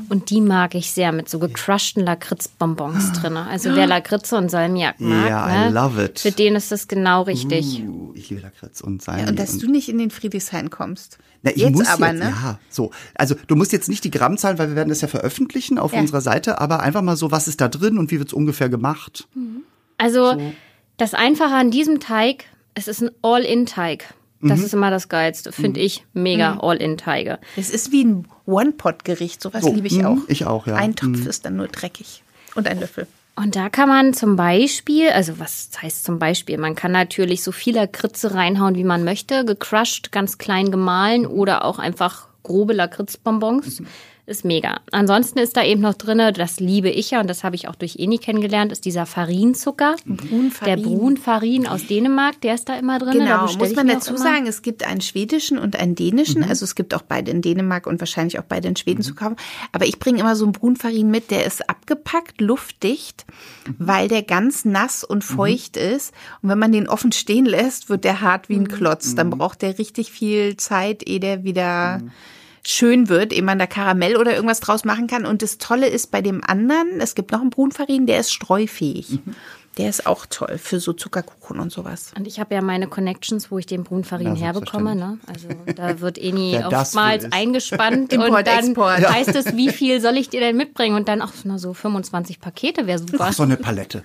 Und 0.10 0.30
die 0.30 0.40
mag 0.40 0.76
ich 0.76 0.92
sehr 0.92 1.12
mit 1.12 1.30
so 1.30 1.40
gecrushten 1.40 2.04
Lakritzbonbons 2.06 3.14
drin. 3.14 3.36
Also 3.38 3.74
wer 3.76 3.88
Lakritze 3.88 4.38
und 4.38 4.50
Salmiak 4.50 5.00
mag, 5.00 5.30
Ja, 5.30 5.48
ne, 5.48 5.70
I 5.70 5.74
love 5.74 6.04
it. 6.04 6.20
für 6.20 6.32
den 6.32 6.56
ist 6.56 6.72
das 6.72 6.88
genau 6.88 7.24
richtig. 7.24 7.82
Uh, 7.84 8.12
ich 8.14 8.30
liebe 8.30 8.42
Lakritz 8.44 8.82
und 8.82 9.02
Salmi. 9.02 9.28
Und 9.28 9.40
dass 9.40 9.54
und 9.54 9.64
du 9.64 9.72
nicht 9.72 9.90
in 9.90 9.98
den 9.98 10.12
Friedrichshain 10.12 10.70
kommst. 10.70 11.18
Na, 11.42 11.50
ich 11.52 11.58
jetzt 11.58 11.72
muss 11.74 11.88
aber, 11.88 12.10
jetzt, 12.12 12.20
ne? 12.20 12.30
ja, 12.30 12.60
so. 12.70 12.92
Also 13.16 13.36
du 13.48 13.56
musst 13.56 13.72
jetzt 13.74 13.90
nicht 13.90 14.04
die 14.04 14.12
Grammzahlen, 14.12 14.60
weil 14.60 14.70
wir 14.70 14.76
werden 14.76 14.90
das 14.90 15.02
ja 15.02 15.08
veröffentlichen 15.08 15.78
auf 15.80 15.92
Ja. 15.94 16.00
unserer 16.00 16.22
Seite, 16.22 16.62
aber 16.62 16.82
einfach 16.82 17.02
mal 17.02 17.18
so, 17.18 17.32
was 17.32 17.48
ist 17.48 17.60
da 17.62 17.68
drin 17.68 17.98
und 17.98 18.12
wie 18.12 18.20
wird's 18.20 18.34
ungefähr 18.34 18.70
gemacht? 18.70 19.28
Also 19.98 20.40
das 20.98 21.14
Einfache 21.16 21.56
an 21.56 21.72
diesem 21.72 22.00
Teig, 22.00 22.46
es 22.76 22.88
ist 22.88 23.02
ein 23.02 23.12
All-In-Teig. 23.22 24.14
Das 24.42 24.60
Mhm. 24.60 24.66
ist 24.66 24.74
immer 24.74 24.90
das 24.92 25.08
Geilste, 25.08 25.52
finde 25.54 25.80
ich. 25.80 26.06
Mega 26.14 26.58
All-In-Teige. 26.62 27.40
Es 27.56 27.70
ist 27.70 27.92
wie 27.94 28.04
ein 28.04 28.28
One-Pot-Gericht. 28.46 29.42
Sowas 29.42 29.64
So, 29.64 29.74
liebe 29.74 29.88
ich 29.88 30.00
mhm, 30.00 30.06
auch. 30.06 30.18
ich 30.28 30.46
auch, 30.46 30.68
ja. 30.68 30.76
Ein 30.76 30.96
Topf 30.96 31.26
ist 31.26 31.46
dann 31.46 31.56
nur 31.56 31.68
dreckig. 31.68 32.24
Und 32.56 32.68
ein 32.68 32.80
Löffel. 32.80 33.08
Und 33.36 33.56
da 33.56 33.70
kann 33.70 33.90
man 33.90 34.14
zum 34.14 34.36
Beispiel, 34.36 35.10
also 35.10 35.40
was 35.40 35.70
heißt 35.82 36.04
zum 36.04 36.20
Beispiel, 36.20 36.58
man 36.60 36.76
kann 36.76 36.92
natürlich 36.92 37.42
so 37.42 37.52
viel 37.52 37.74
Lakritze 37.76 38.34
reinhauen, 38.36 38.76
wie 38.76 38.84
man 38.84 39.04
möchte, 39.04 39.44
gecrushed, 39.46 40.12
ganz 40.12 40.38
klein 40.38 40.70
gemahlen 40.70 41.26
oder 41.26 41.66
auch 41.66 41.80
einfach 41.80 42.28
grobe 42.44 42.74
Lakritzbonbons. 42.74 43.82
Ist 44.26 44.46
mega. 44.46 44.80
Ansonsten 44.94 45.40
ist 45.40 45.58
da 45.58 45.66
eben 45.66 45.82
noch 45.82 45.96
drinne, 45.96 46.32
das 46.32 46.62
liebe 46.62 46.90
ich 46.90 47.12
ja 47.12 47.20
und 47.20 47.30
das 47.30 47.44
habe 47.44 47.58
ich 47.58 47.68
auch 47.68 47.76
durch 47.76 47.98
Eni 47.98 48.20
kennengelernt, 48.20 48.72
ist 48.72 48.86
dieser 48.86 49.06
Farinzucker. 49.06 49.98
Brunfarin. 50.06 50.82
Der 50.82 50.82
Brunfarin 50.82 51.68
aus 51.68 51.88
Dänemark, 51.88 52.40
der 52.40 52.56
ist 52.56 52.70
da 52.70 52.78
immer 52.78 53.00
drin. 53.00 53.20
Genau, 53.20 53.52
muss 53.58 53.76
man 53.76 53.88
dazu 53.88 54.16
sagen, 54.16 54.48
es 54.48 54.62
gibt 54.62 54.88
einen 54.88 55.02
schwedischen 55.02 55.58
und 55.58 55.76
einen 55.76 55.96
dänischen. 55.96 56.42
Also 56.42 56.64
es 56.64 56.76
gibt 56.76 56.94
auch 56.94 57.02
beide 57.02 57.32
in 57.32 57.42
Dänemark 57.42 57.86
und 57.86 58.00
wahrscheinlich 58.00 58.40
auch 58.40 58.46
beide 58.48 58.70
in 58.70 58.78
Schweden 58.78 59.02
zu 59.02 59.14
kaufen. 59.14 59.36
Aber 59.74 59.86
ich 59.86 60.00
bringe 60.00 60.22
immer 60.22 60.38
so 60.38 60.46
einen 60.46 60.54
Brunfarin 60.54 61.12
mit, 61.12 61.30
der 61.30 61.46
ist 61.46 61.70
abgepackt, 61.70 62.40
luftdicht, 62.40 63.26
weil 63.78 64.08
der 64.08 64.24
ganz 64.24 64.64
nass 64.64 65.04
und 65.04 65.26
feucht 65.26 65.76
ist. 65.76 66.14
Und 66.42 66.48
wenn 66.48 66.60
man 66.60 66.72
den 66.72 66.88
offen 66.88 67.12
stehen 67.12 67.46
lässt, 67.46 67.90
wird 67.90 68.06
der 68.06 68.22
hart 68.22 68.48
wie 68.48 68.56
ein 68.56 68.70
Klotz. 68.70 69.16
Dann 69.16 69.32
braucht 69.32 69.62
der 69.62 69.78
richtig 69.80 70.14
viel 70.14 70.56
Zeit, 70.56 71.06
ehe 71.06 71.20
der 71.20 71.44
wieder 71.44 72.02
schön 72.66 73.10
wird, 73.10 73.34
ehe 73.34 73.44
man 73.44 73.60
da 73.60 73.68
Karamell 73.68 74.16
oder 74.18 74.34
irgendwas 74.34 74.60
draus 74.60 74.86
machen 74.86 75.08
kann. 75.08 75.26
Und 75.26 75.42
das 75.42 75.58
Tolle 75.58 75.88
ist 75.88 76.12
bei 76.12 76.22
dem 76.22 76.44
anderen, 76.44 77.00
es 77.00 77.16
gibt 77.16 77.32
noch 77.32 77.42
einen 77.42 77.50
Brunfarin, 77.50 78.06
der 78.06 78.20
ist 78.20 78.34
streufähig. 78.34 79.20
Der 79.78 79.90
ist 79.90 80.06
auch 80.06 80.28
toll 80.28 80.60
für 80.60 80.80
so 80.80 80.94
Zuckerkuchen 80.94 81.60
und 81.60 81.72
sowas. 81.72 82.12
Und 82.16 82.28
ich 82.28 82.40
habe 82.40 82.54
ja 82.54 82.62
meine 82.62 82.88
Connections, 82.88 83.50
wo 83.50 83.58
ich 83.58 83.66
den 83.66 83.84
Brunfarin 83.84 84.36
Ja, 84.36 84.46
herbekomme. 84.46 84.96
Ne? 84.96 85.18
Also 85.26 85.48
da 85.76 86.00
wird 86.00 86.20
Eni 86.20 86.52
das 86.70 86.90
oftmals 86.90 87.32
eingespannt 87.32 88.14
Import, 88.14 88.30
und 88.38 88.48
dann 88.48 88.66
Export. 88.66 89.10
heißt 89.10 89.36
es, 89.36 89.56
wie 89.58 89.70
viel 89.70 90.00
soll 90.00 90.18
ich 90.18 90.30
dir 90.30 90.42
denn 90.42 90.58
mitbringen? 90.58 90.96
Und 90.96 91.08
dann, 91.08 91.22
ach, 91.22 91.34
na 91.44 91.58
so 91.58 91.74
25 91.74 92.40
Pakete 92.40 92.86
wäre 92.86 93.00
super. 93.00 93.18
Ach, 93.30 93.34
so 93.34 93.44
eine 93.44 93.58
Palette. 93.58 94.04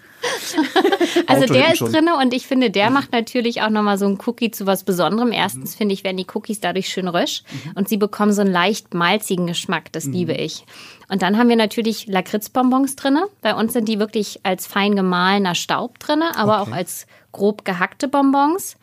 Also 1.26 1.44
Auto 1.44 1.52
der 1.52 1.72
ist 1.74 1.80
drinne 1.80 2.16
und 2.16 2.32
ich 2.32 2.46
finde, 2.46 2.70
der 2.70 2.90
macht 2.90 3.12
natürlich 3.12 3.60
auch 3.60 3.70
nochmal 3.70 3.98
so 3.98 4.06
ein 4.06 4.18
Cookie 4.26 4.50
zu 4.50 4.66
was 4.66 4.84
Besonderem. 4.84 5.32
Erstens 5.32 5.74
finde 5.74 5.92
ich, 5.92 6.02
werden 6.04 6.16
die 6.16 6.26
Cookies 6.32 6.60
dadurch 6.60 6.88
schön 6.88 7.08
rösch 7.08 7.42
und 7.74 7.88
sie 7.88 7.98
bekommen 7.98 8.32
so 8.32 8.40
einen 8.40 8.52
leicht 8.52 8.94
malzigen 8.94 9.46
Geschmack. 9.46 9.92
Das 9.92 10.06
liebe 10.06 10.32
ich. 10.32 10.64
Und 11.10 11.22
dann 11.22 11.38
haben 11.38 11.48
wir 11.48 11.56
natürlich 11.56 12.06
Lakritzbonbons 12.06 12.96
drinne. 12.96 13.28
Bei 13.40 13.54
uns 13.54 13.72
sind 13.72 13.88
die 13.88 13.98
wirklich 13.98 14.40
als 14.42 14.66
fein 14.66 14.94
gemahlener 14.94 15.54
Staub 15.54 15.98
drinne, 15.98 16.36
aber 16.36 16.60
auch 16.60 16.70
als 16.70 17.06
grob 17.32 17.64
gehackte 17.64 18.08
Bonbons. 18.08 18.76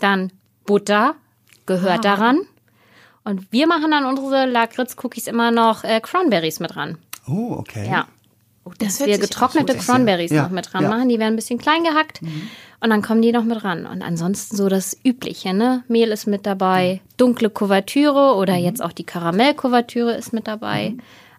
Dann 0.00 0.32
Butter 0.64 1.16
gehört 1.66 2.04
daran. 2.04 2.40
Und 3.24 3.52
wir 3.52 3.66
machen 3.66 3.92
an 3.92 4.04
unsere 4.04 4.46
Lakritz-Cookies 4.46 5.26
immer 5.28 5.50
noch 5.50 5.84
äh, 5.84 6.00
Cranberries 6.00 6.60
mit 6.60 6.74
dran. 6.74 6.98
Oh, 7.28 7.52
okay. 7.58 7.88
Ja. 7.88 8.06
das 8.78 8.98
Dass 8.98 9.06
wir 9.06 9.18
getrocknete. 9.18 9.76
Cranberries 9.76 10.30
Ja, 10.32 10.42
noch 10.44 10.50
mit 10.50 10.72
dran 10.72 10.84
ja. 10.84 10.88
machen. 10.88 11.08
Die 11.08 11.18
werden 11.18 11.34
ein 11.34 11.36
bisschen 11.36 11.58
klein 11.58 11.84
gehackt. 11.84 12.20
Und 12.22 12.90
dann 12.90 13.00
kommen 13.02 13.22
die 13.22 13.30
noch 13.30 13.44
mit 13.44 13.62
ran. 13.62 13.86
Und 13.86 14.02
ansonsten 14.02 14.56
so 14.56 14.68
das 14.68 14.96
Übliche, 15.04 15.54
ne? 15.54 15.84
Mehl 15.86 16.10
ist 16.10 16.26
mit 16.26 16.46
dabei, 16.46 17.00
dunkle 17.16 17.48
Kuvertüre 17.50 18.34
oder 18.34 18.54
Mhm. 18.54 18.64
jetzt 18.64 18.82
auch 18.82 18.92
die 18.92 19.04
Karamellkuvertüre 19.04 20.14
ist 20.14 20.32
mit 20.32 20.48
dabei. 20.48 20.94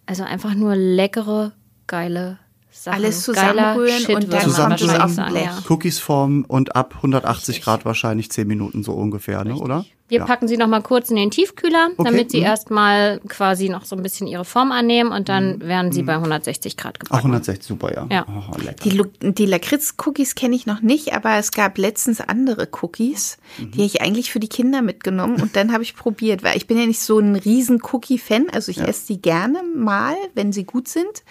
Also 0.05 0.23
einfach 0.23 0.53
nur 0.53 0.75
leckere, 0.75 1.53
geile 1.87 2.39
Sachen. 2.71 2.95
Alles 2.95 3.25
Geiler 3.27 3.75
zusammenrühren 3.75 4.15
und 4.15 4.33
dann 4.33 4.51
kommt 4.51 4.81
es 4.81 4.99
auf 4.99 5.15
den 5.15 5.25
Blech. 5.25 5.69
Cookies 5.69 5.99
formen 5.99 6.43
und 6.45 6.75
ab 6.75 6.95
180 6.97 7.61
Grad 7.61 7.85
wahrscheinlich 7.85 8.31
10 8.31 8.47
Minuten 8.47 8.83
so 8.83 8.93
ungefähr, 8.93 9.43
ne, 9.45 9.55
oder? 9.55 9.85
Wir 10.09 10.19
Ja. 10.19 10.25
packen 10.25 10.47
sie 10.49 10.57
noch 10.57 10.67
mal 10.67 10.81
kurz 10.81 11.09
in 11.09 11.15
den 11.15 11.31
Tiefkühler, 11.31 11.89
Okay, 11.97 12.09
damit 12.11 12.29
sie 12.29 12.39
mhm. 12.39 12.45
erstmal 12.45 13.19
quasi 13.29 13.69
noch 13.69 13.85
so 13.85 13.95
ein 13.95 14.03
bisschen 14.03 14.27
ihre 14.27 14.43
Form 14.45 14.71
annehmen 14.71 15.11
und 15.11 15.29
dann 15.29 15.61
werden 15.61 15.91
sie 15.93 16.03
bei 16.03 16.15
160 16.15 16.75
Grad 16.77 16.97
Ach, 16.97 17.05
gebacken. 17.05 17.25
160, 17.27 17.65
super, 17.65 17.93
ja. 17.93 18.07
Ja. 18.11 18.25
Oh, 18.27 18.57
lecker. 18.61 18.89
Die, 18.89 19.31
die 19.33 19.45
Lakritz-Cookies 19.45 20.35
kenne 20.35 20.55
ich 20.55 20.65
noch 20.65 20.81
nicht, 20.81 21.13
aber 21.13 21.37
es 21.37 21.51
gab 21.51 21.77
letztens 21.77 22.19
andere 22.19 22.67
Cookies, 22.81 23.37
die 23.57 23.71
habe 23.71 23.83
ich 23.85 24.01
eigentlich 24.01 24.31
für 24.31 24.39
die 24.41 24.49
Kinder 24.49 24.81
mitgenommen 24.81 25.41
und 25.41 25.55
dann 25.55 25.71
habe 25.71 25.83
ich 25.83 25.95
probiert, 25.95 26.43
weil 26.43 26.57
ich 26.57 26.67
bin 26.67 26.77
ja 26.77 26.85
nicht 26.85 26.99
so 26.99 27.19
ein 27.19 27.35
riesen 27.35 27.81
Cookie-Fan, 27.81 28.47
also 28.51 28.71
ich 28.71 28.81
esse 28.81 29.07
die 29.07 29.21
gerne 29.21 29.63
mal, 29.63 30.15
wenn 30.35 30.51
sie 30.51 30.65
gut 30.65 30.87
sind. 30.89 31.23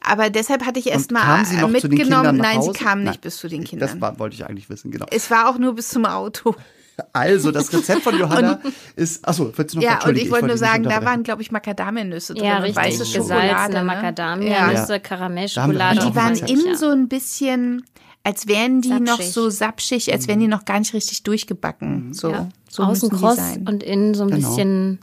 Aber 0.00 0.30
deshalb 0.30 0.64
hatte 0.64 0.78
ich 0.78 0.86
erst 0.86 1.10
mal 1.10 1.44
Sie 1.44 1.56
zu 1.56 1.62
den 1.62 1.72
mitgenommen. 1.72 2.36
Nein, 2.36 2.62
sie 2.62 2.72
kamen 2.72 3.02
nicht 3.02 3.14
Nein. 3.14 3.20
bis 3.22 3.36
zu 3.38 3.48
den 3.48 3.62
Das 3.62 3.70
Kindern. 3.70 4.00
war, 4.00 4.18
wollte 4.18 4.34
ich 4.36 4.46
eigentlich 4.46 4.70
wissen, 4.70 4.90
genau. 4.92 5.06
es 5.10 5.30
war 5.30 5.48
auch 5.50 5.58
nur 5.58 5.74
bis 5.74 5.88
zum 5.88 6.04
Auto. 6.06 6.54
Also, 7.12 7.50
das 7.52 7.72
Rezept 7.72 8.02
von 8.02 8.16
Johanna 8.18 8.60
ist, 8.96 9.26
achso, 9.26 9.52
willst 9.56 9.74
du 9.74 9.78
noch 9.78 9.84
Ja, 9.84 9.90
und 9.90 9.94
Entschuldige, 9.96 10.26
ich 10.26 10.30
wollte 10.32 10.46
nur 10.46 10.56
sagen, 10.58 10.84
da 10.84 11.04
waren, 11.04 11.22
glaube 11.22 11.42
ich, 11.42 11.50
Macadamianüsse 11.50 12.34
drin 12.34 12.44
Ja, 12.44 12.56
und 12.58 12.62
richtig. 12.64 12.76
weiße 12.84 13.06
Schokolade. 13.06 13.48
Gesalzene 13.48 13.78
ne? 13.78 13.84
Macadamia-Nüsse, 13.84 14.92
Ja. 14.94 14.98
Karamellschokolade. 14.98 16.00
Und 16.00 16.10
die 16.10 16.16
waren 16.16 16.34
innen 16.36 16.76
so 16.76 16.88
ein 16.90 17.08
bisschen, 17.08 17.84
als 18.24 18.46
wären 18.48 18.80
die 18.80 18.90
noch 18.90 19.06
Sapschig. 19.16 19.32
so 19.32 19.50
sapschig, 19.50 20.12
als 20.12 20.28
wären 20.28 20.40
die 20.40 20.48
noch 20.48 20.64
gar 20.64 20.78
nicht 20.78 20.92
richtig 20.94 21.22
durchgebacken. 21.22 22.12
So, 22.14 22.30
Ja. 22.30 22.48
so 22.68 22.82
Außen 22.82 23.10
kross 23.10 23.38
und 23.64 23.82
innen 23.82 24.14
so 24.14 24.24
ein 24.24 24.30
Genau. 24.30 24.48
bisschen 24.48 24.98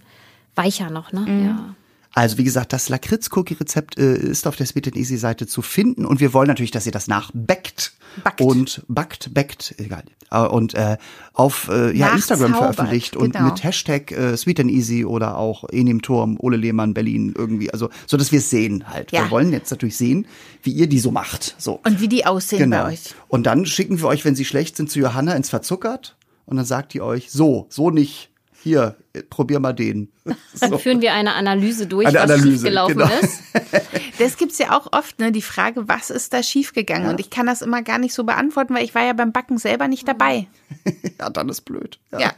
weicher 0.55 0.89
noch, 0.89 1.11
ne? 1.13 1.25
Ja. 1.45 1.75
Also 2.13 2.37
wie 2.37 2.45
gesagt, 2.45 2.71
das 2.71 2.87
Lakritz-Cookie-Rezept 2.89 3.97
äh, 3.97 4.15
ist 4.15 4.47
auf 4.47 4.55
der 4.55 4.65
Sweet 4.65 4.87
and 4.87 4.95
Easy 4.95 5.17
Seite 5.17 5.47
zu 5.47 5.61
finden 5.61 6.05
und 6.05 6.21
wir 6.21 6.33
wollen 6.33 6.47
natürlich, 6.47 6.71
dass 6.71 6.85
ihr 6.85 6.93
das 6.93 7.07
nachbackt 7.09 7.91
Backt. 8.23 8.41
und 8.41 8.83
backt, 8.87 9.33
backt, 9.33 9.75
egal, 9.77 10.03
äh, 10.31 10.39
und 10.39 10.73
äh, 10.73 10.97
auf 11.33 11.69
äh, 11.69 11.95
ja, 11.95 12.13
Instagram 12.13 12.53
veröffentlicht 12.55 13.15
und 13.15 13.33
genau. 13.33 13.45
mit 13.45 13.63
Hashtag 13.63 14.11
äh, 14.11 14.35
Sweet 14.37 14.61
and 14.61 14.71
Easy 14.71 15.05
oder 15.05 15.37
auch 15.37 15.63
Enim 15.69 16.01
Turm, 16.01 16.37
Ole 16.39 16.57
Lehmann, 16.57 16.93
Berlin 16.93 17.33
irgendwie, 17.37 17.71
also 17.71 17.89
so, 18.07 18.17
dass 18.17 18.31
wir 18.31 18.39
es 18.39 18.49
sehen 18.49 18.87
halt. 18.89 19.11
Ja. 19.11 19.23
Wir 19.23 19.31
wollen 19.31 19.51
jetzt 19.51 19.71
natürlich 19.71 19.97
sehen, 19.97 20.27
wie 20.63 20.71
ihr 20.71 20.87
die 20.87 20.99
so 20.99 21.11
macht. 21.11 21.55
So. 21.57 21.79
Und 21.83 22.01
wie 22.01 22.07
die 22.07 22.25
aussehen 22.25 22.59
Genau. 22.59 22.83
bei 22.83 22.93
euch. 22.93 23.13
Und 23.27 23.45
dann 23.45 23.65
schicken 23.65 23.99
wir 23.99 24.07
euch, 24.07 24.25
wenn 24.25 24.35
sie 24.35 24.45
schlecht 24.45 24.77
sind, 24.77 24.89
zu 24.89 24.99
Johanna 24.99 25.33
ins 25.33 25.49
Verzuckert 25.49 26.15
und 26.45 26.57
dann 26.57 26.65
sagt 26.65 26.93
die 26.93 27.01
euch, 27.01 27.31
so, 27.31 27.67
so 27.69 27.89
nicht. 27.89 28.29
Hier, 28.65 28.95
probier 29.29 29.59
mal 29.59 29.73
den. 29.73 30.09
Dann 30.59 30.79
führen 30.79 30.99
wir 30.99 31.13
eine 31.13 31.35
Analyse 31.35 31.85
durch, 31.85 32.07
Eine 32.07 32.17
was 32.17 32.23
Analyse, 32.23 32.49
schiefgelaufen 32.49 32.97
genau. 32.97 33.11
ist. 33.21 33.43
Das 34.17 34.37
gibt's 34.37 34.57
ja 34.57 34.75
auch 34.75 34.91
oft, 34.91 35.19
ne? 35.19 35.31
Die 35.31 35.43
Frage, 35.43 35.87
was 35.87 36.09
ist 36.09 36.33
da 36.33 36.41
schiefgegangen? 36.41 37.09
Und 37.09 37.19
ich 37.19 37.29
kann 37.29 37.45
das 37.45 37.61
immer 37.61 37.83
gar 37.83 37.99
nicht 37.99 38.15
so 38.15 38.23
beantworten, 38.23 38.73
weil 38.73 38.83
ich 38.83 38.95
war 38.95 39.03
ja 39.05 39.13
beim 39.13 39.33
Backen 39.33 39.59
selber 39.59 39.87
nicht 39.87 40.07
dabei. 40.07 40.47
Ja, 41.19 41.29
dann 41.29 41.47
ist 41.47 41.61
blöd. 41.61 41.99
Ja. 42.11 42.33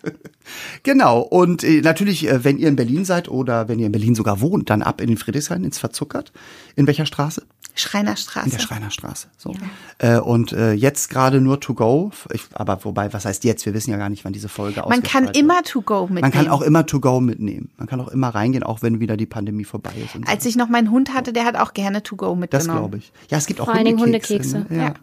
Genau. 0.84 1.22
Und 1.22 1.64
äh, 1.64 1.82
natürlich, 1.82 2.28
äh, 2.28 2.44
wenn 2.44 2.60
ihr 2.60 2.68
in 2.68 2.76
Berlin 2.76 3.06
seid 3.06 3.28
oder 3.28 3.68
wenn 3.68 3.80
ihr 3.80 3.88
in 3.88 3.92
Berlin 3.92 4.14
sogar 4.14 4.40
wohnt, 4.40 4.70
dann 4.70 4.84
ab 4.84 5.02
in 5.02 5.08
den 5.08 5.18
Friedrichshain 5.18 5.64
ins 5.64 5.80
Verzuckert. 5.80 6.32
In 6.76 6.86
welcher 6.86 7.08
Straße? 7.08 7.44
Schreinerstraße. 7.78 8.46
In 8.46 8.52
der 8.52 8.60
Schreinerstraße. 8.60 9.28
So. 9.38 9.54
Äh, 10.00 10.18
und 10.20 10.52
äh, 10.52 10.74
jetzt 10.74 11.10
gerade 11.10 11.42
nur 11.42 11.60
to 11.60 11.74
go. 11.74 12.12
Ich, 12.34 12.44
aber 12.54 12.84
wobei, 12.84 13.14
was 13.14 13.26
heißt 13.26 13.44
jetzt? 13.44 13.66
Wir 13.66 13.74
wissen 13.74 13.92
ja 13.92 13.98
gar 13.98 14.10
nicht, 14.10 14.26
wann 14.26 14.34
diese 14.34 14.50
Folge 14.50 14.84
Man 14.88 15.04
kann 15.04 15.28
immer 15.30 15.56
wird. 15.58 15.68
to 15.68 15.82
go 15.82 16.02
mitnehmen. 16.04 16.22
Man 16.22 16.32
kann 16.32 16.48
auch 16.50 16.62
immer 16.62 16.86
to 16.86 17.00
go 17.00 17.20
mitnehmen. 17.20 17.70
Man 17.78 17.88
kann 17.88 18.02
auch 18.02 18.08
immer 18.10 18.30
reingehen, 18.30 18.64
auch 18.64 18.82
wenn 18.82 19.00
wieder 19.00 19.18
die 19.18 19.26
Pandemie 19.26 19.64
vorbei 19.64 19.94
ist. 20.04 20.16
Und 20.16 20.26
so. 20.26 20.32
Als 20.32 20.46
ich 20.46 20.56
noch 20.56 20.70
meinen 20.70 20.92
Hund 20.92 21.14
hatte, 21.14 21.34
der 21.34 21.46
hat 21.46 21.56
auch 21.56 21.74
gerne 21.74 22.04
to 22.04 22.16
go 22.16 22.36
mitgenommen. 22.36 22.68
Das 22.68 22.78
glaube 22.78 22.98
ich. 22.98 23.12
Ja, 23.30 23.38
es 23.38 23.46
gibt 23.46 23.62
auch 23.62 23.66
Vor 23.66 23.76
allen 23.76 23.86
Dingen 23.86 24.00
Hundekekse. 24.00 24.58
Hundekekse. 24.60 24.74
Ne? 24.74 24.96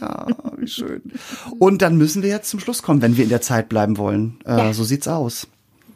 Ja. 0.00 0.26
ja, 0.28 0.36
wie 0.58 0.66
schön. 0.68 1.02
Und 1.58 1.82
dann 1.82 1.96
müssen 1.96 2.22
wir 2.22 2.30
jetzt 2.30 2.50
zum 2.50 2.60
Schluss 2.60 2.82
kommen, 2.82 3.02
wenn 3.02 3.16
wir 3.16 3.24
in 3.24 3.30
der 3.30 3.40
Zeit 3.40 3.68
bleiben 3.68 3.96
wollen. 3.98 4.38
Äh, 4.46 4.56
Ja. 4.56 4.72
So 4.72 4.84
sieht's 4.84 5.08
aus. 5.08 5.46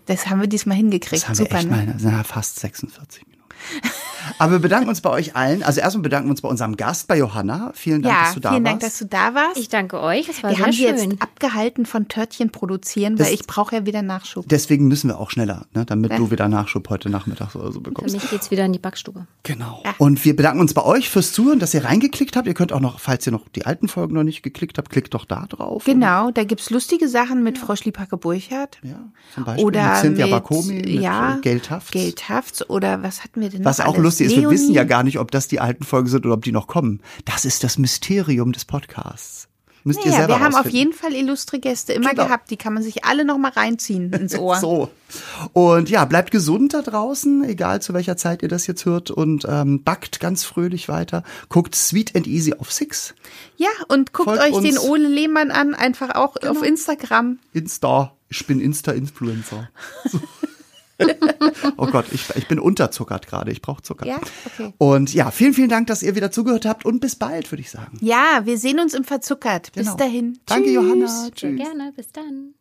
Das 0.07 0.29
haben 0.31 0.41
wir 0.41 0.49
diesmal 0.49 0.77
hingekriegt. 0.77 1.23
Das 1.23 1.29
haben 1.29 1.35
Super, 1.37 1.51
wir 1.53 1.59
echt 1.59 1.71
ne? 1.71 1.77
mal, 1.77 1.87
das 1.87 2.03
sind 2.03 2.13
ja 2.13 2.25
fast 2.25 2.59
46 2.61 3.25
Minuten. 3.27 3.45
Aber 4.39 4.53
wir 4.53 4.59
bedanken 4.59 4.89
uns 4.89 5.01
bei 5.01 5.11
euch 5.11 5.35
allen. 5.37 5.63
Also 5.63 5.81
erstmal 5.81 6.03
bedanken 6.03 6.29
wir 6.29 6.33
uns 6.33 6.43
bei 6.43 6.49
unserem 6.49 6.77
Gast, 6.77 7.09
bei 7.09 7.17
Johanna. 7.19 7.73
Vielen 7.75 8.03
Dank, 8.03 8.15
Ja, 8.15 8.25
dass 8.25 8.35
du 8.35 8.41
da 8.41 8.51
vielen 8.51 8.65
warst. 8.65 8.73
Dank, 8.73 8.81
dass 8.81 8.99
du 8.99 9.05
da 9.07 9.35
warst. 9.35 9.57
Ich 9.59 9.69
danke 9.69 10.01
euch, 10.01 10.29
es 10.29 10.43
war 10.43 10.51
wir 10.51 10.57
sehr 10.57 10.65
haben 10.67 10.73
sie 10.73 10.79
schön. 10.85 11.11
jetzt 11.13 11.23
abgehalten 11.23 11.87
von 11.87 12.09
Törtchen 12.09 12.51
produzieren, 12.51 13.17
Das- 13.17 13.27
weil 13.29 13.35
ich 13.35 13.47
brauche 13.47 13.77
ja 13.77 13.87
wieder 13.87 14.03
Nachschub. 14.03 14.47
Deswegen 14.49 14.89
müssen 14.89 15.09
wir 15.09 15.19
auch 15.19 15.31
schneller, 15.31 15.67
ne, 15.75 15.85
damit 15.85 16.11
Ja. 16.13 16.17
du 16.19 16.31
wieder 16.31 16.49
Nachschub 16.49 16.89
heute 16.91 17.11
Nachmittag 17.11 17.55
oder 17.55 17.67
so 17.73 17.79
Für 17.81 17.91
bekommst. 17.91 18.15
mich 18.15 18.31
geht's 18.31 18.51
wieder 18.51 18.65
in 18.65 18.73
die 18.73 18.79
Backstube. 18.79 19.27
Genau. 19.45 19.83
Und 19.99 20.25
wir 20.25 20.35
bedanken 20.37 20.61
uns 20.61 20.75
bei 20.75 20.85
euch 20.85 21.09
fürs 21.09 21.33
Zuhören, 21.33 21.59
dass 21.59 21.75
ihr 21.75 21.85
reingeklickt 21.85 22.37
habt. 22.37 22.47
Ihr 22.47 22.55
könnt 22.55 22.73
auch 22.73 22.81
noch, 22.81 23.01
falls 23.01 23.27
ihr 23.27 23.33
noch 23.33 23.49
die 23.49 23.67
alten 23.67 23.89
Folgen 23.89 24.15
noch 24.15 24.25
nicht 24.25 24.43
geklickt 24.43 24.79
habt, 24.79 24.91
klickt 24.91 25.15
doch 25.15 25.25
da 25.25 25.47
drauf. 25.49 25.85
Genau, 25.85 26.31
da 26.31 26.45
gibt's 26.45 26.71
lustige 26.71 27.09
Sachen 27.09 27.43
mit 27.43 27.59
Frau 27.59 27.75
Schliephacke-Burchardt. 27.77 28.79
Ja, 28.83 28.97
zum 29.35 29.45
Beispiel 29.45 29.65
Oder 29.65 29.85
mit 29.93 29.97
Cynthia 30.01 30.25
mit, 30.27 30.33
Bakomi, 30.35 30.75
mit 30.75 30.89
ja, 30.89 31.37
äh, 31.37 31.41
Geldhaft. 31.41 31.93
Geldhaft. 31.93 32.65
Oder 32.69 33.03
was 33.03 33.23
hatten 33.25 33.41
wir 33.41 33.49
denn 33.51 33.65
Was 33.65 33.79
noch 33.79 33.87
auch 33.87 33.95
alles? 33.95 34.03
Lustig 34.25 34.37
ist, 34.39 34.43
wir 34.43 34.51
wissen 34.51 34.75
ja 34.75 34.85
gar 34.85 35.03
nicht, 35.03 35.19
ob 35.19 35.31
das 35.31 35.49
die 35.49 35.61
alten 35.61 35.85
Folgen 35.85 36.09
sind 36.09 36.25
oder 36.27 36.35
ob 36.35 36.45
die 36.45 36.53
noch 36.53 36.67
kommen. 36.67 37.01
Das 37.25 37.45
ist 37.45 37.65
das 37.65 37.79
Mysterium 37.79 38.53
des 38.53 38.65
Podcasts. 38.65 39.47
Müsst 39.85 40.01
ihr 40.01 40.07
Naja, 40.11 40.19
selber 40.19 40.35
wir 40.35 40.41
haben 40.41 40.53
auf 40.55 40.59
rausfinden. 40.67 40.79
jeden 40.79 40.93
Fall 40.93 41.15
illustre 41.15 41.61
Gäste 41.61 41.93
immer 41.95 42.11
Genau. 42.11 42.27
gehabt. 42.27 42.51
Die 42.51 42.57
kann 42.57 42.75
man 42.75 42.83
sich 42.83 43.05
alle 43.05 43.25
noch 43.25 43.39
mal 43.39 43.53
reinziehen 43.53 44.13
ins 44.13 44.37
Ohr. 44.37 44.57
So. 44.61 44.91
Und 45.55 45.89
ja, 45.89 46.05
bleibt 46.05 46.31
gesund 46.33 46.75
da 46.75 46.83
draußen, 46.83 47.45
egal 47.45 47.81
zu 47.81 47.95
welcher 47.95 48.17
Zeit 48.19 48.43
ihr 48.43 48.49
das 48.49 48.67
jetzt 48.67 48.85
hört 48.85 49.11
und 49.11 49.47
ähm, 49.49 49.83
backt 49.85 50.21
ganz 50.21 50.45
fröhlich 50.45 50.89
weiter. 50.89 51.23
Guckt 51.49 51.75
Sweet 51.75 52.15
and 52.17 52.27
Easy 52.27 52.53
auf 52.59 52.71
Six, 52.73 53.15
Ja, 53.57 53.69
und 53.87 54.13
guckt 54.13 54.29
Folgt 54.29 54.43
euch 54.43 54.53
uns. 54.53 54.69
den 54.69 54.79
Ole 54.79 55.09
Lehmann 55.09 55.51
an, 55.53 55.75
einfach 55.75 56.15
auch 56.17 56.37
auf 56.43 56.63
Instagram. 56.63 57.39
Insta. 57.55 58.13
Ich 58.29 58.47
bin 58.47 58.61
Insta-Influencer. 58.61 59.71
So. 60.11 60.21
oh 61.77 61.87
Gott, 61.87 62.07
ich, 62.13 62.29
ich 62.37 62.49
bin 62.49 62.59
unterzuckert 62.59 63.27
gerade. 63.27 63.51
Ich 63.53 63.63
brauche 63.63 63.83
Zucker. 63.83 64.07
Ja, 64.07 64.19
okay. 64.47 64.73
Und 64.79 65.15
ja, 65.15 65.31
vielen, 65.31 65.55
vielen 65.55 65.69
Dank, 65.69 65.87
dass 65.87 66.03
ihr 66.03 66.15
wieder 66.17 66.31
zugehört 66.31 66.67
habt 66.67 66.85
und 66.85 67.01
bis 67.01 67.17
bald, 67.17 67.51
würde 67.53 67.61
ich 67.63 67.71
sagen. 67.71 67.99
Ja, 68.01 68.41
wir 68.45 68.59
sehen 68.59 68.81
uns 68.81 68.95
im 68.95 69.05
Verzuckert. 69.05 69.73
Bis 69.73 69.87
Genau. 69.87 69.97
dahin. 69.97 70.39
Danke, 70.47 70.65
Tschüss. 70.67 70.75
Johanna. 70.75 71.07
Sehr 71.09 71.31
Tschüss. 71.33 71.57
gerne, 71.57 71.93
bis 71.95 72.13
dann. 72.13 72.55